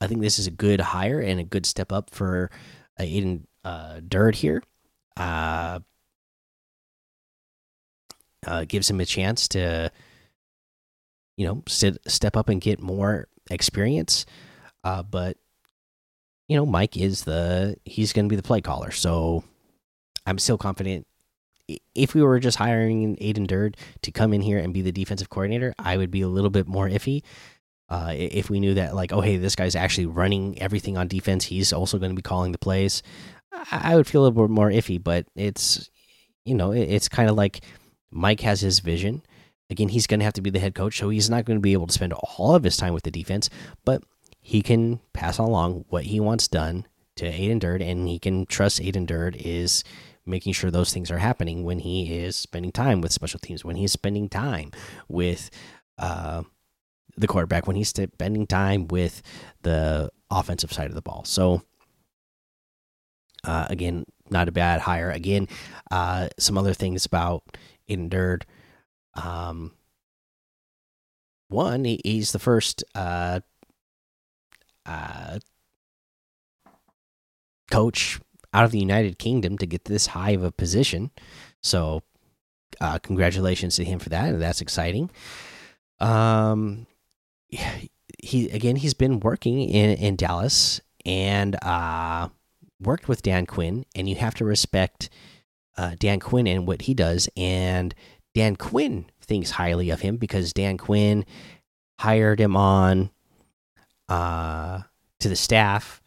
I 0.00 0.06
think 0.06 0.20
this 0.20 0.38
is 0.38 0.46
a 0.46 0.52
good 0.52 0.80
hire 0.80 1.20
and 1.20 1.40
a 1.40 1.44
good 1.44 1.66
step 1.66 1.92
up 1.92 2.10
for 2.10 2.50
uh, 2.98 3.02
Aiden 3.02 3.44
uh, 3.64 4.00
here. 4.32 4.62
Uh, 5.16 5.80
uh, 8.46 8.64
gives 8.64 8.88
him 8.88 9.00
a 9.00 9.04
chance 9.04 9.48
to, 9.48 9.90
you 11.36 11.46
know, 11.46 11.62
sit, 11.66 11.98
step 12.06 12.36
up 12.36 12.48
and 12.48 12.60
get 12.60 12.80
more 12.80 13.28
experience. 13.50 14.26
Uh, 14.84 15.02
but 15.02 15.36
you 16.48 16.56
know, 16.56 16.64
Mike 16.64 16.96
is 16.96 17.24
the 17.24 17.76
he's 17.84 18.12
going 18.12 18.24
to 18.24 18.30
be 18.30 18.36
the 18.36 18.42
play 18.42 18.60
caller, 18.60 18.90
so 18.90 19.44
I'm 20.26 20.38
still 20.38 20.58
confident. 20.58 21.06
If 21.94 22.14
we 22.14 22.22
were 22.22 22.40
just 22.40 22.56
hiring 22.56 23.16
Aiden 23.16 23.46
Durde 23.46 23.76
to 24.02 24.10
come 24.10 24.32
in 24.32 24.40
here 24.40 24.58
and 24.58 24.72
be 24.72 24.80
the 24.80 24.92
defensive 24.92 25.28
coordinator, 25.28 25.74
I 25.78 25.98
would 25.98 26.10
be 26.10 26.22
a 26.22 26.28
little 26.28 26.48
bit 26.48 26.66
more 26.66 26.88
iffy. 26.88 27.22
Uh, 27.90 28.12
if 28.14 28.48
we 28.48 28.60
knew 28.60 28.74
that, 28.74 28.94
like, 28.94 29.12
oh, 29.12 29.20
hey, 29.20 29.36
this 29.36 29.54
guy's 29.54 29.76
actually 29.76 30.06
running 30.06 30.60
everything 30.60 30.96
on 30.96 31.08
defense, 31.08 31.44
he's 31.44 31.72
also 31.72 31.98
going 31.98 32.10
to 32.10 32.16
be 32.16 32.22
calling 32.22 32.52
the 32.52 32.58
plays, 32.58 33.02
I 33.70 33.96
would 33.96 34.06
feel 34.06 34.22
a 34.22 34.24
little 34.24 34.46
bit 34.46 34.52
more 34.52 34.70
iffy. 34.70 35.02
But 35.02 35.26
it's, 35.34 35.90
you 36.44 36.54
know, 36.54 36.72
it's 36.72 37.08
kind 37.08 37.28
of 37.28 37.36
like 37.36 37.60
Mike 38.10 38.40
has 38.40 38.60
his 38.60 38.80
vision. 38.80 39.22
Again, 39.70 39.88
he's 39.88 40.06
going 40.06 40.20
to 40.20 40.24
have 40.24 40.34
to 40.34 40.40
be 40.40 40.50
the 40.50 40.60
head 40.60 40.74
coach, 40.74 40.98
so 40.98 41.10
he's 41.10 41.28
not 41.28 41.44
going 41.44 41.58
to 41.58 41.62
be 41.62 41.74
able 41.74 41.86
to 41.86 41.92
spend 41.92 42.14
all 42.14 42.54
of 42.54 42.64
his 42.64 42.76
time 42.76 42.94
with 42.94 43.02
the 43.02 43.10
defense, 43.10 43.50
but 43.84 44.02
he 44.40 44.62
can 44.62 45.00
pass 45.12 45.36
along 45.36 45.84
what 45.90 46.04
he 46.04 46.20
wants 46.20 46.48
done 46.48 46.86
to 47.16 47.30
Aiden 47.30 47.58
Durde, 47.58 47.82
and 47.82 48.08
he 48.08 48.18
can 48.18 48.46
trust 48.46 48.80
Aiden 48.80 49.06
Durde 49.06 49.36
is 49.36 49.84
making 50.24 50.52
sure 50.52 50.70
those 50.70 50.92
things 50.92 51.10
are 51.10 51.18
happening 51.18 51.64
when 51.64 51.80
he 51.80 52.14
is 52.16 52.36
spending 52.36 52.72
time 52.72 53.00
with 53.00 53.12
special 53.12 53.40
teams, 53.40 53.64
when 53.64 53.76
he's 53.76 53.92
spending 53.92 54.28
time 54.28 54.70
with 55.08 55.50
uh, 55.98 56.42
the 57.16 57.26
quarterback, 57.26 57.66
when 57.66 57.76
he's 57.76 57.88
spending 57.88 58.46
time 58.46 58.88
with 58.88 59.22
the 59.62 60.10
offensive 60.30 60.72
side 60.72 60.88
of 60.88 60.94
the 60.94 61.02
ball. 61.02 61.24
So, 61.24 61.62
uh, 63.44 63.66
again, 63.68 64.04
not 64.30 64.48
a 64.48 64.52
bad 64.52 64.80
hire. 64.80 65.10
Again, 65.10 65.48
uh, 65.90 66.28
some 66.38 66.56
other 66.56 66.74
things 66.74 67.04
about 67.04 67.42
Durde. 67.88 68.44
Um, 69.14 69.72
one, 71.48 71.84
he, 71.84 72.00
he's 72.04 72.32
the 72.32 72.38
first 72.38 72.84
uh, 72.94 73.40
uh, 74.86 75.38
coach 77.70 78.20
out 78.52 78.64
of 78.64 78.70
the 78.70 78.78
United 78.78 79.18
Kingdom 79.18 79.58
to 79.58 79.66
get 79.66 79.86
this 79.86 80.08
high 80.08 80.30
of 80.30 80.42
a 80.42 80.52
position. 80.52 81.10
So, 81.62 82.02
uh, 82.80 82.98
congratulations 82.98 83.76
to 83.76 83.84
him 83.84 83.98
for 83.98 84.10
that, 84.10 84.28
and 84.28 84.42
that's 84.42 84.60
exciting. 84.60 85.10
Um, 86.00 86.86
he 87.48 88.50
again, 88.50 88.76
he's 88.76 88.94
been 88.94 89.20
working 89.20 89.60
in 89.60 89.96
in 89.96 90.16
Dallas 90.16 90.80
and 91.04 91.56
uh, 91.64 92.28
worked 92.80 93.08
with 93.08 93.22
Dan 93.22 93.46
Quinn, 93.46 93.84
and 93.94 94.08
you 94.08 94.16
have 94.16 94.34
to 94.34 94.44
respect 94.44 95.08
uh, 95.78 95.94
Dan 95.98 96.20
Quinn 96.20 96.46
and 96.46 96.66
what 96.66 96.82
he 96.82 96.92
does. 96.92 97.28
And 97.36 97.94
Dan 98.34 98.56
Quinn 98.56 99.06
thinks 99.22 99.52
highly 99.52 99.88
of 99.90 100.00
him 100.00 100.16
because 100.16 100.52
Dan 100.52 100.76
Quinn 100.76 101.24
hired 102.00 102.40
him 102.40 102.56
on 102.56 103.10
uh, 104.08 104.82
to 105.20 105.28
the 105.28 105.36
staff 105.36 106.02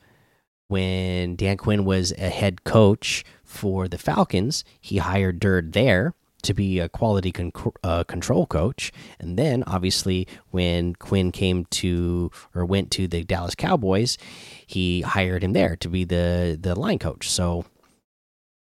when 0.67 1.35
Dan 1.35 1.57
Quinn 1.57 1.85
was 1.85 2.11
a 2.13 2.29
head 2.29 2.63
coach 2.63 3.23
for 3.43 3.87
the 3.87 3.97
Falcons. 3.97 4.63
He 4.79 4.97
hired 4.97 5.39
Durde 5.39 5.73
there 5.73 6.13
to 6.43 6.53
be 6.53 6.79
a 6.79 6.89
quality 6.89 7.31
con 7.31 7.51
uh, 7.83 8.03
control 8.03 8.45
coach. 8.47 8.91
And 9.19 9.37
then, 9.37 9.63
obviously, 9.67 10.27
when 10.49 10.95
Quinn 10.95 11.31
came 11.31 11.65
to 11.65 12.31
or 12.55 12.65
went 12.65 12.91
to 12.91 13.07
the 13.07 13.23
Dallas 13.23 13.55
Cowboys, 13.55 14.17
he 14.65 15.01
hired 15.01 15.43
him 15.43 15.53
there 15.53 15.75
to 15.77 15.87
be 15.87 16.03
the 16.03 16.57
the 16.59 16.77
line 16.77 16.99
coach. 16.99 17.29
So, 17.29 17.65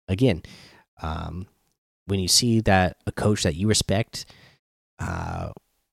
again, 0.09 0.43
um, 1.01 1.47
when 2.07 2.21
you 2.21 2.29
see 2.29 2.61
that 2.61 2.97
a 3.07 3.13
coach 3.13 3.43
that 3.43 3.55
you 3.55 3.69
respect 3.69 4.27
uh, 4.99 5.51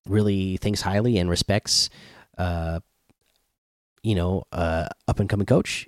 really 0.08 0.58
thinks 0.58 0.82
highly 0.82 1.18
and 1.18 1.30
respects, 1.30 1.90
uh, 2.38 2.80
you 4.04 4.16
know, 4.16 4.44
uh, 4.52 4.88
up 5.08 5.20
and 5.20 5.30
coming 5.30 5.46
coach, 5.46 5.88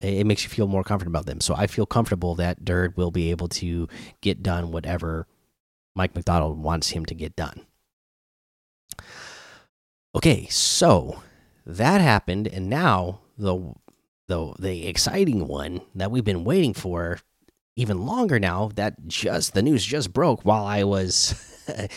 it, 0.00 0.26
makes 0.26 0.44
you 0.44 0.50
feel 0.50 0.66
more 0.66 0.84
confident 0.84 1.12
about 1.12 1.26
them. 1.26 1.40
So 1.40 1.54
I 1.54 1.66
feel 1.66 1.86
comfortable 1.86 2.34
that 2.36 2.64
Durde 2.64 2.96
will 2.96 3.10
be 3.10 3.30
able 3.30 3.48
to 3.48 3.88
get 4.20 4.42
done 4.42 4.70
whatever 4.70 5.26
Mike 5.94 6.14
Macdonald 6.14 6.58
wants 6.58 6.90
him 6.90 7.06
to 7.06 7.14
get 7.14 7.34
done. 7.34 7.62
Okay, 10.14 10.46
so 10.48 11.22
that 11.64 12.00
happened, 12.00 12.46
and 12.46 12.70
now 12.70 13.20
the 13.36 13.74
the 14.28 14.54
the 14.58 14.86
exciting 14.86 15.46
one 15.46 15.82
that 15.94 16.10
we've 16.10 16.24
been 16.24 16.44
waiting 16.44 16.72
for 16.74 17.20
even 17.76 18.06
longer 18.06 18.40
now 18.40 18.70
that 18.74 19.06
just 19.06 19.52
the 19.54 19.62
news 19.62 19.84
just 19.84 20.12
broke 20.12 20.42
while 20.42 20.64
I 20.64 20.82
was 20.84 21.34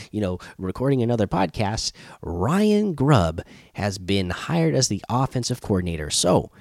you 0.12 0.22
know 0.22 0.38
recording 0.58 1.02
another 1.02 1.26
podcast 1.26 1.94
Ryan 2.22 2.94
Grubb 2.94 3.42
has 3.74 3.98
been 3.98 4.30
hired 4.30 4.76
as 4.76 4.90
the 4.90 5.04
offensive 5.10 5.62
coordinator. 5.62 6.10
So 6.10 6.52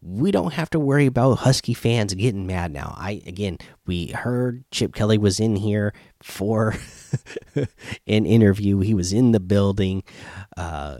we 0.00 0.30
don't 0.30 0.52
have 0.52 0.70
to 0.70 0.78
worry 0.78 1.06
about 1.06 1.38
husky 1.38 1.74
fans 1.74 2.14
getting 2.14 2.46
mad 2.46 2.70
now. 2.70 2.94
I 2.96 3.22
again 3.26 3.58
we 3.86 4.08
heard 4.08 4.64
chip 4.70 4.94
kelly 4.94 5.18
was 5.18 5.40
in 5.40 5.56
here 5.56 5.94
for 6.22 6.74
an 8.06 8.26
interview. 8.26 8.80
He 8.80 8.94
was 8.94 9.12
in 9.12 9.32
the 9.32 9.40
building. 9.40 10.04
Uh 10.56 10.98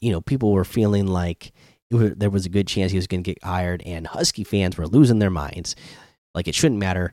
you 0.00 0.12
know 0.12 0.20
people 0.20 0.52
were 0.52 0.64
feeling 0.64 1.08
like 1.08 1.52
was, 1.90 2.12
there 2.16 2.30
was 2.30 2.46
a 2.46 2.50
good 2.50 2.68
chance 2.68 2.92
he 2.92 2.98
was 2.98 3.08
going 3.08 3.22
to 3.24 3.30
get 3.30 3.42
hired, 3.42 3.82
and 3.84 4.06
Husky 4.06 4.44
fans 4.44 4.78
were 4.78 4.86
losing 4.86 5.18
their 5.18 5.28
minds. 5.28 5.74
Like 6.34 6.48
it 6.48 6.54
shouldn't 6.54 6.80
matter. 6.80 7.12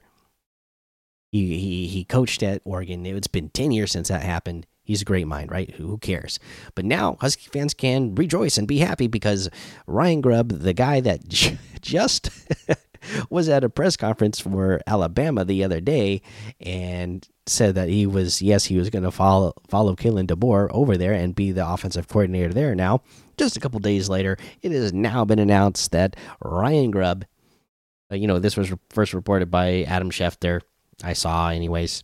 He 1.31 1.59
he 1.59 1.87
he 1.87 2.03
coached 2.03 2.41
at 2.43 2.61
Oregon. 2.63 3.05
It's 3.05 3.27
been 3.27 3.49
ten 3.49 3.71
years 3.71 3.91
since 3.91 4.07
that 4.09 4.23
happened. 4.23 4.65
He's 4.83 5.01
a 5.01 5.05
great 5.05 5.27
mind, 5.27 5.51
right? 5.51 5.69
Who 5.71 5.97
cares? 5.97 6.39
But 6.73 6.85
now 6.85 7.17
Husky 7.19 7.49
fans 7.51 7.73
can 7.73 8.15
rejoice 8.15 8.57
and 8.57 8.67
be 8.67 8.77
happy 8.77 9.07
because 9.07 9.49
Ryan 9.85 10.21
Grubb, 10.21 10.49
the 10.49 10.73
guy 10.73 11.01
that 11.01 11.27
just 11.81 12.29
was 13.29 13.49
at 13.49 13.63
a 13.65 13.69
press 13.69 13.97
conference 13.97 14.39
for 14.39 14.79
Alabama 14.87 15.43
the 15.43 15.63
other 15.63 15.81
day 15.81 16.21
and 16.59 17.27
said 17.45 17.75
that 17.75 17.89
he 17.89 18.05
was 18.05 18.41
yes 18.41 18.65
he 18.65 18.77
was 18.77 18.89
going 18.89 19.03
to 19.03 19.11
follow 19.11 19.53
follow 19.67 19.95
Kalen 19.95 20.27
DeBoer 20.27 20.69
over 20.71 20.97
there 20.97 21.13
and 21.13 21.35
be 21.35 21.51
the 21.51 21.67
offensive 21.67 22.07
coordinator 22.07 22.53
there. 22.53 22.75
Now, 22.75 23.01
just 23.37 23.57
a 23.57 23.59
couple 23.59 23.79
days 23.79 24.09
later, 24.09 24.37
it 24.61 24.71
has 24.71 24.93
now 24.93 25.25
been 25.25 25.39
announced 25.39 25.91
that 25.91 26.15
Ryan 26.41 26.91
Grubb, 26.91 27.25
you 28.11 28.27
know, 28.27 28.39
this 28.39 28.57
was 28.57 28.71
first 28.89 29.13
reported 29.13 29.51
by 29.51 29.83
Adam 29.83 30.09
Schefter. 30.09 30.61
I 31.03 31.13
saw, 31.13 31.49
anyways, 31.49 32.03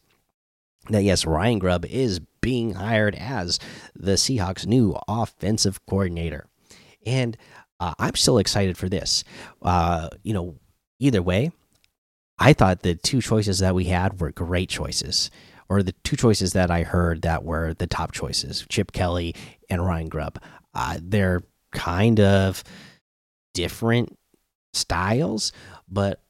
that 0.90 1.04
yes, 1.04 1.26
Ryan 1.26 1.60
Grubb 1.60 1.86
is 1.86 2.20
being 2.42 2.74
hired 2.74 3.16
as 3.16 3.60
the 3.96 4.14
Seahawks' 4.14 4.66
new 4.68 4.98
offensive 5.08 5.86
coordinator, 5.86 6.48
and 7.06 7.38
uh, 7.80 7.94
I'm 8.00 8.16
still 8.16 8.38
excited 8.38 8.78
for 8.78 8.90
this. 8.90 9.24
Uh, 9.62 10.10
you 10.24 10.34
know, 10.34 10.56
either 11.00 11.22
way, 11.22 11.52
I 12.38 12.54
thought 12.54 12.82
the 12.82 12.96
two 12.96 13.22
choices 13.22 13.60
that 13.60 13.76
we 13.76 13.86
had 13.86 14.20
were 14.20 14.32
great 14.32 14.70
choices, 14.70 15.32
or 15.70 15.84
the 15.84 15.94
two 16.04 16.18
choices 16.18 16.54
that 16.54 16.70
I 16.70 16.84
heard 16.84 17.22
that 17.22 17.44
were 17.44 17.74
the 17.74 17.88
top 17.88 18.12
choices 18.12 18.66
Chip 18.70 18.92
Kelly 18.92 19.36
and 19.70 19.86
Ryan 19.86 20.10
Grubb. 20.10 20.40
Uh, 20.74 20.98
they're 21.02 21.44
kind 21.72 22.20
of 22.20 22.64
different 23.54 24.18
styles, 24.74 25.52
but 25.94 26.22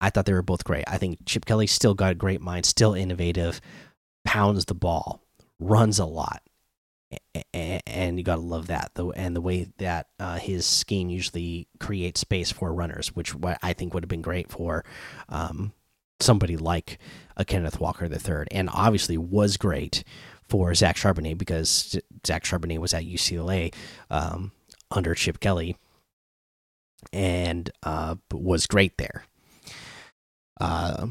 I 0.00 0.10
thought 0.10 0.26
they 0.26 0.32
were 0.32 0.42
both 0.42 0.64
great. 0.64 0.84
I 0.86 0.98
think 0.98 1.20
Chip 1.26 1.44
Kelly 1.44 1.66
still 1.66 1.94
got 1.94 2.12
a 2.12 2.16
great 2.16 2.40
mind, 2.40 2.66
still 2.66 2.94
innovative, 2.94 3.60
pounds 4.24 4.64
the 4.64 4.74
ball, 4.74 5.22
runs 5.58 5.98
a 5.98 6.04
lot 6.04 6.42
and 7.52 8.18
you 8.18 8.24
got 8.24 8.36
to 8.36 8.40
love 8.40 8.68
that 8.68 8.90
the 8.94 9.06
and 9.08 9.34
the 9.34 9.40
way 9.40 9.68
that 9.78 10.08
uh, 10.18 10.38
his 10.38 10.66
scheme 10.66 11.08
usually 11.10 11.68
creates 11.80 12.20
space 12.20 12.50
for 12.50 12.72
runners 12.72 13.14
which 13.14 13.34
I 13.62 13.72
think 13.72 13.94
would 13.94 14.02
have 14.02 14.08
been 14.08 14.22
great 14.22 14.50
for 14.50 14.84
um, 15.28 15.72
somebody 16.20 16.56
like 16.56 16.98
a 17.36 17.44
Kenneth 17.44 17.80
Walker 17.80 18.06
III 18.06 18.46
and 18.50 18.70
obviously 18.72 19.18
was 19.18 19.56
great 19.56 20.04
for 20.42 20.74
Zach 20.74 20.96
Charbonnet 20.96 21.38
because 21.38 21.98
Zach 22.26 22.44
Charbonnet 22.44 22.78
was 22.78 22.94
at 22.94 23.04
UCLA 23.04 23.74
um, 24.10 24.52
under 24.90 25.14
Chip 25.14 25.40
Kelly 25.40 25.76
and 27.12 27.70
uh, 27.82 28.16
was 28.32 28.66
great 28.66 28.98
there. 28.98 29.24
Uh, 30.60 31.08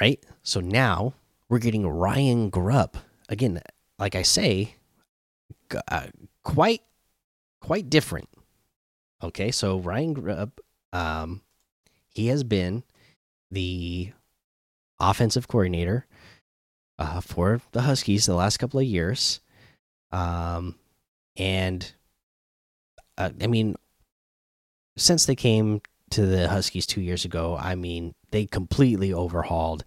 right? 0.00 0.22
So 0.42 0.60
now 0.60 1.14
we're 1.48 1.58
getting 1.58 1.86
Ryan 1.86 2.50
Grubb. 2.50 2.96
Again 3.28 3.60
like 3.98 4.14
I 4.14 4.22
say 4.22 4.74
uh, 5.88 6.06
quite 6.44 6.82
quite 7.60 7.90
different. 7.90 8.28
Okay, 9.22 9.50
so 9.50 9.78
Ryan 9.78 10.12
Grubb, 10.14 10.52
um, 10.92 11.42
he 12.14 12.28
has 12.28 12.44
been 12.44 12.84
the 13.50 14.12
offensive 15.00 15.48
coordinator 15.48 16.06
uh, 16.98 17.20
for 17.20 17.60
the 17.72 17.82
Huskies 17.82 18.26
the 18.26 18.34
last 18.34 18.58
couple 18.58 18.78
of 18.78 18.86
years, 18.86 19.40
um, 20.12 20.76
and 21.36 21.92
uh, 23.16 23.30
I 23.40 23.46
mean, 23.48 23.74
since 24.98 25.26
they 25.26 25.36
came 25.36 25.80
to 26.10 26.26
the 26.26 26.48
Huskies 26.48 26.86
two 26.86 27.00
years 27.00 27.24
ago, 27.24 27.56
I 27.58 27.74
mean, 27.74 28.14
they 28.30 28.46
completely 28.46 29.12
overhauled 29.12 29.84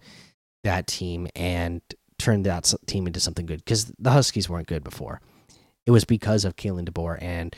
that 0.64 0.86
team 0.86 1.28
and 1.34 1.80
turned 2.18 2.46
that 2.46 2.72
team 2.86 3.06
into 3.06 3.20
something 3.20 3.46
good 3.46 3.64
because 3.64 3.92
the 3.98 4.10
Huskies 4.10 4.48
weren't 4.48 4.68
good 4.68 4.84
before. 4.84 5.20
It 5.86 5.90
was 5.90 6.04
because 6.04 6.44
of 6.44 6.56
Kalen 6.56 6.88
DeBoer 6.88 7.20
and 7.20 7.54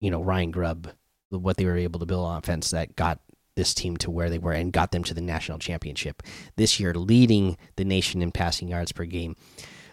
you 0.00 0.10
know 0.10 0.22
Ryan 0.22 0.50
Grubb, 0.50 0.88
what 1.30 1.56
they 1.56 1.66
were 1.66 1.76
able 1.76 2.00
to 2.00 2.06
build 2.06 2.26
on 2.26 2.38
offense 2.38 2.70
that 2.70 2.96
got 2.96 3.20
this 3.54 3.74
team 3.74 3.96
to 3.98 4.10
where 4.10 4.30
they 4.30 4.38
were 4.38 4.52
and 4.52 4.72
got 4.72 4.92
them 4.92 5.02
to 5.04 5.14
the 5.14 5.20
national 5.20 5.58
championship. 5.58 6.22
This 6.56 6.78
year, 6.78 6.94
leading 6.94 7.56
the 7.76 7.84
nation 7.84 8.22
in 8.22 8.32
passing 8.32 8.68
yards 8.68 8.92
per 8.92 9.04
game, 9.04 9.36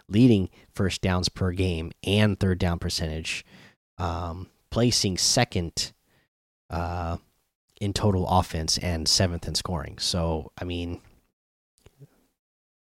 leading 0.07 0.49
first 0.73 1.01
downs 1.01 1.29
per 1.29 1.51
game 1.51 1.91
and 2.05 2.39
third 2.39 2.59
down 2.59 2.79
percentage, 2.79 3.45
um, 3.97 4.47
placing 4.69 5.17
second 5.17 5.93
in 7.81 7.93
total 7.93 8.27
offense 8.27 8.77
and 8.77 9.07
seventh 9.07 9.47
in 9.47 9.55
scoring. 9.55 9.97
So 9.99 10.51
I 10.59 10.63
mean, 10.63 11.01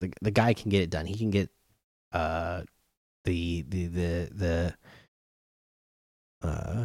the 0.01 0.13
the 0.23 0.31
guy 0.31 0.55
can 0.55 0.71
get 0.71 0.83
it 0.83 0.91
done. 0.91 1.07
He 1.07 1.17
can 1.17 1.31
get 1.31 1.51
uh 2.13 2.63
the 3.25 3.63
the 3.69 3.87
the 3.87 4.29
the 4.33 4.75
uh 6.43 6.85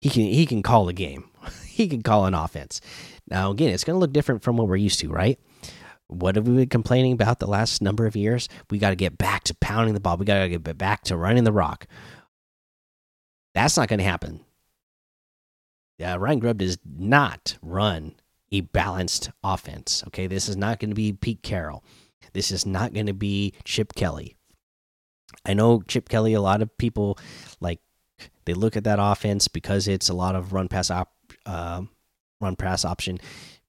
he 0.00 0.10
can 0.10 0.22
he 0.22 0.46
can 0.46 0.62
call 0.62 0.88
a 0.88 0.92
game. 0.92 1.30
he 1.66 1.88
can 1.88 2.02
call 2.02 2.26
an 2.26 2.34
offense. 2.34 2.80
Now 3.28 3.50
again, 3.50 3.72
it's 3.72 3.84
going 3.84 3.94
to 3.94 4.00
look 4.00 4.12
different 4.12 4.42
from 4.42 4.56
what 4.56 4.68
we're 4.68 4.76
used 4.76 5.00
to, 5.00 5.08
right? 5.08 5.38
What 6.08 6.36
have 6.36 6.46
we 6.46 6.56
been 6.56 6.68
complaining 6.68 7.12
about 7.12 7.38
the 7.38 7.46
last 7.46 7.80
number 7.80 8.06
of 8.06 8.14
years? 8.14 8.48
We 8.70 8.78
got 8.78 8.90
to 8.90 8.96
get 8.96 9.16
back 9.16 9.44
to 9.44 9.54
pounding 9.54 9.94
the 9.94 10.00
ball. 10.00 10.18
We 10.18 10.26
got 10.26 10.40
to 10.42 10.48
get 10.48 10.76
back 10.76 11.02
to 11.04 11.16
running 11.16 11.44
the 11.44 11.52
rock. 11.52 11.86
That's 13.54 13.76
not 13.76 13.88
going 13.88 14.00
to 14.00 14.04
happen. 14.04 14.40
Uh, 16.02 16.18
Ryan 16.18 16.38
Grubb 16.40 16.58
does 16.58 16.78
not 16.84 17.56
run 17.62 18.14
a 18.50 18.62
balanced 18.62 19.30
offense. 19.42 20.02
Okay, 20.08 20.26
this 20.26 20.48
is 20.48 20.56
not 20.56 20.78
going 20.80 20.90
to 20.90 20.94
be 20.94 21.12
Pete 21.12 21.42
Carroll. 21.42 21.84
This 22.32 22.50
is 22.50 22.66
not 22.66 22.92
going 22.92 23.06
to 23.06 23.14
be 23.14 23.52
Chip 23.64 23.94
Kelly. 23.94 24.36
I 25.46 25.54
know 25.54 25.82
Chip 25.82 26.08
Kelly. 26.08 26.34
A 26.34 26.40
lot 26.40 26.62
of 26.62 26.76
people 26.78 27.18
like 27.60 27.80
they 28.44 28.54
look 28.54 28.76
at 28.76 28.84
that 28.84 28.98
offense 29.00 29.48
because 29.48 29.88
it's 29.88 30.08
a 30.08 30.14
lot 30.14 30.34
of 30.34 30.52
run 30.52 30.68
pass 30.68 30.90
op, 30.90 31.12
uh, 31.46 31.82
run 32.40 32.56
pass 32.56 32.84
option. 32.84 33.18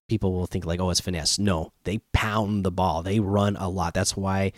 People 0.08 0.34
will 0.34 0.46
think 0.46 0.66
like, 0.66 0.80
oh, 0.80 0.90
it's 0.90 1.00
finesse. 1.00 1.40
No, 1.40 1.72
they 1.84 2.00
pound 2.14 2.64
the 2.64 2.72
ball. 2.72 3.02
They 3.02 3.20
run 3.20 3.56
a 3.56 3.70
lot. 3.70 3.94
That's 3.94 4.16
why 4.16 4.52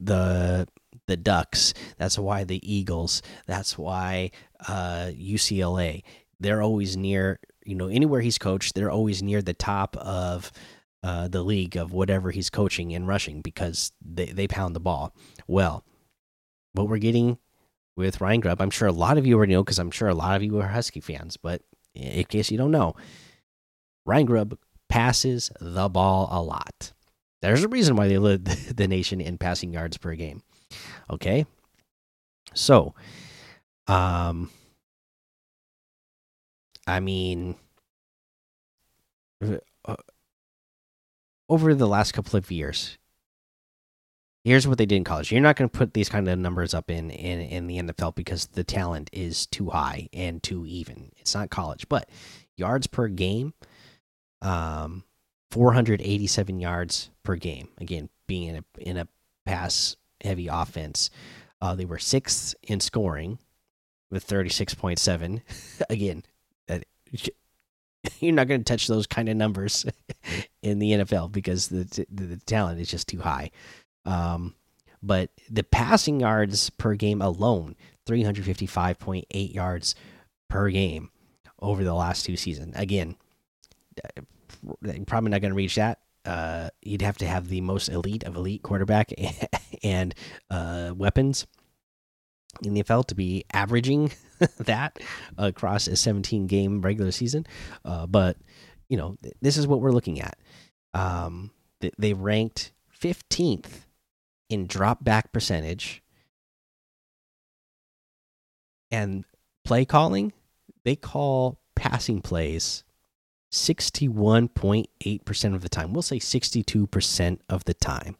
the 0.00 0.66
the 1.06 1.16
Ducks. 1.16 1.74
That's 1.98 2.18
why 2.18 2.44
the 2.44 2.60
Eagles. 2.62 3.22
That's 3.46 3.78
why 3.78 4.30
uh, 4.66 5.10
UCLA. 5.12 6.02
They're 6.40 6.62
always 6.62 6.96
near. 6.96 7.40
You 7.64 7.74
know, 7.74 7.88
anywhere 7.88 8.20
he's 8.20 8.38
coached, 8.38 8.74
they're 8.74 8.90
always 8.90 9.22
near 9.22 9.40
the 9.40 9.54
top 9.54 9.96
of 9.96 10.52
uh, 11.02 11.28
the 11.28 11.42
league 11.42 11.76
of 11.76 11.92
whatever 11.92 12.30
he's 12.30 12.50
coaching 12.50 12.90
in 12.90 13.06
rushing 13.06 13.40
because 13.40 13.92
they 14.04 14.26
they 14.26 14.46
pound 14.46 14.76
the 14.76 14.80
ball. 14.80 15.14
Well, 15.46 15.84
what 16.72 16.88
we're 16.88 16.98
getting 16.98 17.38
with 17.96 18.20
Ryan 18.20 18.40
Grubb. 18.40 18.60
I'm 18.60 18.70
sure 18.70 18.88
a 18.88 18.92
lot 18.92 19.18
of 19.18 19.26
you 19.26 19.36
already 19.36 19.52
know 19.52 19.62
because 19.62 19.78
I'm 19.78 19.90
sure 19.90 20.08
a 20.08 20.14
lot 20.14 20.36
of 20.36 20.42
you 20.42 20.60
are 20.60 20.68
Husky 20.68 21.00
fans, 21.00 21.36
but 21.36 21.62
in 21.94 22.24
case 22.24 22.50
you 22.50 22.58
don't 22.58 22.70
know, 22.70 22.94
Ryan 24.04 24.26
Grubb 24.26 24.58
passes 24.88 25.50
the 25.60 25.88
ball 25.88 26.28
a 26.30 26.42
lot. 26.42 26.92
There's 27.42 27.64
a 27.64 27.68
reason 27.68 27.96
why 27.96 28.08
they 28.08 28.18
lead 28.18 28.44
the 28.76 28.88
nation 28.88 29.20
in 29.20 29.38
passing 29.38 29.72
yards 29.72 29.96
per 29.96 30.14
game. 30.14 30.42
Okay. 31.10 31.46
So, 32.54 32.94
um, 33.86 34.50
I 36.86 37.00
mean, 37.00 37.56
uh, 39.42 39.96
over 41.48 41.74
the 41.74 41.86
last 41.86 42.12
couple 42.12 42.36
of 42.36 42.50
years, 42.50 42.98
here's 44.44 44.68
what 44.68 44.78
they 44.78 44.86
did 44.86 44.96
in 44.96 45.04
college. 45.04 45.32
You're 45.32 45.40
not 45.40 45.56
going 45.56 45.68
to 45.68 45.76
put 45.76 45.94
these 45.94 46.08
kind 46.08 46.28
of 46.28 46.38
numbers 46.38 46.74
up 46.74 46.90
in, 46.90 47.10
in 47.10 47.40
in 47.40 47.66
the 47.66 47.78
NFL 47.78 48.14
because 48.14 48.46
the 48.46 48.64
talent 48.64 49.10
is 49.12 49.46
too 49.46 49.70
high 49.70 50.08
and 50.12 50.42
too 50.42 50.66
even. 50.66 51.10
It's 51.16 51.34
not 51.34 51.50
college, 51.50 51.88
but 51.88 52.08
yards 52.56 52.86
per 52.86 53.08
game, 53.08 53.54
um, 54.42 55.04
487 55.50 56.60
yards 56.60 57.10
per 57.22 57.36
game. 57.36 57.68
Again, 57.78 58.08
being 58.26 58.48
in 58.48 58.56
a 58.56 58.64
in 58.78 58.96
a 58.96 59.08
pass 59.46 59.96
heavy 60.22 60.48
offense, 60.48 61.10
uh, 61.60 61.74
they 61.74 61.84
were 61.84 61.98
sixth 61.98 62.54
in 62.62 62.80
scoring 62.80 63.38
with 64.10 64.26
36.7. 64.26 65.40
Again, 65.90 66.22
you're 68.20 68.32
not 68.32 68.48
going 68.48 68.62
to 68.62 68.64
touch 68.64 68.86
those 68.86 69.06
kind 69.06 69.28
of 69.28 69.36
numbers 69.36 69.84
in 70.62 70.78
the 70.78 70.92
NFL 70.92 71.32
because 71.32 71.68
the, 71.68 71.84
the, 72.10 72.26
the 72.26 72.36
talent 72.38 72.80
is 72.80 72.88
just 72.88 73.08
too 73.08 73.20
high. 73.20 73.50
Um, 74.04 74.54
but 75.02 75.30
the 75.50 75.64
passing 75.64 76.20
yards 76.20 76.70
per 76.70 76.94
game 76.94 77.20
alone, 77.20 77.76
355.8 78.06 79.54
yards 79.54 79.94
per 80.48 80.70
game 80.70 81.10
over 81.60 81.84
the 81.84 81.94
last 81.94 82.24
two 82.24 82.36
seasons. 82.36 82.74
Again, 82.76 83.16
uh, 84.02 84.22
probably 85.06 85.30
not 85.30 85.40
going 85.40 85.52
to 85.52 85.56
reach 85.56 85.76
that. 85.76 86.00
Uh, 86.24 86.70
you'd 86.82 87.02
have 87.02 87.18
to 87.18 87.26
have 87.26 87.48
the 87.48 87.60
most 87.60 87.88
elite 87.88 88.24
of 88.24 88.34
elite 88.34 88.62
quarterback 88.62 89.12
and 89.82 90.14
uh, 90.50 90.92
weapons 90.96 91.46
in 92.62 92.72
the 92.72 92.82
NFL 92.82 93.06
to 93.06 93.14
be 93.14 93.44
averaging 93.52 94.10
that 94.58 94.98
across 95.38 95.86
a 95.86 95.96
17 95.96 96.46
game 96.46 96.80
regular 96.80 97.12
season. 97.12 97.46
Uh, 97.84 98.06
but 98.06 98.36
you 98.88 98.96
know, 98.96 99.16
th 99.22 99.34
this 99.40 99.56
is 99.56 99.66
what 99.66 99.80
we're 99.80 99.92
looking 99.92 100.20
at. 100.20 100.38
Um, 100.92 101.50
th 101.80 101.94
they 101.98 102.12
ranked 102.12 102.72
15th 103.00 103.86
in 104.48 104.66
drop 104.66 105.04
back 105.04 105.32
percentage 105.32 106.02
and 108.90 109.24
play 109.64 109.84
calling. 109.84 110.32
They 110.84 110.96
call 110.96 111.58
passing 111.74 112.20
plays 112.20 112.84
61.8% 113.52 115.54
of 115.54 115.62
the 115.62 115.68
time. 115.68 115.92
We'll 115.92 116.02
say 116.02 116.18
62% 116.18 117.38
of 117.48 117.64
the 117.64 117.74
time. 117.74 118.16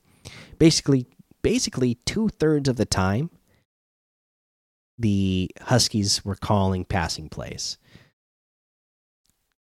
Basically, 0.58 1.06
basically 1.42 1.96
two 2.06 2.28
thirds 2.28 2.68
of 2.68 2.76
the 2.76 2.86
time, 2.86 3.30
the 4.98 5.50
Huskies 5.60 6.24
were 6.24 6.36
calling 6.36 6.84
passing 6.84 7.28
plays. 7.28 7.78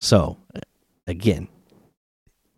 So, 0.01 0.39
again, 1.07 1.49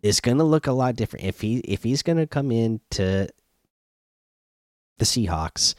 it's 0.01 0.19
going 0.19 0.37
to 0.37 0.43
look 0.43 0.67
a 0.67 0.71
lot 0.71 0.95
different 0.95 1.25
if 1.25 1.41
he 1.41 1.57
if 1.59 1.83
he's 1.83 2.03
going 2.03 2.17
to 2.17 2.27
come 2.27 2.51
into 2.51 3.27
the 4.97 5.05
Seahawks 5.05 5.75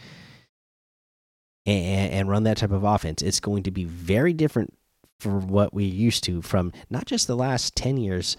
and, 1.67 2.13
and 2.13 2.29
run 2.29 2.45
that 2.45 2.59
type 2.59 2.71
of 2.71 2.85
offense. 2.85 3.23
It's 3.23 3.41
going 3.41 3.65
to 3.65 3.71
be 3.71 3.85
very 3.85 4.33
different 4.33 4.75
for 5.21 5.39
what 5.39 5.75
we're 5.75 5.93
used 5.93 6.25
to 6.25 6.43
from 6.43 6.73
not 6.89 7.07
just 7.07 7.27
the 7.27 7.37
last 7.37 7.75
10 7.75 7.97
years 7.97 8.37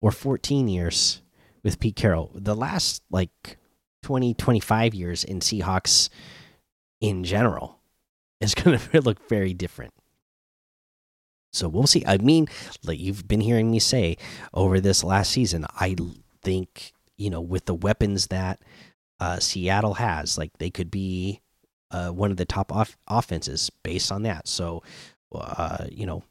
or 0.00 0.10
14 0.10 0.68
years 0.68 1.22
with 1.62 1.80
Pete 1.80 1.96
Carroll, 1.96 2.30
the 2.34 2.56
last 2.56 3.02
like 3.10 3.58
20, 4.02 4.34
25 4.34 4.94
years 4.94 5.24
in 5.24 5.40
Seahawks 5.40 6.08
in 7.04 7.22
general 7.22 7.78
is 8.40 8.54
going 8.54 8.78
to 8.78 9.00
look 9.00 9.28
very 9.28 9.52
different. 9.52 9.92
So 11.52 11.68
we'll 11.68 11.86
see. 11.86 12.04
I 12.06 12.16
mean, 12.18 12.48
like 12.84 12.98
you've 12.98 13.28
been 13.28 13.40
hearing 13.40 13.70
me 13.70 13.78
say 13.78 14.16
over 14.52 14.80
this 14.80 15.04
last 15.04 15.30
season, 15.30 15.66
I 15.78 15.94
think, 16.42 16.92
you 17.16 17.30
know, 17.30 17.40
with 17.40 17.66
the 17.66 17.74
weapons 17.74 18.28
that 18.28 18.60
uh, 19.20 19.38
Seattle 19.38 19.94
has, 19.94 20.36
like 20.36 20.50
they 20.58 20.70
could 20.70 20.90
be 20.90 21.40
uh, 21.92 22.10
one 22.10 22.32
of 22.32 22.38
the 22.38 22.44
top 22.44 22.72
off 22.72 22.96
offenses 23.06 23.70
based 23.84 24.10
on 24.10 24.22
that. 24.22 24.48
So, 24.48 24.82
uh, 25.32 25.84
you 25.92 26.06
know, 26.06 26.24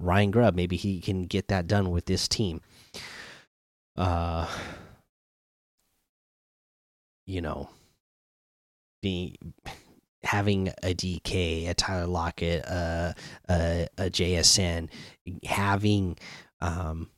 Ryan 0.00 0.32
Grubb, 0.32 0.56
maybe 0.56 0.76
he 0.76 1.00
can 1.00 1.26
get 1.26 1.48
that 1.48 1.68
done 1.68 1.90
with 1.90 2.06
this 2.06 2.26
team. 2.26 2.60
Uh, 3.96 4.48
you 7.24 7.40
know, 7.40 7.70
being 9.00 9.36
having 10.26 10.68
a 10.82 10.94
DK, 10.94 11.68
a 11.68 11.74
Tyler 11.74 12.06
Lockett, 12.06 12.64
uh, 12.66 13.12
a, 13.48 13.86
a 13.96 14.10
JSN, 14.10 14.88
having 15.44 16.18
um, 16.60 17.10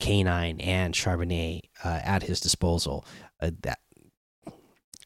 K9 0.00 0.64
and 0.64 0.94
Charbonnet 0.94 1.62
uh, 1.84 2.00
at 2.02 2.22
his 2.22 2.40
disposal. 2.40 3.04
Uh, 3.40 3.50
that 3.62 3.78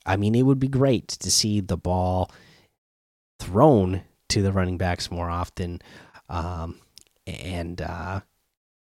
I 0.07 0.17
mean, 0.17 0.35
it 0.35 0.43
would 0.43 0.61
be 0.61 0.69
great 0.69 1.09
to 1.09 1.31
see 1.31 1.61
the 1.61 1.77
ball 1.77 2.31
thrown 3.41 4.03
to 4.29 4.41
the 4.41 4.53
running 4.53 4.79
backs 4.79 5.11
more 5.11 5.29
often, 5.29 5.81
um, 6.29 6.81
and 7.27 7.81
uh, 7.83 8.21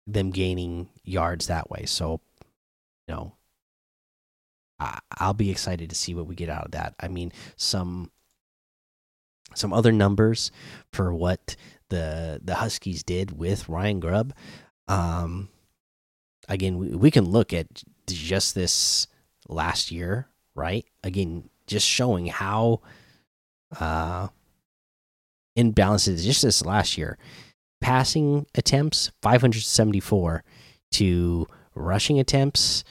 them 0.06 0.30
gaining 0.30 0.90
yards 1.04 1.48
that 1.48 1.70
way. 1.70 1.86
So, 1.86 2.22
you 3.08 3.16
know, 3.16 3.36
I'll 5.18 5.34
be 5.34 5.50
excited 5.50 5.90
to 5.90 5.96
see 5.96 6.14
what 6.14 6.28
we 6.28 6.36
get 6.36 6.50
out 6.50 6.66
of 6.66 6.72
that. 6.72 6.94
I 7.00 7.08
mean, 7.08 7.32
some 7.56 8.12
some 9.56 9.74
other 9.74 9.92
numbers 9.92 10.52
for 10.92 11.14
what 11.14 11.56
the 11.90 12.40
the 12.44 12.56
Huskies 12.56 13.04
did 13.04 13.38
with 13.38 13.70
Ryan 13.70 14.00
Grubb. 14.00 14.34
Um, 14.88 15.50
again, 16.48 16.78
we, 16.78 16.90
we 16.90 17.12
can 17.12 17.26
look 17.26 17.54
at 17.54 17.84
just 18.08 18.56
this 18.56 19.08
last 19.48 19.92
year 19.92 20.28
right? 20.56 20.86
Again, 21.04 21.50
just 21.68 21.86
showing 21.86 22.28
how 22.28 22.82
uh 23.80 24.30
imbalanced 25.58 26.08
it 26.08 26.14
is. 26.14 26.26
Just 26.26 26.42
this 26.42 26.66
last 26.66 26.98
year, 26.98 27.18
passing 27.82 28.48
attempts 28.56 29.12
574 29.22 30.44
to 30.94 31.48
rushing 31.76 32.20
attempts 32.20 32.84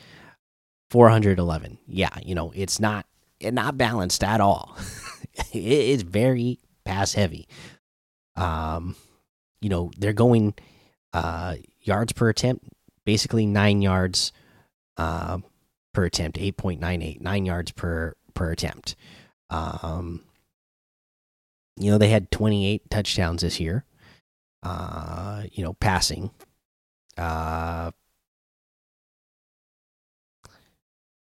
411. 0.91 1.79
Yeah, 1.87 2.11
you 2.23 2.35
know, 2.35 2.53
it's 2.55 2.79
not 2.79 3.07
not 3.43 3.77
balanced 3.77 4.23
at 4.23 4.41
all. 4.41 4.77
it's 5.53 6.03
very 6.03 6.59
pass 6.85 7.14
heavy. 7.14 7.49
Um, 8.37 8.97
you 9.61 9.68
know, 9.68 9.91
they're 9.99 10.12
going 10.12 10.55
uh 11.12 11.57
yards 11.80 12.12
per 12.12 12.28
attempt, 12.28 12.66
basically 13.05 13.47
9 13.47 13.82
yards 13.82 14.32
uh 14.97 15.39
per 15.93 16.05
attempt, 16.05 16.39
8.98, 16.39 17.20
nine 17.20 17.47
yards 17.47 17.72
per 17.72 18.14
per 18.35 18.51
attempt. 18.51 18.97
Um, 19.51 20.22
you 21.76 21.91
know, 21.91 21.99
they 21.99 22.09
had 22.09 22.30
28 22.30 22.91
touchdowns 22.91 23.43
this 23.43 23.61
year. 23.61 23.85
Uh, 24.62 25.43
you 25.53 25.62
know, 25.62 25.74
passing. 25.74 26.30
Uh, 27.18 27.91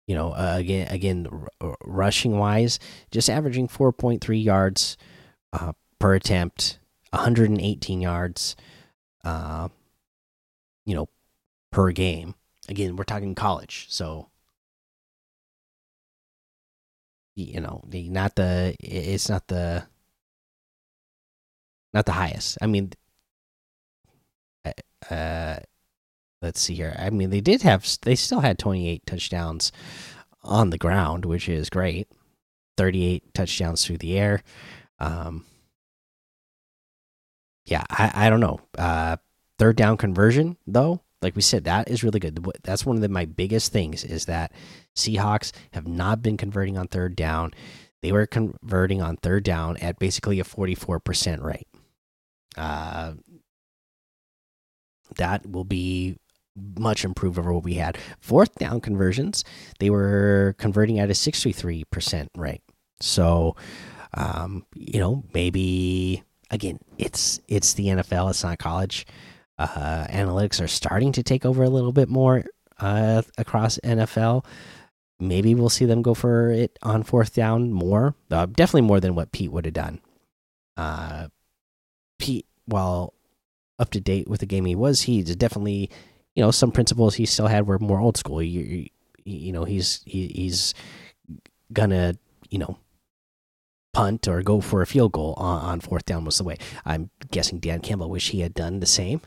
you 0.06 0.14
know, 0.14 0.32
uh, 0.32 0.54
again, 0.56 0.88
again, 0.88 1.46
rushing 1.84 2.38
wise, 2.38 2.78
just 3.10 3.30
averaging 3.30 3.68
4.3 3.68 4.42
yards 4.42 4.96
uh, 5.52 5.72
per 5.98 6.14
attempt, 6.14 6.78
118 7.10 8.00
yards, 8.00 8.56
uh, 9.24 9.68
you 10.84 10.94
know, 10.94 11.08
per 11.70 11.90
game. 11.92 12.34
Again, 12.68 12.96
we're 12.96 13.04
talking 13.04 13.34
college, 13.34 13.86
so 13.90 14.28
you 17.34 17.60
know, 17.60 17.82
the 17.86 18.08
not 18.08 18.36
the 18.36 18.76
it's 18.80 19.28
not 19.28 19.48
the 19.48 19.84
not 21.92 22.06
the 22.06 22.12
highest. 22.12 22.58
I 22.62 22.66
mean, 22.66 22.92
uh, 24.64 24.72
uh, 25.12 25.58
let's 26.44 26.60
see 26.60 26.74
here. 26.74 26.94
I 26.98 27.10
mean, 27.10 27.30
they 27.30 27.40
did 27.40 27.62
have 27.62 27.86
they 28.02 28.14
still 28.14 28.40
had 28.40 28.58
28 28.58 29.06
touchdowns 29.06 29.72
on 30.42 30.70
the 30.70 30.78
ground, 30.78 31.24
which 31.24 31.48
is 31.48 31.70
great. 31.70 32.06
38 32.76 33.34
touchdowns 33.34 33.84
through 33.84 33.98
the 33.98 34.18
air. 34.18 34.42
Um, 34.98 35.44
yeah, 37.64 37.84
I 37.90 38.26
I 38.26 38.30
don't 38.30 38.40
know. 38.40 38.60
Uh, 38.76 39.16
third 39.58 39.76
down 39.76 39.96
conversion 39.96 40.58
though, 40.66 41.00
like 41.22 41.34
we 41.34 41.42
said, 41.42 41.64
that 41.64 41.88
is 41.88 42.04
really 42.04 42.20
good. 42.20 42.46
That's 42.62 42.84
one 42.84 42.96
of 42.96 43.02
the, 43.02 43.08
my 43.08 43.24
biggest 43.24 43.72
things 43.72 44.04
is 44.04 44.26
that 44.26 44.52
Seahawks 44.94 45.52
have 45.72 45.88
not 45.88 46.22
been 46.22 46.36
converting 46.36 46.76
on 46.76 46.86
third 46.88 47.16
down. 47.16 47.54
They 48.02 48.12
were 48.12 48.26
converting 48.26 49.00
on 49.00 49.16
third 49.16 49.44
down 49.44 49.78
at 49.78 49.98
basically 49.98 50.38
a 50.38 50.44
44% 50.44 51.42
rate. 51.42 51.66
Uh, 52.54 53.14
that 55.16 55.50
will 55.50 55.64
be 55.64 56.16
much 56.78 57.04
improved 57.04 57.38
over 57.38 57.52
what 57.52 57.64
we 57.64 57.74
had. 57.74 57.98
Fourth 58.20 58.54
down 58.56 58.80
conversions, 58.80 59.44
they 59.78 59.90
were 59.90 60.54
converting 60.58 60.98
at 60.98 61.10
a 61.10 61.14
63% 61.14 62.28
rate. 62.36 62.62
So, 63.00 63.56
um, 64.14 64.64
you 64.74 65.00
know, 65.00 65.24
maybe 65.34 66.22
again, 66.50 66.78
it's 66.98 67.40
it's 67.48 67.74
the 67.74 67.86
NFL, 67.88 68.30
it's 68.30 68.44
not 68.44 68.58
college 68.58 69.06
uh, 69.58 70.06
analytics 70.08 70.62
are 70.62 70.68
starting 70.68 71.12
to 71.12 71.22
take 71.22 71.44
over 71.44 71.62
a 71.62 71.70
little 71.70 71.92
bit 71.92 72.08
more 72.08 72.44
uh, 72.80 73.22
across 73.38 73.78
NFL. 73.84 74.44
Maybe 75.20 75.54
we'll 75.54 75.68
see 75.68 75.84
them 75.84 76.02
go 76.02 76.14
for 76.14 76.50
it 76.50 76.78
on 76.82 77.02
fourth 77.04 77.34
down 77.34 77.72
more. 77.72 78.14
Uh, 78.30 78.46
definitely 78.46 78.82
more 78.82 79.00
than 79.00 79.14
what 79.14 79.32
Pete 79.32 79.52
would 79.52 79.64
have 79.64 79.74
done. 79.74 80.00
Uh, 80.76 81.28
Pete, 82.18 82.46
while 82.66 83.14
up 83.78 83.90
to 83.90 84.00
date 84.00 84.28
with 84.28 84.40
the 84.40 84.46
game 84.46 84.64
he 84.64 84.74
was, 84.74 85.02
he's 85.02 85.34
definitely, 85.36 85.90
you 86.34 86.42
know, 86.42 86.50
some 86.50 86.72
principles 86.72 87.14
he 87.14 87.26
still 87.26 87.46
had 87.46 87.66
were 87.66 87.78
more 87.78 88.00
old 88.00 88.16
school. 88.16 88.42
You, 88.42 88.88
you, 89.24 89.52
know, 89.52 89.64
he's 89.64 90.02
he, 90.04 90.28
he's 90.28 90.74
gonna, 91.72 92.16
you 92.50 92.58
know, 92.58 92.78
punt 93.92 94.26
or 94.28 94.42
go 94.42 94.60
for 94.60 94.82
a 94.82 94.86
field 94.86 95.12
goal 95.12 95.34
on, 95.38 95.60
on, 95.62 95.80
fourth 95.80 96.04
down 96.04 96.24
was 96.24 96.38
the 96.38 96.44
way. 96.44 96.58
I'm 96.84 97.10
guessing 97.30 97.60
Dan 97.60 97.80
Campbell 97.80 98.10
wish 98.10 98.30
he 98.30 98.40
had 98.40 98.52
done 98.52 98.80
the 98.80 98.86
same 98.86 99.20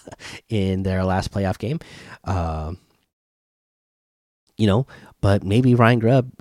in 0.48 0.82
their 0.82 1.04
last 1.04 1.30
playoff 1.30 1.58
game. 1.58 1.78
Um, 2.24 2.78
you 4.56 4.66
know, 4.66 4.86
but 5.20 5.44
maybe 5.44 5.74
Ryan 5.74 5.98
Grubb 5.98 6.32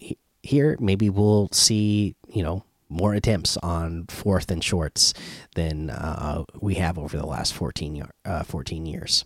here, 0.42 0.78
maybe 0.80 1.10
we'll 1.10 1.50
see, 1.52 2.16
you 2.28 2.44
know, 2.44 2.64
more 2.90 3.14
attempts 3.14 3.58
on 3.58 4.06
fourth 4.08 4.52
and 4.52 4.64
shorts 4.64 5.14
than 5.56 5.90
uh, 5.90 6.44
we 6.62 6.76
have 6.76 6.98
over 6.98 7.18
the 7.18 7.26
last 7.26 7.54
14, 7.54 8.08
uh, 8.26 8.44
14 8.44 8.86
years. 8.86 9.26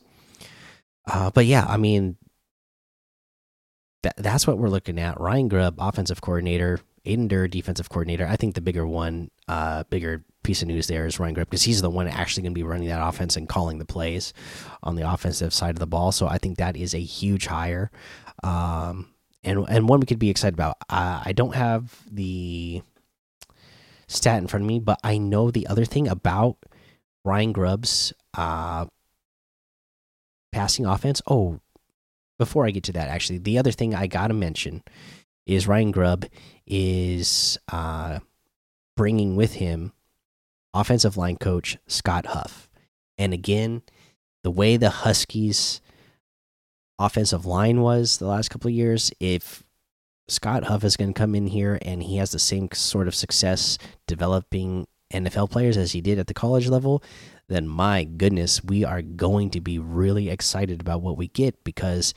Uh, 1.07 1.31
but 1.31 1.45
yeah, 1.45 1.65
I 1.67 1.77
mean, 1.77 2.17
that, 4.03 4.15
that's 4.17 4.45
what 4.45 4.57
we're 4.57 4.69
looking 4.69 4.99
at. 4.99 5.19
Ryan 5.19 5.47
Grubb, 5.47 5.75
offensive 5.79 6.21
coordinator, 6.21 6.79
Aiden 7.05 7.27
Durde, 7.27 7.51
defensive 7.51 7.89
coordinator. 7.89 8.27
I 8.27 8.35
think 8.35 8.55
the 8.55 8.61
bigger 8.61 8.85
one, 8.85 9.31
uh, 9.47 9.83
bigger 9.89 10.23
piece 10.43 10.61
of 10.61 10.67
news 10.67 10.87
there 10.87 11.05
is 11.05 11.19
Ryan 11.19 11.33
Grubb 11.33 11.49
because 11.49 11.63
he's 11.63 11.81
the 11.81 11.89
one 11.89 12.07
actually 12.07 12.43
going 12.43 12.53
to 12.53 12.59
be 12.59 12.63
running 12.63 12.89
that 12.89 13.05
offense 13.05 13.35
and 13.37 13.49
calling 13.49 13.79
the 13.79 13.85
plays 13.85 14.33
on 14.83 14.95
the 14.95 15.09
offensive 15.09 15.53
side 15.53 15.75
of 15.75 15.79
the 15.79 15.87
ball. 15.87 16.11
So 16.11 16.27
I 16.27 16.37
think 16.37 16.57
that 16.57 16.75
is 16.77 16.93
a 16.93 16.99
huge 16.99 17.47
hire, 17.47 17.89
um, 18.43 19.07
and 19.43 19.65
and 19.69 19.87
one 19.87 19.99
we 19.99 20.05
could 20.05 20.19
be 20.19 20.29
excited 20.29 20.53
about. 20.53 20.77
I 20.89 21.33
don't 21.33 21.55
have 21.55 22.01
the 22.11 22.81
stat 24.07 24.39
in 24.39 24.47
front 24.47 24.63
of 24.63 24.67
me, 24.67 24.79
but 24.79 24.99
I 25.03 25.17
know 25.17 25.51
the 25.51 25.67
other 25.67 25.85
thing 25.85 26.07
about 26.07 26.57
Ryan 27.23 27.51
Grubb's 27.51 28.13
uh, 28.33 28.85
passing 30.57 30.85
offense. 30.85 31.21
Oh, 31.27 31.59
before 32.39 32.65
I 32.65 32.71
get 32.71 32.83
to 32.85 32.93
that, 32.93 33.09
actually, 33.09 33.37
the 33.37 33.59
other 33.59 33.71
thing 33.71 33.93
I 33.93 34.07
gotta 34.07 34.33
mention 34.33 34.83
is 35.45 35.67
Ryan 35.67 35.91
Grubb 35.91 36.25
is 36.65 37.57
uh, 37.71 38.19
bringing 38.95 39.35
with 39.35 39.53
him 39.53 39.93
offensive 40.73 41.15
line 41.15 41.37
coach 41.37 41.77
Scott 41.87 42.27
Huff. 42.27 42.69
And 43.17 43.33
again, 43.33 43.83
the 44.43 44.51
way 44.51 44.77
the 44.77 44.89
Huskies 44.89 45.79
offensive 46.99 47.45
line 47.45 47.81
was 47.81 48.17
the 48.17 48.27
last 48.27 48.49
couple 48.49 48.69
of 48.69 48.73
years, 48.73 49.11
if 49.19 49.63
Scott 50.27 50.65
Huff 50.65 50.83
is 50.83 50.97
going 50.97 51.13
to 51.13 51.19
come 51.19 51.35
in 51.35 51.47
here 51.47 51.77
and 51.83 52.03
he 52.03 52.17
has 52.17 52.31
the 52.31 52.39
same 52.39 52.69
sort 52.73 53.07
of 53.07 53.15
success 53.15 53.77
developing 54.07 54.87
NFL 55.13 55.51
players 55.51 55.77
as 55.77 55.91
he 55.93 56.01
did 56.01 56.19
at 56.19 56.27
the 56.27 56.33
college 56.33 56.67
level, 56.67 57.03
then 57.47 57.67
my 57.67 58.03
goodness, 58.03 58.63
we 58.63 58.83
are 58.83 59.01
going 59.01 59.49
to 59.51 59.61
be 59.61 59.79
really 59.79 60.29
excited 60.29 60.81
about 60.81 61.01
what 61.01 61.17
we 61.17 61.27
get 61.29 61.63
because 61.63 62.13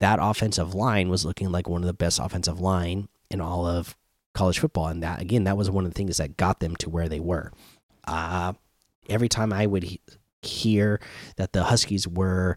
that 0.00 0.18
offensive 0.20 0.74
line 0.74 1.08
was 1.08 1.24
looking 1.24 1.50
like 1.50 1.68
one 1.68 1.82
of 1.82 1.86
the 1.86 1.92
best 1.92 2.18
offensive 2.18 2.60
line 2.60 3.08
in 3.30 3.40
all 3.40 3.66
of 3.66 3.96
college 4.34 4.58
football. 4.58 4.86
And 4.86 5.02
that, 5.02 5.20
again, 5.20 5.44
that 5.44 5.56
was 5.56 5.70
one 5.70 5.84
of 5.84 5.92
the 5.92 5.96
things 5.96 6.16
that 6.16 6.36
got 6.36 6.60
them 6.60 6.76
to 6.76 6.88
where 6.88 7.08
they 7.08 7.20
were. 7.20 7.52
Uh, 8.06 8.54
every 9.08 9.28
time 9.28 9.52
I 9.52 9.66
would 9.66 9.82
he 9.82 10.00
hear 10.40 11.00
that 11.36 11.52
the 11.52 11.64
Huskies 11.64 12.06
were 12.06 12.56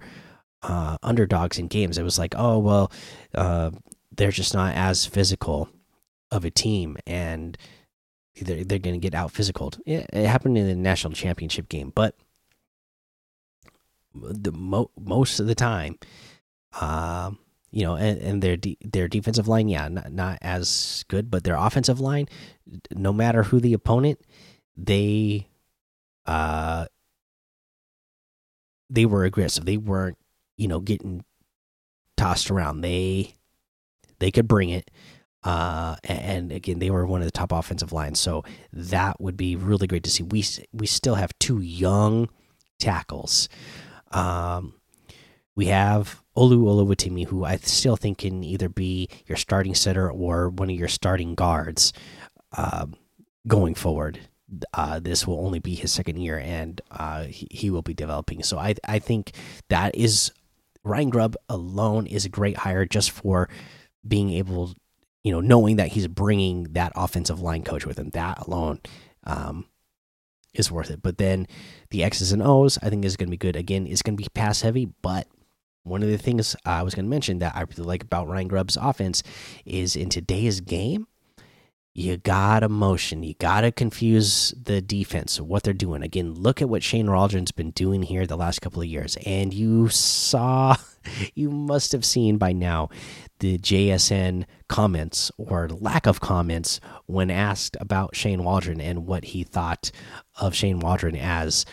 uh, 0.61 0.97
underdogs 1.01 1.57
in 1.57 1.67
games, 1.67 1.97
it 1.97 2.03
was 2.03 2.19
like, 2.19 2.35
oh, 2.37 2.59
well, 2.59 2.91
uh, 3.33 3.71
they're 4.15 4.31
just 4.31 4.53
not 4.53 4.75
as 4.75 5.05
physical 5.05 5.69
of 6.29 6.45
a 6.45 6.51
team. 6.51 6.97
And 7.07 7.57
they're, 8.41 8.63
they're 8.63 8.79
going 8.79 8.99
to 8.99 8.99
get 8.99 9.15
out 9.15 9.31
physical. 9.31 9.71
It, 9.85 10.05
it, 10.11 10.25
happened 10.25 10.57
in 10.57 10.67
the 10.67 10.75
national 10.75 11.13
championship 11.13 11.69
game, 11.69 11.91
but 11.93 12.15
the 14.13 14.51
mo 14.51 14.91
most 14.99 15.39
of 15.39 15.47
the 15.47 15.55
time, 15.55 15.97
um, 16.79 17.39
you 17.71 17.83
know, 17.83 17.95
and, 17.95 18.19
and 18.19 18.41
their 18.41 18.57
de 18.57 18.77
their 18.81 19.07
defensive 19.07 19.47
line, 19.47 19.69
yeah, 19.69 19.87
not, 19.87 20.11
not 20.11 20.37
as 20.41 21.05
good, 21.07 21.31
but 21.31 21.43
their 21.43 21.55
offensive 21.55 21.99
line, 21.99 22.27
no 22.91 23.13
matter 23.13 23.43
who 23.43 23.59
the 23.59 23.73
opponent, 23.73 24.19
they, 24.75 25.47
uh, 26.25 26.85
they 28.89 29.05
were 29.05 29.23
aggressive. 29.23 29.65
They 29.65 29.77
weren't, 29.77 30.17
you 30.57 30.67
know, 30.67 30.79
getting 30.79 31.23
tossed 32.17 32.51
around. 32.51 32.81
They, 32.81 33.35
they 34.19 34.31
could 34.31 34.47
bring 34.47 34.69
it. 34.69 34.91
Uh, 35.43 35.95
and 36.03 36.51
again, 36.51 36.79
they 36.79 36.91
were 36.91 37.05
one 37.05 37.21
of 37.21 37.25
the 37.25 37.31
top 37.31 37.51
offensive 37.51 37.91
lines, 37.91 38.19
so 38.19 38.43
that 38.71 39.19
would 39.19 39.35
be 39.35 39.55
really 39.55 39.87
great 39.87 40.03
to 40.03 40.09
see. 40.11 40.23
We 40.23 40.45
we 40.71 40.85
still 40.85 41.15
have 41.15 41.37
two 41.39 41.59
young 41.61 42.29
tackles. 42.79 43.49
Um, 44.11 44.75
we 45.55 45.65
have 45.67 46.21
Olu 46.37 46.59
Oluwatimi, 46.59 47.27
who 47.27 47.43
I 47.43 47.57
still 47.57 47.95
think 47.95 48.19
can 48.19 48.43
either 48.43 48.69
be 48.69 49.09
your 49.25 49.37
starting 49.37 49.75
center 49.75 50.09
or 50.09 50.49
one 50.49 50.69
of 50.69 50.75
your 50.75 50.87
starting 50.87 51.35
guards 51.35 51.91
uh, 52.55 52.85
going 53.47 53.75
forward. 53.75 54.19
Uh, 54.73 54.99
this 54.99 55.25
will 55.25 55.43
only 55.45 55.59
be 55.59 55.75
his 55.75 55.91
second 55.91 56.17
year, 56.17 56.37
and 56.37 56.81
uh, 56.91 57.23
he, 57.23 57.47
he 57.49 57.69
will 57.69 57.81
be 57.81 57.93
developing. 57.93 58.43
So 58.43 58.59
I 58.59 58.75
I 58.87 58.99
think 58.99 59.31
that 59.69 59.95
is 59.95 60.31
Ryan 60.83 61.09
Grubb 61.09 61.35
alone 61.49 62.05
is 62.05 62.25
a 62.25 62.29
great 62.29 62.57
hire 62.57 62.85
just 62.85 63.11
for 63.11 63.49
being 64.07 64.31
able 64.31 64.73
you 65.23 65.31
know, 65.31 65.41
knowing 65.41 65.75
that 65.75 65.89
he's 65.89 66.07
bringing 66.07 66.63
that 66.73 66.91
offensive 66.95 67.41
line 67.41 67.63
coach 67.63 67.85
with 67.85 67.97
him, 67.97 68.09
that 68.11 68.39
alone 68.39 68.79
um, 69.23 69.65
is 70.53 70.71
worth 70.71 70.89
it. 70.89 71.01
But 71.01 71.17
then 71.17 71.47
the 71.89 72.03
X's 72.03 72.31
and 72.31 72.41
O's, 72.41 72.77
I 72.81 72.89
think, 72.89 73.05
is 73.05 73.17
going 73.17 73.27
to 73.27 73.31
be 73.31 73.37
good. 73.37 73.55
Again, 73.55 73.87
it's 73.87 74.01
going 74.01 74.17
to 74.17 74.23
be 74.23 74.29
pass 74.33 74.61
heavy, 74.61 74.89
but 75.01 75.27
one 75.83 76.03
of 76.03 76.09
the 76.09 76.17
things 76.17 76.55
I 76.65 76.83
was 76.83 76.93
going 76.93 77.05
to 77.05 77.09
mention 77.09 77.39
that 77.39 77.55
I 77.55 77.61
really 77.61 77.83
like 77.83 78.03
about 78.03 78.27
Ryan 78.27 78.47
Grubb's 78.47 78.77
offense 78.77 79.23
is 79.65 79.95
in 79.95 80.09
today's 80.09 80.61
game, 80.61 81.07
you 81.93 82.17
gotta 82.17 82.69
motion, 82.69 83.21
you 83.23 83.33
gotta 83.37 83.71
confuse 83.71 84.53
the 84.61 84.81
defense, 84.81 85.41
what 85.41 85.63
they're 85.63 85.73
doing. 85.73 86.03
Again, 86.03 86.33
look 86.33 86.61
at 86.61 86.69
what 86.69 86.83
Shane 86.83 87.11
Waldron's 87.11 87.51
been 87.51 87.71
doing 87.71 88.03
here 88.03 88.25
the 88.25 88.37
last 88.37 88.61
couple 88.61 88.81
of 88.81 88.87
years, 88.87 89.17
and 89.25 89.53
you 89.53 89.89
saw, 89.89 90.75
you 91.35 91.49
must 91.49 91.91
have 91.91 92.05
seen 92.05 92.37
by 92.37 92.53
now 92.53 92.89
the 93.39 93.57
JSN 93.57 94.45
comments 94.67 95.31
or 95.37 95.67
lack 95.67 96.05
of 96.05 96.19
comments 96.21 96.79
when 97.05 97.31
asked 97.31 97.75
about 97.79 98.15
Shane 98.15 98.43
Waldron 98.43 98.81
and 98.81 99.05
what 99.05 99.25
he 99.25 99.43
thought 99.43 99.91
of 100.39 100.55
Shane 100.55 100.79
Waldron 100.79 101.15
as 101.15 101.65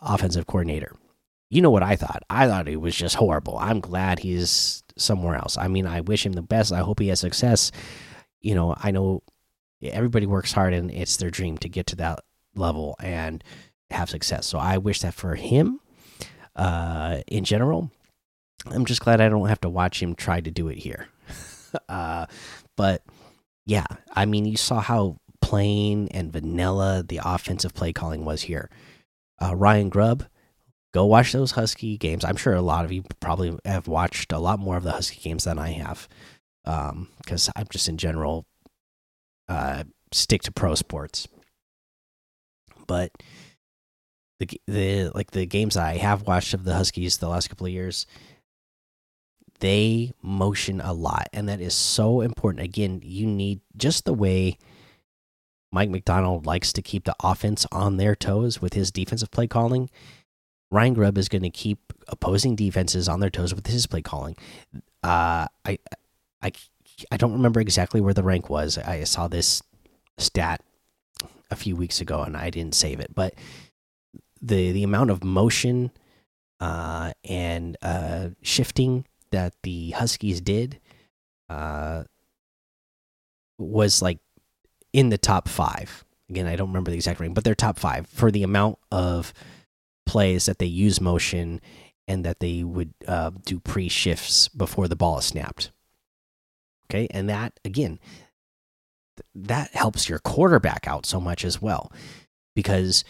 offensive 0.00 0.46
coordinator. 0.46 0.96
You 1.48 1.62
know 1.62 1.70
what 1.70 1.82
I 1.82 1.96
thought? 1.96 2.22
I 2.28 2.48
thought 2.48 2.66
he 2.66 2.76
was 2.76 2.96
just 2.96 3.14
horrible. 3.14 3.56
I'm 3.58 3.80
glad 3.80 4.18
he's 4.18 4.82
somewhere 4.98 5.36
else. 5.36 5.56
I 5.56 5.68
mean, 5.68 5.86
I 5.86 6.00
wish 6.00 6.26
him 6.26 6.32
the 6.32 6.42
best. 6.42 6.72
I 6.72 6.80
hope 6.80 6.98
he 6.98 7.08
has 7.08 7.20
success. 7.20 7.70
You 8.40 8.54
know, 8.54 8.74
I 8.76 8.90
know 8.90 9.22
everybody 9.82 10.26
works 10.26 10.52
hard 10.52 10.74
and 10.74 10.90
it's 10.90 11.16
their 11.16 11.30
dream 11.30 11.56
to 11.58 11.68
get 11.68 11.86
to 11.88 11.96
that 11.96 12.20
level 12.56 12.96
and 13.00 13.44
have 13.90 14.10
success. 14.10 14.46
So 14.46 14.58
I 14.58 14.78
wish 14.78 15.00
that 15.00 15.14
for 15.14 15.36
him 15.36 15.80
uh, 16.56 17.18
in 17.28 17.44
general. 17.44 17.90
I'm 18.64 18.84
just 18.84 19.02
glad 19.02 19.20
I 19.20 19.28
don't 19.28 19.48
have 19.48 19.60
to 19.60 19.68
watch 19.68 20.02
him 20.02 20.14
try 20.14 20.40
to 20.40 20.50
do 20.50 20.68
it 20.68 20.78
here. 20.78 21.08
uh, 21.88 22.26
but 22.76 23.02
yeah, 23.66 23.86
I 24.12 24.26
mean, 24.26 24.44
you 24.44 24.56
saw 24.56 24.80
how 24.80 25.18
plain 25.40 26.08
and 26.08 26.32
vanilla 26.32 27.04
the 27.06 27.20
offensive 27.24 27.74
play 27.74 27.92
calling 27.92 28.24
was 28.24 28.42
here. 28.42 28.70
Uh, 29.40 29.54
Ryan 29.54 29.88
Grubb, 29.88 30.24
go 30.92 31.04
watch 31.04 31.32
those 31.32 31.52
Husky 31.52 31.98
games. 31.98 32.24
I'm 32.24 32.36
sure 32.36 32.54
a 32.54 32.62
lot 32.62 32.84
of 32.84 32.92
you 32.92 33.04
probably 33.20 33.56
have 33.64 33.86
watched 33.86 34.32
a 34.32 34.38
lot 34.38 34.58
more 34.58 34.76
of 34.76 34.82
the 34.82 34.92
Husky 34.92 35.20
games 35.20 35.44
than 35.44 35.58
I 35.58 35.70
have, 35.72 36.08
because 36.64 37.48
um, 37.48 37.52
I'm 37.54 37.66
just 37.70 37.88
in 37.88 37.98
general 37.98 38.46
uh, 39.48 39.84
stick 40.12 40.42
to 40.42 40.52
pro 40.52 40.74
sports. 40.74 41.28
But 42.86 43.12
the 44.38 44.48
the 44.66 45.10
like 45.14 45.32
the 45.32 45.46
games 45.46 45.76
I 45.76 45.96
have 45.96 46.22
watched 46.26 46.54
of 46.54 46.64
the 46.64 46.74
Huskies 46.74 47.18
the 47.18 47.28
last 47.28 47.48
couple 47.48 47.66
of 47.66 47.72
years, 47.72 48.06
they 49.60 50.12
motion 50.22 50.80
a 50.80 50.92
lot, 50.92 51.28
and 51.32 51.48
that 51.48 51.60
is 51.60 51.74
so 51.74 52.20
important. 52.20 52.64
Again, 52.64 53.00
you 53.04 53.26
need 53.26 53.60
just 53.76 54.04
the 54.04 54.14
way 54.14 54.58
Mike 55.72 55.90
Macdonald 55.90 56.46
likes 56.46 56.72
to 56.72 56.82
keep 56.82 57.04
the 57.04 57.16
offense 57.22 57.66
on 57.70 57.96
their 57.96 58.14
toes 58.14 58.60
with 58.60 58.74
his 58.74 58.90
defensive 58.90 59.30
play 59.30 59.46
calling. 59.46 59.90
Ryan 60.70 60.94
Grubb 60.94 61.18
is 61.18 61.28
going 61.28 61.42
to 61.42 61.50
keep 61.50 61.78
opposing 62.08 62.56
defenses 62.56 63.08
on 63.08 63.20
their 63.20 63.30
toes 63.30 63.54
with 63.54 63.66
his 63.66 63.86
play 63.86 64.02
calling. 64.02 64.36
Uh, 65.02 65.46
I, 65.64 65.78
I, 66.42 66.52
I 67.10 67.16
don't 67.16 67.32
remember 67.32 67.60
exactly 67.60 68.00
where 68.00 68.14
the 68.14 68.22
rank 68.22 68.50
was. 68.50 68.78
I 68.78 69.04
saw 69.04 69.28
this 69.28 69.62
stat 70.18 70.60
a 71.50 71.56
few 71.56 71.76
weeks 71.76 72.00
ago 72.00 72.22
and 72.22 72.36
I 72.36 72.50
didn't 72.50 72.74
save 72.74 73.00
it, 73.00 73.14
but 73.14 73.34
the 74.42 74.72
the 74.72 74.82
amount 74.82 75.10
of 75.10 75.24
motion 75.24 75.90
uh, 76.60 77.12
and 77.24 77.76
uh, 77.82 78.30
shifting 78.42 79.06
that 79.36 79.52
the 79.62 79.90
Huskies 79.90 80.40
did 80.40 80.80
uh, 81.50 82.04
was 83.58 84.00
like 84.00 84.18
in 84.94 85.10
the 85.10 85.18
top 85.18 85.46
five. 85.46 86.06
Again, 86.30 86.46
I 86.46 86.56
don't 86.56 86.68
remember 86.68 86.90
the 86.90 86.96
exact 86.96 87.20
rank, 87.20 87.34
but 87.34 87.44
they're 87.44 87.54
top 87.54 87.78
five 87.78 88.06
for 88.06 88.30
the 88.30 88.42
amount 88.42 88.78
of 88.90 89.34
plays 90.06 90.46
that 90.46 90.58
they 90.58 90.66
use 90.66 91.02
motion 91.02 91.60
and 92.08 92.24
that 92.24 92.40
they 92.40 92.64
would 92.64 92.94
uh, 93.06 93.30
do 93.44 93.60
pre 93.60 93.90
shifts 93.90 94.48
before 94.48 94.88
the 94.88 94.96
ball 94.96 95.18
is 95.18 95.26
snapped. 95.26 95.70
Okay, 96.88 97.06
and 97.10 97.28
that 97.28 97.60
again, 97.62 97.98
that 99.34 99.70
helps 99.74 100.08
your 100.08 100.18
quarterback 100.18 100.88
out 100.88 101.04
so 101.04 101.20
much 101.20 101.44
as 101.44 101.60
well 101.60 101.92
because 102.54 103.04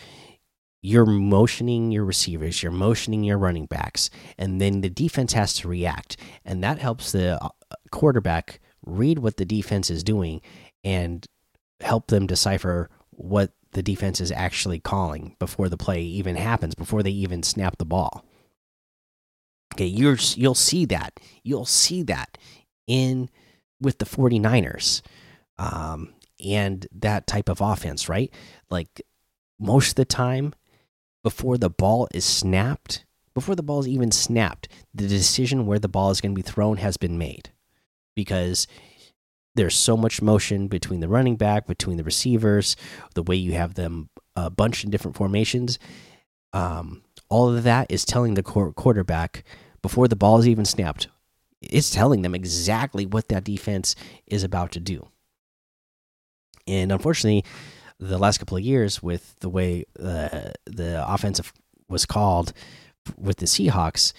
you're 0.87 1.05
motioning 1.05 1.91
your 1.91 2.05
receivers, 2.05 2.63
you're 2.63 2.71
motioning 2.71 3.25
your 3.25 3.39
running 3.39 3.67
backs, 3.67 4.09
and 4.39 4.61
then 4.61 4.83
the 4.83 4.89
defense 4.89 5.33
has 5.33 5.53
to 5.53 5.67
react. 5.67 6.17
And 6.45 6.63
that 6.63 6.79
helps 6.79 7.11
the 7.11 7.43
uh, 7.43 7.49
quarterback 7.91 8.61
read 8.85 9.19
what 9.19 9.37
the 9.37 9.45
defense 9.45 9.91
is 9.91 10.05
doing 10.05 10.41
and 10.85 11.27
help 11.81 12.07
them 12.07 12.29
decipher 12.29 12.89
what 13.11 13.51
the 13.73 13.83
defense 13.83 14.21
is 14.21 14.31
actually 14.31 14.79
calling 14.79 15.35
before 15.41 15.69
the 15.69 15.77
play 15.77 16.03
even 16.03 16.37
happens, 16.37 16.77
before 16.77 17.03
they 17.03 17.11
even 17.11 17.43
snap 17.43 17.79
the 17.79 17.85
ball. 17.85 18.25
Okay, 19.75 19.87
you're 19.87 20.19
you'll 20.37 20.55
see 20.55 20.85
that. 20.85 21.19
You'll 21.43 21.67
see 21.67 22.05
that 22.05 22.39
in 22.87 23.29
with 23.81 23.99
the 23.99 24.05
49ers 24.05 25.03
um, 25.59 26.15
and 26.45 26.87
that 26.93 27.27
type 27.27 27.49
of 27.49 27.61
offense, 27.61 28.09
right? 28.09 28.33
Like 28.71 29.03
most 29.59 29.91
of 29.91 29.95
the 29.97 30.05
time, 30.05 30.55
before 31.27 31.59
the 31.59 31.69
ball 31.69 32.07
is 32.15 32.25
snapped, 32.25 33.05
before 33.35 33.57
the 33.57 33.63
ball 33.65 33.81
is 33.81 33.89
even 33.89 34.13
snapped, 34.13 34.69
the 34.95 35.09
decision 35.09 35.67
where 35.67 35.81
the 35.81 35.89
ball 35.89 36.13
is 36.13 36.21
going 36.21 36.31
to 36.31 36.41
be 36.41 36.41
thrown 36.41 36.77
has 36.77 36.97
been 36.97 37.19
made 37.19 37.51
because 38.15 38.69
there's 39.57 39.75
so 39.75 39.97
much 39.97 40.23
motion 40.23 40.69
between 40.69 41.01
the 41.01 41.09
running 41.09 41.35
back, 41.35 41.67
between 41.67 41.97
the 41.97 42.05
receivers, 42.05 42.77
the 43.15 43.25
way 43.25 43.35
you 43.35 43.55
have 43.55 43.75
them 43.75 44.09
a 44.37 44.51
bunch 44.51 44.85
in 44.85 44.91
different 44.91 45.17
formations. 45.17 45.81
Um, 46.53 47.03
all 47.29 47.53
of 47.53 47.65
that 47.65 47.91
is 47.91 48.05
telling 48.05 48.35
the 48.35 48.45
quarterback 48.45 49.43
before 49.83 50.07
the 50.07 50.15
ball 50.15 50.39
is 50.39 50.47
even 50.47 50.65
snapped. 50.65 51.09
It's 51.61 51.91
telling 51.91 52.23
them 52.23 52.37
exactly 52.37 53.05
what 53.05 53.31
that 53.31 53.43
defense 53.43 53.97
is 54.29 54.45
about 54.45 54.71
to 54.71 54.81
do. 54.81 55.09
And 56.69 56.93
unfortunately, 56.93 57.45
the 57.99 58.19
last 58.19 58.39
couple 58.39 58.57
of 58.57 58.63
years, 58.63 59.03
with 59.03 59.37
the 59.41 59.49
way 59.49 59.85
uh, 59.99 60.51
the 60.67 61.05
offensive 61.07 61.53
was 61.89 62.07
called 62.07 62.53
with 63.17 63.39
the 63.39 63.47
Seahawks, 63.47 64.13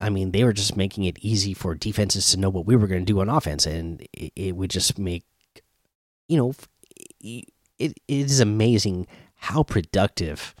I 0.00 0.10
mean, 0.10 0.32
they 0.32 0.44
were 0.44 0.52
just 0.52 0.76
making 0.76 1.04
it 1.04 1.18
easy 1.20 1.54
for 1.54 1.74
defenses 1.74 2.30
to 2.30 2.38
know 2.38 2.50
what 2.50 2.66
we 2.66 2.76
were 2.76 2.86
going 2.86 3.04
to 3.04 3.12
do 3.12 3.20
on 3.20 3.28
offense, 3.28 3.66
and 3.66 4.02
it, 4.12 4.32
it, 4.36 4.56
would 4.56 4.70
just 4.70 4.98
make, 4.98 5.24
you 6.28 6.36
know, 6.36 6.54
it, 7.20 7.46
it 7.78 7.98
is 8.08 8.40
amazing 8.40 9.06
how 9.36 9.62
productive 9.62 10.54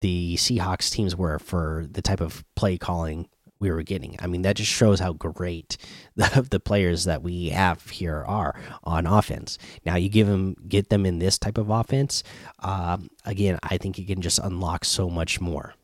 the 0.00 0.36
Seahawks 0.36 0.90
teams 0.90 1.16
were 1.16 1.38
for 1.38 1.86
the 1.90 2.02
type 2.02 2.20
of 2.20 2.44
play 2.56 2.76
calling 2.76 3.28
we 3.62 3.70
were 3.70 3.82
getting. 3.82 4.16
I 4.18 4.26
mean, 4.26 4.42
that 4.42 4.56
just 4.56 4.70
shows 4.70 5.00
how 5.00 5.14
great 5.14 5.78
the, 6.16 6.46
the 6.50 6.60
players 6.60 7.04
that 7.04 7.22
we 7.22 7.48
have 7.48 7.88
here 7.88 8.22
are 8.26 8.60
on 8.84 9.06
offense. 9.06 9.56
Now, 9.86 9.96
you 9.96 10.10
give 10.10 10.26
them, 10.26 10.54
get 10.68 10.90
them 10.90 11.06
in 11.06 11.18
this 11.18 11.38
type 11.38 11.56
of 11.56 11.70
offense. 11.70 12.22
Um, 12.58 13.08
again, 13.24 13.58
I 13.62 13.78
think 13.78 13.96
you 13.96 14.04
can 14.04 14.20
just 14.20 14.38
unlock 14.38 14.84
so 14.84 15.08
much 15.08 15.40
more. 15.40 15.74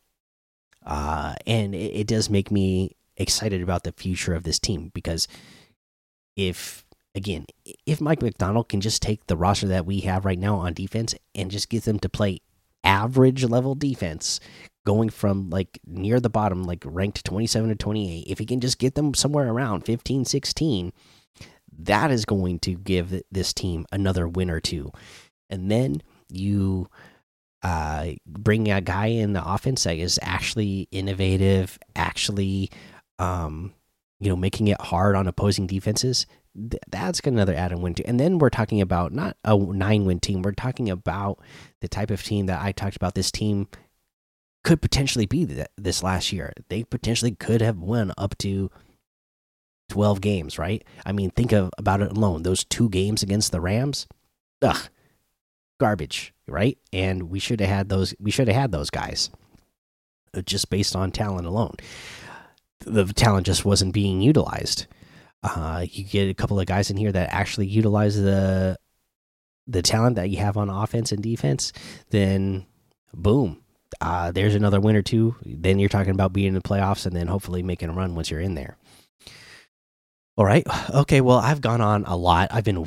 Uh, 0.85 1.35
and 1.47 1.75
it, 1.75 2.01
it 2.01 2.07
does 2.07 2.29
make 2.29 2.51
me 2.51 2.97
excited 3.17 3.63
about 3.63 3.85
the 3.85 3.93
future 3.93 4.35
of 4.35 4.45
this 4.45 4.59
team 4.59 4.91
because 4.95 5.27
if 6.37 6.85
again, 7.15 7.47
if 7.85 8.01
Mike 8.01 8.23
Macdonald 8.23 8.69
can 8.69 8.81
just 8.81 9.03
take 9.03 9.27
the 9.27 9.37
roster 9.37 9.67
that 9.67 9.85
we 9.85 10.01
have 10.01 10.25
right 10.25 10.39
now 10.39 10.57
on 10.57 10.73
defense 10.73 11.15
and 11.35 11.51
just 11.51 11.69
get 11.69 11.83
them 11.83 11.99
to 11.99 12.09
play 12.09 12.41
average 12.85 13.45
level 13.45 13.75
defense, 13.75 14.41
going 14.89 15.11
from 15.11 15.51
like 15.51 15.79
near 15.87 16.19
the 16.19 16.31
bottom, 16.31 16.65
like 16.65 16.83
ranked 16.87 17.23
27 17.23 17.69
to 17.69 17.75
28, 17.75 18.25
if 18.27 18.39
he 18.39 18.47
can 18.47 18.59
just 18.59 18.79
get 18.79 18.95
them 18.95 19.13
somewhere 19.13 19.47
around 19.47 19.83
15, 19.83 20.25
16, 20.25 20.95
that 21.81 22.11
is 22.11 22.25
going 22.25 22.59
to 22.61 22.75
give 22.75 23.21
this 23.31 23.53
team 23.53 23.85
another 23.93 24.27
win 24.27 24.49
or 24.49 24.61
two. 24.61 24.91
And 25.51 25.71
then 25.71 26.01
you 26.31 26.89
uh, 27.63 28.13
bring 28.27 28.71
a 28.71 28.81
guy 28.81 29.09
in 29.09 29.35
the 29.35 29.47
offense 29.47 29.85
that 29.85 29.99
is 29.99 30.19
actually 30.23 30.89
innovative, 30.91 31.79
actually, 31.95 32.71
um, 33.19 33.75
you 34.21 34.31
know, 34.31 34.37
making 34.37 34.69
it 34.69 34.81
hard 34.81 35.17
on 35.17 35.29
opposing 35.29 35.67
defenses. 35.67 36.25
Th 36.57 36.81
that's 36.89 37.21
another 37.21 37.55
add 37.55 37.79
win 37.79 37.93
too. 37.93 38.05
And 38.07 38.19
then 38.19 38.39
we're 38.39 38.49
talking 38.49 38.81
about 38.81 39.13
not 39.13 39.37
a 39.45 39.55
nine 39.55 40.07
win 40.07 40.19
team. 40.19 40.41
We're 40.41 40.53
talking 40.53 40.89
about 40.89 41.41
the 41.83 41.89
type 41.89 42.11
of 42.11 42.23
team 42.23 42.47
that 42.47 42.63
I 42.63 42.73
talked 42.73 42.97
about. 42.97 43.15
This 43.15 43.31
team 43.31 43.69
could 44.65 44.83
potentially 44.83 45.27
be 45.27 45.47
th 45.47 45.67
this 45.77 46.03
last 46.03 46.33
year. 46.33 46.53
They 46.69 46.85
potentially 46.85 47.33
could 47.33 47.61
have 47.61 47.79
won 47.79 48.13
up 48.19 48.37
to 48.39 48.71
12 49.89 50.21
games, 50.21 50.59
right? 50.59 50.85
I 51.07 51.13
mean, 51.13 51.31
think 51.31 51.53
of 51.53 51.71
about 51.79 52.03
it 52.03 52.13
alone. 52.13 52.43
Those 52.43 52.65
two 52.65 52.89
games 52.89 53.23
against 53.23 53.53
the 53.53 53.61
Rams, 53.61 54.07
ugh, 54.63 54.89
garbage, 55.79 56.35
right? 56.47 56.79
And 56.93 57.31
we 57.31 57.39
should 57.39 57.61
have 57.61 57.71
had 57.71 57.89
those. 57.89 58.15
We 58.19 58.31
should 58.31 58.49
have 58.49 58.57
had 58.57 58.73
those 58.73 58.91
guys, 58.91 59.31
uh, 60.35 60.43
just 60.43 60.71
based 60.71 60.95
on 60.95 61.11
talent 61.11 61.47
alone. 61.47 61.77
The 62.81 63.07
talent 63.07 63.47
just 63.47 63.65
wasn't 63.65 63.95
being 63.95 64.21
utilized. 64.21 64.87
Uh, 65.43 65.87
you 65.89 66.05
get 66.05 66.29
a 66.29 66.35
couple 66.35 66.59
of 66.59 66.67
guys 66.67 66.91
in 66.91 66.97
here 66.97 67.13
that 67.13 67.33
actually 67.33 67.67
utilize 67.67 68.17
the 68.17 68.77
the 69.67 69.83
talent 69.83 70.17
that 70.17 70.31
you 70.31 70.39
have 70.39 70.57
on 70.57 70.71
offense 70.71 71.13
and 71.13 71.23
defense, 71.23 71.73
then 72.11 72.67
boom, 73.15 73.63
uh, 74.01 74.31
there's 74.33 74.55
another 74.55 74.81
win 74.81 74.97
or 74.97 75.03
two. 75.03 75.37
Then 75.45 75.79
you're 75.79 75.89
talking 75.89 76.13
about 76.13 76.33
being 76.33 76.49
in 76.49 76.55
the 76.55 76.61
playoffs 76.61 77.07
and 77.07 77.15
then 77.15 77.27
hopefully 77.27 77.63
making 77.63 77.89
a 77.89 77.93
run 77.93 78.15
once 78.15 78.31
you're 78.31 78.41
in 78.41 78.55
there. 78.55 78.77
All 80.37 80.45
right. 80.45 80.67
Okay. 80.91 81.21
Well, 81.21 81.39
I've 81.39 81.61
gone 81.61 81.81
on 81.81 82.05
a 82.05 82.17
lot. 82.17 82.49
I've 82.53 82.65
been 82.65 82.87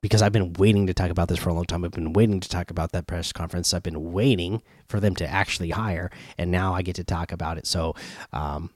because 0.00 0.22
I've 0.22 0.32
been 0.32 0.52
waiting 0.54 0.86
to 0.86 0.94
talk 0.94 1.10
about 1.10 1.28
this 1.28 1.38
for 1.38 1.50
a 1.50 1.54
long 1.54 1.64
time. 1.64 1.84
I've 1.84 1.92
been 1.92 2.12
waiting 2.12 2.40
to 2.40 2.48
talk 2.48 2.70
about 2.70 2.92
that 2.92 3.06
press 3.06 3.32
conference. 3.32 3.74
I've 3.74 3.82
been 3.82 4.12
waiting 4.12 4.62
for 4.88 5.00
them 5.00 5.14
to 5.16 5.26
actually 5.26 5.70
hire, 5.70 6.10
and 6.36 6.50
now 6.50 6.74
I 6.74 6.82
get 6.82 6.96
to 6.96 7.04
talk 7.04 7.32
about 7.32 7.58
it. 7.58 7.66
So, 7.66 7.94
um, 8.32 8.70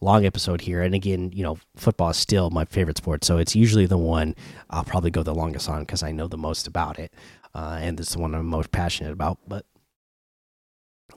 long 0.00 0.24
episode 0.24 0.62
here. 0.62 0.82
And 0.82 0.94
again, 0.94 1.32
you 1.32 1.42
know, 1.42 1.58
football 1.76 2.10
is 2.10 2.16
still 2.16 2.50
my 2.50 2.64
favorite 2.64 2.98
sport, 2.98 3.24
so 3.24 3.38
it's 3.38 3.56
usually 3.56 3.86
the 3.86 3.98
one 3.98 4.34
I'll 4.70 4.84
probably 4.84 5.10
go 5.10 5.22
the 5.22 5.34
longest 5.34 5.68
on 5.68 5.80
because 5.80 6.02
I 6.02 6.12
know 6.12 6.28
the 6.28 6.38
most 6.38 6.66
about 6.66 6.98
it, 6.98 7.12
uh, 7.54 7.78
and 7.80 7.98
it's 7.98 8.14
the 8.14 8.20
one 8.20 8.34
I'm 8.34 8.46
most 8.46 8.70
passionate 8.70 9.12
about. 9.12 9.38
But 9.46 9.66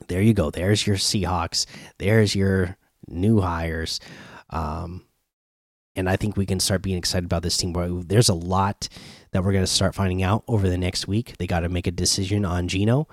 there 0.08 0.22
you 0.22 0.34
go. 0.34 0.50
There's 0.50 0.86
your 0.86 0.96
Seahawks. 0.96 1.66
There's 1.98 2.34
your 2.34 2.76
new 3.08 3.40
hires. 3.40 4.00
Um, 4.50 5.04
and 5.96 6.08
I 6.08 6.16
think 6.16 6.36
we 6.36 6.46
can 6.46 6.60
start 6.60 6.82
being 6.82 6.98
excited 6.98 7.24
about 7.24 7.42
this 7.42 7.56
team. 7.56 7.72
There's 8.06 8.28
a 8.28 8.34
lot 8.34 8.88
that 9.30 9.44
we're 9.44 9.52
going 9.52 9.64
to 9.64 9.70
start 9.70 9.94
finding 9.94 10.22
out 10.22 10.44
over 10.48 10.68
the 10.68 10.78
next 10.78 11.06
week. 11.06 11.36
They 11.38 11.46
got 11.46 11.60
to 11.60 11.68
make 11.68 11.86
a 11.86 11.92
decision 11.92 12.44
on 12.44 12.68
Geno 12.68 13.08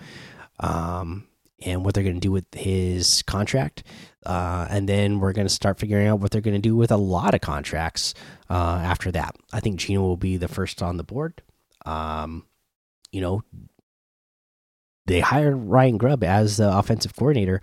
um, 0.59 1.27
and 1.63 1.85
what 1.85 1.93
they're 1.93 2.03
going 2.03 2.15
to 2.15 2.19
do 2.19 2.31
with 2.31 2.45
his 2.53 3.21
contract. 3.23 3.83
Uh, 4.25 4.67
and 4.69 4.89
then 4.89 5.19
we're 5.19 5.33
going 5.33 5.47
to 5.47 5.53
start 5.53 5.79
figuring 5.79 6.07
out 6.07 6.19
what 6.19 6.31
they're 6.31 6.41
going 6.41 6.55
to 6.55 6.59
do 6.61 6.75
with 6.75 6.91
a 6.91 6.97
lot 6.97 7.33
of 7.33 7.41
contracts 7.41 8.13
uh, 8.49 8.81
after 8.83 9.11
that. 9.11 9.35
I 9.53 9.59
think 9.59 9.79
Geno 9.79 10.01
will 10.01 10.17
be 10.17 10.37
the 10.37 10.47
first 10.47 10.81
on 10.81 10.97
the 10.97 11.03
board. 11.03 11.41
Um, 11.85 12.45
you 13.11 13.21
know, 13.21 13.43
they 15.05 15.19
hired 15.19 15.55
Ryan 15.55 15.97
Grubb 15.97 16.23
as 16.23 16.57
the 16.57 16.77
offensive 16.77 17.15
coordinator. 17.15 17.61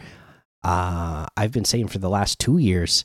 Uh, 0.63 1.27
I've 1.37 1.53
been 1.53 1.65
saying 1.65 1.89
for 1.89 1.99
the 1.99 2.11
last 2.11 2.39
two 2.39 2.59
years 2.59 3.05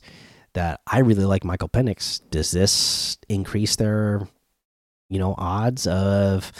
that 0.54 0.80
I 0.86 1.00
really 1.00 1.24
like 1.24 1.44
Michael 1.44 1.68
Penix. 1.68 2.20
Does 2.30 2.50
this 2.50 3.18
increase 3.28 3.76
their, 3.76 4.26
you 5.08 5.18
know, 5.18 5.34
odds 5.38 5.86
of, 5.86 6.52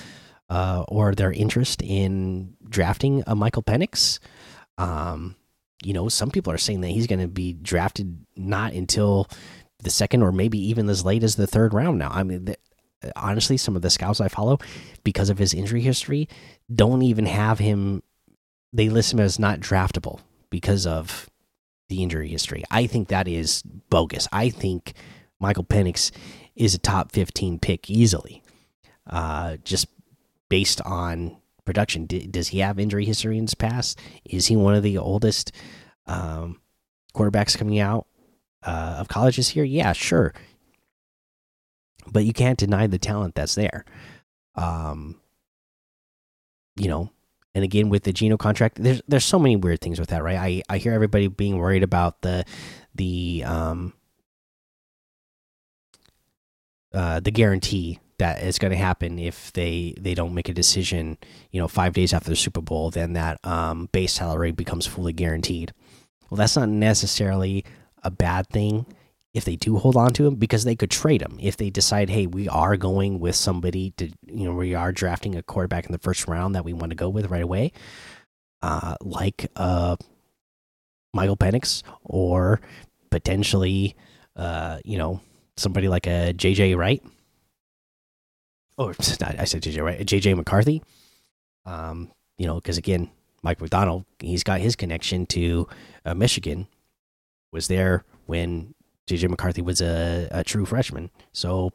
uh, 0.48 0.84
or 0.88 1.14
their 1.14 1.32
interest 1.32 1.82
in 1.82 2.54
drafting 2.68 3.22
a 3.26 3.34
Michael 3.34 3.62
Penix? 3.62 4.18
Um, 4.78 5.36
you 5.84 5.92
know, 5.92 6.08
some 6.08 6.30
people 6.30 6.52
are 6.52 6.58
saying 6.58 6.80
that 6.80 6.88
he's 6.88 7.06
going 7.06 7.20
to 7.20 7.28
be 7.28 7.52
drafted 7.52 8.24
not 8.36 8.72
until 8.72 9.28
the 9.82 9.90
second 9.90 10.22
or 10.22 10.32
maybe 10.32 10.58
even 10.58 10.88
as 10.88 11.04
late 11.04 11.22
as 11.22 11.36
the 11.36 11.46
third 11.46 11.74
round. 11.74 11.98
Now, 11.98 12.10
I 12.10 12.22
mean, 12.22 12.54
honestly, 13.16 13.56
some 13.56 13.76
of 13.76 13.82
the 13.82 13.90
scouts 13.90 14.20
I 14.20 14.28
follow, 14.28 14.58
because 15.02 15.30
of 15.30 15.38
his 15.38 15.54
injury 15.54 15.80
history, 15.80 16.28
don't 16.72 17.02
even 17.02 17.26
have 17.26 17.58
him. 17.58 18.02
They 18.72 18.88
list 18.88 19.12
him 19.12 19.20
as 19.20 19.38
not 19.38 19.60
draftable 19.60 20.20
because 20.50 20.86
of 20.86 21.28
the 21.88 22.02
injury 22.02 22.28
history. 22.28 22.64
I 22.70 22.86
think 22.86 23.08
that 23.08 23.28
is 23.28 23.62
bogus. 23.62 24.26
I 24.32 24.48
think 24.48 24.94
Michael 25.40 25.64
Penix 25.64 26.10
is 26.56 26.74
a 26.74 26.78
top 26.78 27.12
15 27.12 27.58
pick 27.58 27.90
easily, 27.90 28.42
uh, 29.08 29.56
just 29.64 29.86
based 30.48 30.80
on 30.82 31.36
production. 31.64 32.06
D 32.06 32.26
does 32.26 32.48
he 32.48 32.60
have 32.60 32.78
injury 32.78 33.04
history 33.04 33.38
in 33.38 33.44
his 33.44 33.54
past? 33.54 33.98
Is 34.24 34.46
he 34.46 34.56
one 34.56 34.74
of 34.74 34.82
the 34.82 34.98
oldest 34.98 35.52
um, 36.06 36.60
quarterbacks 37.14 37.56
coming 37.56 37.78
out 37.78 38.06
uh, 38.62 38.96
of 38.98 39.08
college 39.08 39.36
this 39.36 39.54
year? 39.56 39.64
Yeah, 39.64 39.92
sure. 39.92 40.32
But 42.10 42.24
you 42.24 42.32
can't 42.32 42.58
deny 42.58 42.86
the 42.86 42.98
talent 42.98 43.34
that's 43.34 43.54
there. 43.54 43.84
Um, 44.54 45.20
you 46.76 46.88
know, 46.88 47.10
and 47.54 47.64
again 47.64 47.88
with 47.88 48.02
the 48.02 48.12
Geno 48.12 48.36
contract, 48.36 48.82
there's 48.82 49.02
there's 49.06 49.24
so 49.24 49.38
many 49.38 49.56
weird 49.56 49.80
things 49.80 50.00
with 50.00 50.10
that, 50.10 50.22
right? 50.22 50.36
I 50.36 50.62
I 50.68 50.78
hear 50.78 50.92
everybody 50.92 51.28
being 51.28 51.58
worried 51.58 51.82
about 51.82 52.20
the 52.22 52.44
the 52.94 53.44
um 53.46 53.92
uh 56.92 57.20
the 57.20 57.30
guarantee 57.30 58.00
that 58.18 58.42
is 58.42 58.58
going 58.58 58.70
to 58.70 58.76
happen 58.76 59.18
if 59.18 59.52
they 59.52 59.94
they 59.98 60.14
don't 60.14 60.34
make 60.34 60.48
a 60.48 60.54
decision, 60.54 61.18
you 61.50 61.60
know, 61.60 61.68
5 61.68 61.92
days 61.92 62.12
after 62.12 62.30
the 62.30 62.36
Super 62.36 62.60
Bowl, 62.60 62.90
then 62.90 63.12
that 63.14 63.44
um 63.44 63.88
base 63.92 64.12
salary 64.12 64.52
becomes 64.52 64.86
fully 64.86 65.12
guaranteed. 65.12 65.72
Well, 66.30 66.38
that's 66.38 66.56
not 66.56 66.68
necessarily 66.68 67.64
a 68.02 68.10
bad 68.10 68.48
thing 68.48 68.86
if 69.34 69.44
they 69.44 69.56
do 69.56 69.76
hold 69.76 69.96
on 69.96 70.12
to 70.12 70.26
him 70.26 70.36
because 70.36 70.64
they 70.64 70.76
could 70.76 70.90
trade 70.90 71.20
him 71.20 71.36
if 71.40 71.56
they 71.56 71.68
decide 71.68 72.08
hey 72.08 72.26
we 72.26 72.48
are 72.48 72.76
going 72.76 73.20
with 73.20 73.34
somebody 73.34 73.90
to 73.96 74.06
you 74.26 74.44
know 74.44 74.54
we 74.54 74.74
are 74.74 74.92
drafting 74.92 75.34
a 75.34 75.42
quarterback 75.42 75.84
in 75.86 75.92
the 75.92 75.98
first 75.98 76.26
round 76.28 76.54
that 76.54 76.64
we 76.64 76.72
want 76.72 76.90
to 76.90 76.96
go 76.96 77.08
with 77.08 77.30
right 77.30 77.42
away 77.42 77.72
uh 78.62 78.94
like 79.02 79.50
uh 79.56 79.96
Michael 81.12 81.36
Penix 81.36 81.82
or 82.04 82.60
potentially 83.10 83.96
uh 84.36 84.78
you 84.84 84.96
know 84.96 85.20
somebody 85.56 85.88
like 85.88 86.06
a 86.06 86.32
JJ 86.34 86.76
Wright. 86.76 87.02
or 88.76 88.90
I 88.98 89.44
said 89.44 89.62
JJ 89.62 89.84
Wright, 89.84 90.00
JJ 90.00 90.36
McCarthy. 90.36 90.82
Um, 91.66 92.10
you 92.36 92.46
know, 92.46 92.56
because 92.56 92.76
again, 92.76 93.10
Mike 93.42 93.60
Macdonald 93.60 94.04
he's 94.18 94.42
got 94.42 94.60
his 94.60 94.76
connection 94.76 95.26
to 95.26 95.68
uh, 96.04 96.14
Michigan, 96.14 96.66
was 97.52 97.68
there 97.68 98.04
when 98.26 98.73
JJ 99.08 99.28
McCarthy 99.28 99.62
was 99.62 99.80
a, 99.80 100.28
a 100.30 100.44
true 100.44 100.64
freshman. 100.64 101.10
So, 101.32 101.72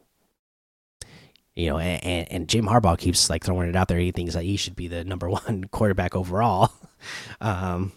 you 1.56 1.70
know, 1.70 1.78
and, 1.78 2.32
and 2.32 2.48
Jim 2.48 2.66
Harbaugh 2.66 2.98
keeps 2.98 3.30
like 3.30 3.44
throwing 3.44 3.70
it 3.70 3.76
out 3.76 3.88
there. 3.88 4.00
He 4.00 4.12
thinks 4.12 4.34
that 4.34 4.44
he 4.44 4.58
should 4.58 4.76
be 4.76 4.88
the 4.88 5.04
number 5.04 5.30
one 5.30 5.66
quarterback 5.66 6.16
overall. 6.16 6.72
Um, 7.40 7.94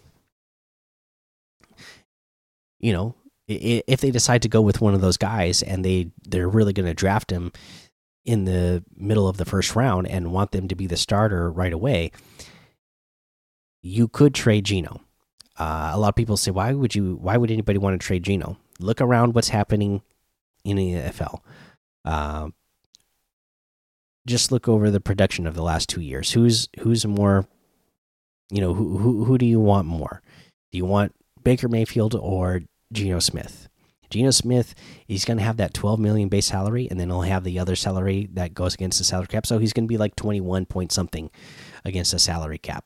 you 2.79 2.93
know, 2.93 3.15
if 3.47 3.99
they 3.99 4.11
decide 4.11 4.41
to 4.43 4.47
go 4.47 4.61
with 4.61 4.79
one 4.79 4.93
of 4.93 5.01
those 5.01 5.17
guys 5.17 5.61
and 5.61 5.83
they 5.83 6.11
they're 6.27 6.47
really 6.47 6.71
going 6.71 6.85
to 6.85 6.93
draft 6.93 7.29
him 7.31 7.51
in 8.25 8.45
the 8.45 8.83
middle 8.95 9.27
of 9.27 9.37
the 9.37 9.45
first 9.45 9.75
round 9.75 10.07
and 10.07 10.31
want 10.31 10.51
them 10.51 10.67
to 10.69 10.75
be 10.75 10.87
the 10.87 10.95
starter 10.97 11.51
right 11.51 11.73
away, 11.73 12.11
you 13.81 14.07
could 14.07 14.33
trade 14.33 14.65
Geno. 14.65 15.01
Uh, 15.57 15.91
a 15.93 15.99
lot 15.99 16.09
of 16.09 16.15
people 16.15 16.37
say, 16.37 16.51
why 16.51 16.73
would 16.73 16.95
you? 16.95 17.17
Why 17.21 17.37
would 17.37 17.51
anybody 17.51 17.77
want 17.77 17.99
to 17.99 18.05
trade 18.05 18.23
Geno? 18.23 18.57
Look 18.79 19.01
around 19.01 19.33
what's 19.33 19.49
happening 19.49 20.01
in 20.63 20.77
the 20.77 20.93
NFL. 20.93 21.39
Uh, 22.05 22.49
just 24.25 24.51
look 24.51 24.67
over 24.67 24.89
the 24.89 25.01
production 25.01 25.45
of 25.47 25.55
the 25.55 25.63
last 25.63 25.89
two 25.89 26.01
years. 26.01 26.31
Who's 26.31 26.69
who's 26.79 27.05
more? 27.05 27.47
You 28.51 28.61
know, 28.61 28.73
who 28.73 28.97
who 28.97 29.25
who 29.25 29.37
do 29.37 29.45
you 29.45 29.59
want 29.59 29.87
more? 29.87 30.21
Do 30.71 30.77
you 30.77 30.85
want 30.85 31.13
Baker 31.43 31.67
Mayfield 31.67 32.15
or 32.15 32.61
Geno 32.91 33.19
Smith? 33.19 33.67
Geno 34.09 34.31
Smith, 34.31 34.75
he's 35.07 35.25
going 35.25 35.37
to 35.37 35.43
have 35.43 35.57
that 35.57 35.73
12 35.73 35.99
million 35.99 36.29
base 36.29 36.45
salary, 36.45 36.87
and 36.89 36.99
then 36.99 37.09
he'll 37.09 37.21
have 37.21 37.43
the 37.43 37.57
other 37.57 37.75
salary 37.75 38.29
that 38.33 38.53
goes 38.53 38.75
against 38.75 38.99
the 38.99 39.03
salary 39.03 39.25
cap. 39.27 39.47
So 39.47 39.57
he's 39.57 39.73
going 39.73 39.85
to 39.85 39.91
be 39.91 39.97
like 39.97 40.15
21 40.15 40.67
point 40.67 40.91
something 40.91 41.31
against 41.83 42.11
the 42.11 42.19
salary 42.19 42.59
cap 42.59 42.85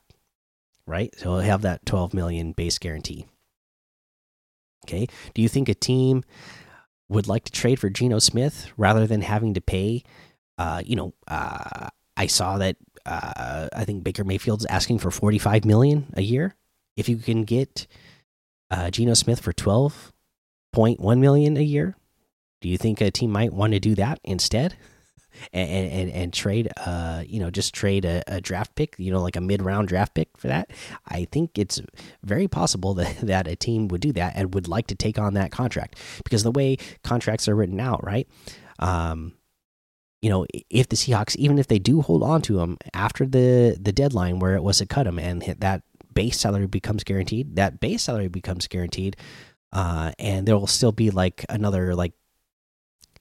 right? 0.88 1.14
So 1.18 1.34
he'll 1.34 1.40
have 1.40 1.62
that 1.62 1.86
12 1.86 2.14
million 2.14 2.52
base 2.52 2.78
guarantee. 2.78 3.26
Okay. 4.88 5.06
Do 5.34 5.42
you 5.42 5.48
think 5.48 5.68
a 5.68 5.74
team 5.74 6.24
would 7.10 7.28
like 7.28 7.44
to 7.44 7.52
trade 7.52 7.78
for 7.78 7.90
Geno 7.90 8.18
Smith 8.18 8.72
rather 8.78 9.06
than 9.06 9.20
having 9.20 9.54
to 9.54 9.60
pay? 9.60 10.02
Uh, 10.56 10.82
you 10.84 10.96
know, 10.96 11.14
uh, 11.28 11.88
I 12.16 12.26
saw 12.26 12.58
that 12.58 12.76
uh, 13.04 13.68
I 13.74 13.84
think 13.84 14.02
Baker 14.02 14.24
Mayfield's 14.24 14.66
asking 14.66 14.98
for 15.00 15.10
45 15.10 15.64
million 15.64 16.12
a 16.16 16.22
year. 16.22 16.54
If 16.96 17.08
you 17.08 17.16
can 17.18 17.44
get 17.44 17.86
uh, 18.70 18.90
Geno 18.90 19.14
Smith 19.14 19.40
for 19.40 19.52
12.1 19.52 21.18
million 21.18 21.56
a 21.56 21.62
year, 21.62 21.94
do 22.60 22.68
you 22.68 22.78
think 22.78 23.00
a 23.00 23.10
team 23.10 23.30
might 23.30 23.52
want 23.52 23.74
to 23.74 23.80
do 23.80 23.94
that 23.94 24.20
instead? 24.24 24.74
And 25.52 25.92
and, 25.92 26.10
and 26.10 26.32
trade 26.32 26.68
uh 26.78 27.22
you 27.26 27.40
know 27.40 27.50
just 27.50 27.74
trade 27.74 28.04
a, 28.04 28.22
a 28.26 28.40
draft 28.40 28.74
pick 28.74 28.94
you 28.98 29.12
know 29.12 29.20
like 29.20 29.36
a 29.36 29.40
mid 29.40 29.62
round 29.62 29.88
draft 29.88 30.14
pick 30.14 30.28
for 30.36 30.48
that. 30.48 30.70
I 31.06 31.26
think 31.26 31.58
it's 31.58 31.80
very 32.22 32.48
possible 32.48 32.94
that 33.00 33.18
that 33.18 33.46
a 33.48 33.56
team 33.56 33.88
would 33.88 34.00
do 34.00 34.12
that 34.12 34.34
and 34.36 34.54
would 34.54 34.68
like 34.68 34.86
to 34.88 34.94
take 34.94 35.18
on 35.18 35.34
that 35.34 35.50
contract 35.50 35.96
because 36.24 36.42
the 36.42 36.52
way 36.52 36.76
contracts 37.02 37.48
are 37.48 37.54
written 37.54 37.80
out 37.80 38.04
right 38.04 38.28
um 38.78 39.32
you 40.22 40.30
know 40.30 40.46
if 40.70 40.88
the 40.88 40.96
seahawks 40.96 41.36
even 41.36 41.58
if 41.58 41.68
they 41.68 41.78
do 41.78 42.02
hold 42.02 42.22
on 42.22 42.42
to 42.42 42.60
him 42.60 42.76
after 42.94 43.26
the 43.26 43.76
the 43.80 43.92
deadline 43.92 44.38
where 44.38 44.54
it 44.54 44.62
was 44.62 44.78
to 44.78 44.86
cut 44.86 45.06
him 45.06 45.18
and 45.18 45.42
that 45.58 45.82
base 46.14 46.40
salary 46.40 46.66
becomes 46.66 47.04
guaranteed 47.04 47.56
that 47.56 47.80
base 47.80 48.02
salary 48.02 48.28
becomes 48.28 48.66
guaranteed 48.66 49.16
uh 49.72 50.12
and 50.18 50.46
there 50.46 50.58
will 50.58 50.66
still 50.66 50.92
be 50.92 51.10
like 51.10 51.44
another 51.48 51.94
like 51.94 52.12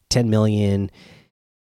10 0.10 0.30
million 0.30 0.89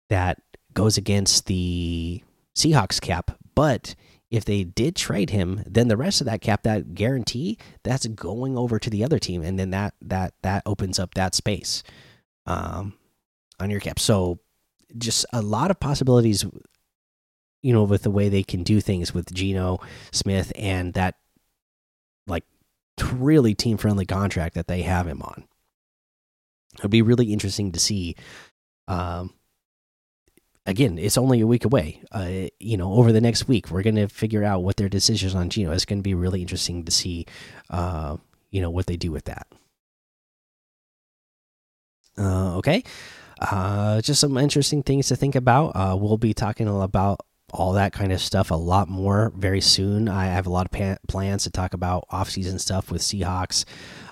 that 0.10 0.42
goes 0.74 0.98
against 0.98 1.48
the 1.48 2.24
Seahawks 2.56 3.02
cap. 3.02 3.38
But 3.56 3.96
if 4.32 4.46
they 4.46 4.64
did 4.64 4.96
trade 4.96 5.30
him, 5.30 5.64
then 5.66 5.88
the 5.88 5.98
rest 5.98 6.22
of 6.22 6.26
that 6.26 6.42
cap, 6.42 6.64
that 6.64 6.94
guarantee, 6.94 7.58
that's 7.84 8.06
going 8.08 8.58
over 8.58 8.80
to 8.80 8.90
the 8.90 9.04
other 9.04 9.20
team, 9.20 9.42
and 9.42 9.58
then 9.58 9.70
that 9.72 9.94
that 10.02 10.34
that 10.42 10.64
opens 10.66 11.00
up 11.00 11.14
that 11.14 11.36
space 11.36 11.84
um, 12.46 12.94
on 13.60 13.70
your 13.70 13.80
cap. 13.80 14.00
So 14.00 14.40
just 14.98 15.26
a 15.32 15.42
lot 15.42 15.72
of 15.72 15.80
possibilities, 15.80 16.46
you 17.62 17.74
know, 17.74 17.84
with 17.84 18.04
the 18.04 18.12
way 18.12 18.30
they 18.30 18.44
can 18.44 18.64
do 18.64 18.82
things 18.82 19.14
with 19.14 19.34
Geno 19.34 19.80
Smith 20.12 20.52
and 20.56 20.94
that 20.94 21.16
like 22.28 22.44
really 23.14 23.54
team 23.54 23.78
friendly 23.78 24.06
contract 24.06 24.56
that 24.56 24.68
they 24.68 24.82
have 24.82 25.08
him 25.08 25.22
on. 25.22 25.46
It'll 26.78 26.90
be 26.90 27.02
really 27.02 27.32
interesting 27.32 27.72
to 27.72 27.80
see 27.80 28.16
um, 28.88 29.34
again, 30.66 30.98
it's 30.98 31.18
only 31.18 31.42
a 31.42 31.48
week 31.48 31.66
away. 31.66 32.02
Uh, 32.12 32.48
you 32.60 32.78
know, 32.78 32.94
over 32.94 33.12
the 33.12 33.22
next 33.22 33.48
week, 33.48 33.70
we're 33.72 33.84
going 33.84 33.96
to 33.96 34.08
figure 34.08 34.44
out 34.44 34.64
what 34.64 34.78
their 34.78 34.90
decisions 34.90 35.36
on 35.36 35.50
Geno. 35.50 35.72
It's 35.72 35.86
going 35.86 36.00
to 36.00 36.04
be 36.04 36.14
really 36.14 36.42
interesting 36.42 36.84
to 36.86 36.92
see, 36.92 37.26
uh, 37.70 38.18
you 38.52 38.62
know, 38.62 38.70
what 38.70 38.86
they 38.88 38.98
do 38.98 39.12
with 39.12 39.26
that. 39.26 39.48
Uh, 42.18 42.58
okay, 42.58 42.84
uh, 43.42 44.02
just 44.02 44.22
some 44.22 44.38
interesting 44.38 44.82
things 44.82 45.10
to 45.10 45.16
think 45.16 45.36
about. 45.36 45.72
Uh, 45.76 45.96
we'll 46.00 46.18
be 46.18 46.34
talking 46.34 46.68
about 46.68 47.20
all 47.52 47.74
that 47.74 47.94
kind 47.94 48.12
of 48.12 48.22
stuff 48.22 48.52
a 48.52 48.56
lot 48.56 48.88
more 48.88 49.32
very 49.36 49.62
soon. 49.62 50.10
I 50.10 50.26
have 50.26 50.48
a 50.48 50.50
lot 50.50 50.66
of 50.66 50.98
plans 51.08 51.44
to 51.44 51.52
talk 51.52 51.74
about 51.74 52.06
off-season 52.10 52.60
stuff 52.60 52.90
with 52.90 53.02
Seahawks. 53.02 53.66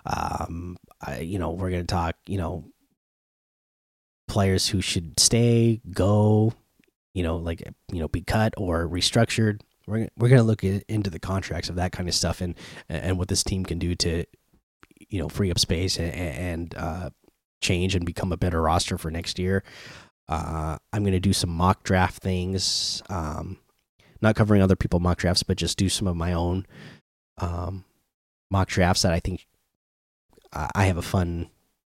Um, 0.06 0.78
I, 1.02 1.20
you 1.20 1.40
know, 1.40 1.52
we're 1.52 1.70
going 1.70 1.82
to 1.82 1.94
talk, 1.94 2.16
you 2.28 2.38
know, 2.38 2.66
players 4.34 4.68
who 4.68 4.82
should 4.82 5.20
stay, 5.20 5.80
go, 5.92 6.52
you 7.14 7.22
know, 7.22 7.38
like 7.38 7.62
you 7.92 8.00
know, 8.00 8.08
be 8.08 8.22
cut 8.22 8.52
or 8.58 8.88
restructured. 8.88 9.62
We're 9.86 10.10
we're 10.18 10.30
gonna 10.30 10.42
look 10.42 10.64
at, 10.64 10.82
into 10.90 11.12
the 11.12 11.20
contracts 11.20 11.70
of 11.70 11.76
that 11.76 11.92
kind 11.92 12.10
of 12.10 12.16
stuff 12.16 12.42
and 12.42 12.56
and 12.90 13.20
what 13.20 13.28
this 13.28 13.44
team 13.44 13.64
can 13.64 13.78
do 13.78 13.94
to, 13.94 14.26
you 15.08 15.22
know, 15.22 15.30
free 15.30 15.52
up 15.52 15.60
space 15.60 16.00
and, 16.00 16.14
and 16.16 16.76
uh, 16.76 17.10
change 17.62 17.94
and 17.94 18.08
become 18.08 18.32
a 18.32 18.38
better 18.38 18.60
roster 18.60 18.98
for 18.98 19.12
next 19.12 19.38
year. 19.38 19.64
Uh, 20.28 20.80
I'm 20.92 21.04
gonna 21.04 21.20
do 21.20 21.34
some 21.34 21.52
mock 21.52 21.84
draft 21.84 22.24
things, 22.24 23.04
um, 23.10 23.60
not 24.20 24.36
covering 24.36 24.64
other 24.64 24.76
people 24.76 25.00
mock 25.00 25.20
drafts, 25.20 25.44
but 25.44 25.58
just 25.58 25.78
do 25.78 25.90
some 25.90 26.08
of 26.08 26.16
my 26.16 26.34
own 26.34 26.66
um, 27.38 27.86
mock 28.50 28.68
drafts 28.68 29.04
that 29.04 29.14
I 29.14 29.20
think 29.20 29.46
I 30.52 30.86
have 30.86 30.98
a 30.98 31.04
fun 31.04 31.50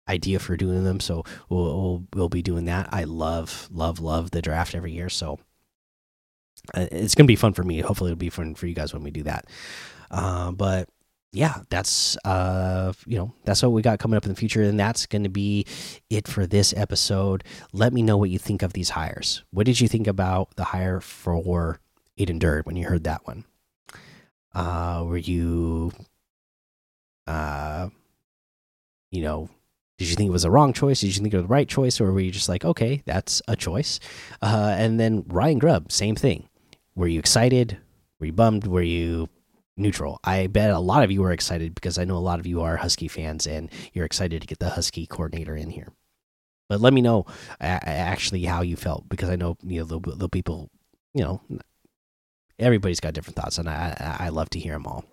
idea 0.08 0.40
for 0.40 0.58
doing 0.58 0.84
them. 0.84 1.00
So 1.00 1.24
we'll, 1.50 1.64
we'll, 1.64 2.04
we'll 2.14 2.30
be 2.30 2.42
doing 2.42 2.66
that. 2.66 2.90
I 2.92 3.04
love 3.06 3.70
love 3.72 4.00
love 4.00 4.32
the 4.32 4.42
draft 4.42 4.76
every 4.76 4.92
year. 4.92 5.10
So 5.10 5.40
uh, 6.74 6.88
it's 6.92 7.16
gonna 7.16 7.28
be 7.28 7.36
fun 7.36 7.54
for 7.54 7.64
me. 7.64 7.80
Hopefully, 7.82 8.12
it'll 8.12 8.20
be 8.20 8.30
fun 8.30 8.56
for 8.56 8.68
you 8.68 8.76
guys 8.76 8.94
when 8.94 9.04
we 9.04 9.12
do 9.12 9.24
that. 9.24 9.46
Uh, 10.12 10.52
but 10.52 10.90
yeah, 11.34 11.62
that's 11.70 12.16
uh, 12.26 12.94
you 13.08 13.18
know 13.18 13.34
that's 13.44 13.64
what 13.64 13.72
we 13.72 13.82
got 13.82 14.00
coming 14.00 14.16
up 14.16 14.24
in 14.24 14.30
the 14.30 14.36
future, 14.36 14.62
and 14.62 14.80
that's 14.80 15.08
going 15.08 15.24
to 15.24 15.30
be 15.30 15.66
it 16.10 16.28
for 16.28 16.46
this 16.46 16.74
episode. 16.78 17.44
Let 17.74 17.92
me 17.92 18.04
know 18.04 18.18
what 18.18 18.30
you 18.30 18.38
think 18.38 18.62
of 18.62 18.74
these 18.74 18.92
hires. 18.92 19.44
What 19.50 19.66
did 19.66 19.82
you 19.82 19.88
think 19.88 20.06
about 20.06 20.56
the 20.56 20.66
hire 20.66 21.02
for 21.02 21.80
Aiden 22.20 22.40
Durde 22.40 22.68
when 22.68 22.76
you 22.76 22.88
heard 22.88 23.06
that 23.06 23.26
one? 23.26 23.46
Uh, 24.54 25.04
were 25.08 25.18
you, 25.18 25.92
uh, 27.26 27.90
you 29.10 29.24
know, 29.24 29.50
did 30.04 30.10
you 30.10 30.16
think 30.18 30.28
it 30.28 30.34
was 30.34 30.44
a 30.44 30.52
wrong 30.52 30.74
choice? 30.74 31.00
Did 31.00 31.16
you 31.16 31.22
think 31.22 31.34
it 31.34 31.38
was 31.38 31.46
the 31.46 31.48
right 31.48 31.68
choice, 31.68 32.02
or 32.02 32.12
were 32.12 32.20
you 32.20 32.32
just 32.32 32.50
like, 32.50 32.66
okay, 32.66 33.02
that's 33.06 33.42
a 33.48 33.56
choice? 33.56 34.02
Uh, 34.42 34.76
and 34.78 35.00
then 35.00 35.24
Ryan 35.28 35.60
Grubb, 35.60 35.94
same 35.94 36.16
thing. 36.16 36.50
Were 36.94 37.08
you 37.08 37.20
excited? 37.20 37.78
Were 38.20 38.26
you 38.26 38.34
bummed? 38.34 38.68
Were 38.68 38.82
you 38.82 39.30
neutral? 39.78 40.20
I 40.26 40.48
bet 40.48 40.72
a 40.72 40.80
lot 40.80 41.04
of 41.04 41.12
you 41.12 41.22
were 41.22 41.32
excited 41.32 41.74
because 41.74 41.98
I 41.98 42.04
know 42.04 42.18
a 42.18 42.20
lot 42.20 42.40
of 42.40 42.46
you 42.46 42.62
are 42.62 42.76
Husky 42.76 43.08
fans 43.08 43.48
and 43.48 43.72
you're 43.94 44.06
excited 44.06 44.42
to 44.42 44.48
get 44.48 44.60
the 44.60 44.72
Husky 44.72 45.08
coordinator 45.08 45.56
in 45.56 45.70
here. 45.70 45.88
But 46.68 46.82
let 46.82 46.92
me 46.92 47.02
know 47.02 47.26
actually 47.62 48.44
how 48.44 48.62
you 48.62 48.76
felt 48.76 49.08
because 49.08 49.30
I 49.30 49.38
know 49.38 49.58
you 49.64 49.80
know 49.80 49.86
the, 49.86 50.16
the 50.18 50.30
people, 50.30 50.70
you 51.14 51.24
know, 51.24 51.42
everybody's 52.60 53.00
got 53.00 53.14
different 53.14 53.38
thoughts, 53.38 53.58
and 53.58 53.70
I 53.70 54.18
I 54.20 54.30
love 54.30 54.50
to 54.50 54.60
hear 54.60 54.74
them 54.74 54.86
all. 54.86 55.06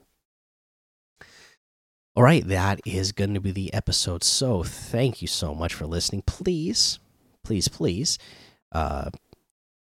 All 2.17 2.25
right, 2.25 2.47
that 2.49 2.81
is 2.85 3.13
going 3.13 3.35
to 3.35 3.41
be 3.41 3.53
the 3.53 3.73
episode. 3.73 4.25
So, 4.25 4.65
thank 4.65 5.23
you 5.23 5.29
so 5.29 5.55
much 5.55 5.73
for 5.73 5.87
listening. 5.87 6.23
Please, 6.27 6.99
please, 7.45 7.69
please 7.69 8.19
uh, 8.73 9.11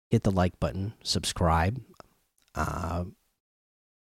hit 0.08 0.22
the 0.22 0.30
like 0.30 0.58
button, 0.58 0.94
subscribe, 1.02 1.82
uh, 2.54 3.04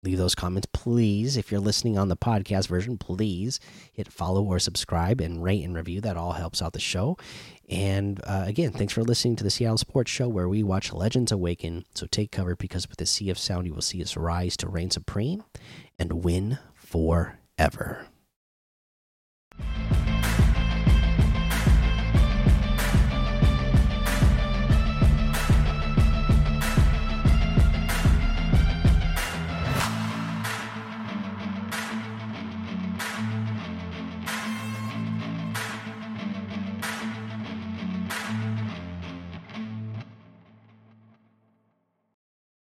leave 0.02 0.18
those 0.18 0.34
comments. 0.34 0.70
Please, 0.72 1.36
if 1.36 1.52
you're 1.52 1.60
listening 1.60 1.98
on 1.98 2.08
the 2.08 2.16
podcast 2.16 2.70
version, 2.70 2.98
please 2.98 3.60
hit 3.92 4.10
follow 4.10 4.44
or 4.44 4.60
subscribe 4.60 5.20
and 5.20 5.44
rate 5.44 5.66
and 5.66 5.76
review. 5.76 6.00
That 6.00 6.16
all 6.16 6.34
helps 6.34 6.62
out 6.62 6.72
the 6.72 6.80
show. 6.80 7.18
And 7.68 8.22
uh, 8.26 8.46
again, 8.48 8.72
thanks 8.72 8.94
for 8.94 9.04
listening 9.04 9.36
to 9.36 9.44
the 9.44 9.52
Seattle 9.52 9.78
Sports 9.78 10.10
Show 10.10 10.30
where 10.30 10.48
we 10.48 10.64
watch 10.64 10.94
legends 10.94 11.34
awaken. 11.34 11.84
So, 11.94 12.08
take 12.08 12.32
cover 12.32 12.56
because 12.56 12.88
with 12.88 12.98
the 12.98 13.06
sea 13.06 13.30
of 13.30 13.38
sound, 13.38 13.68
you 13.68 13.74
will 13.74 13.82
see 13.82 14.02
us 14.02 14.16
rise 14.16 14.56
to 14.58 14.70
reign 14.70 14.90
supreme 14.90 15.44
and 16.00 16.24
win 16.24 16.60
ever. 17.58 18.08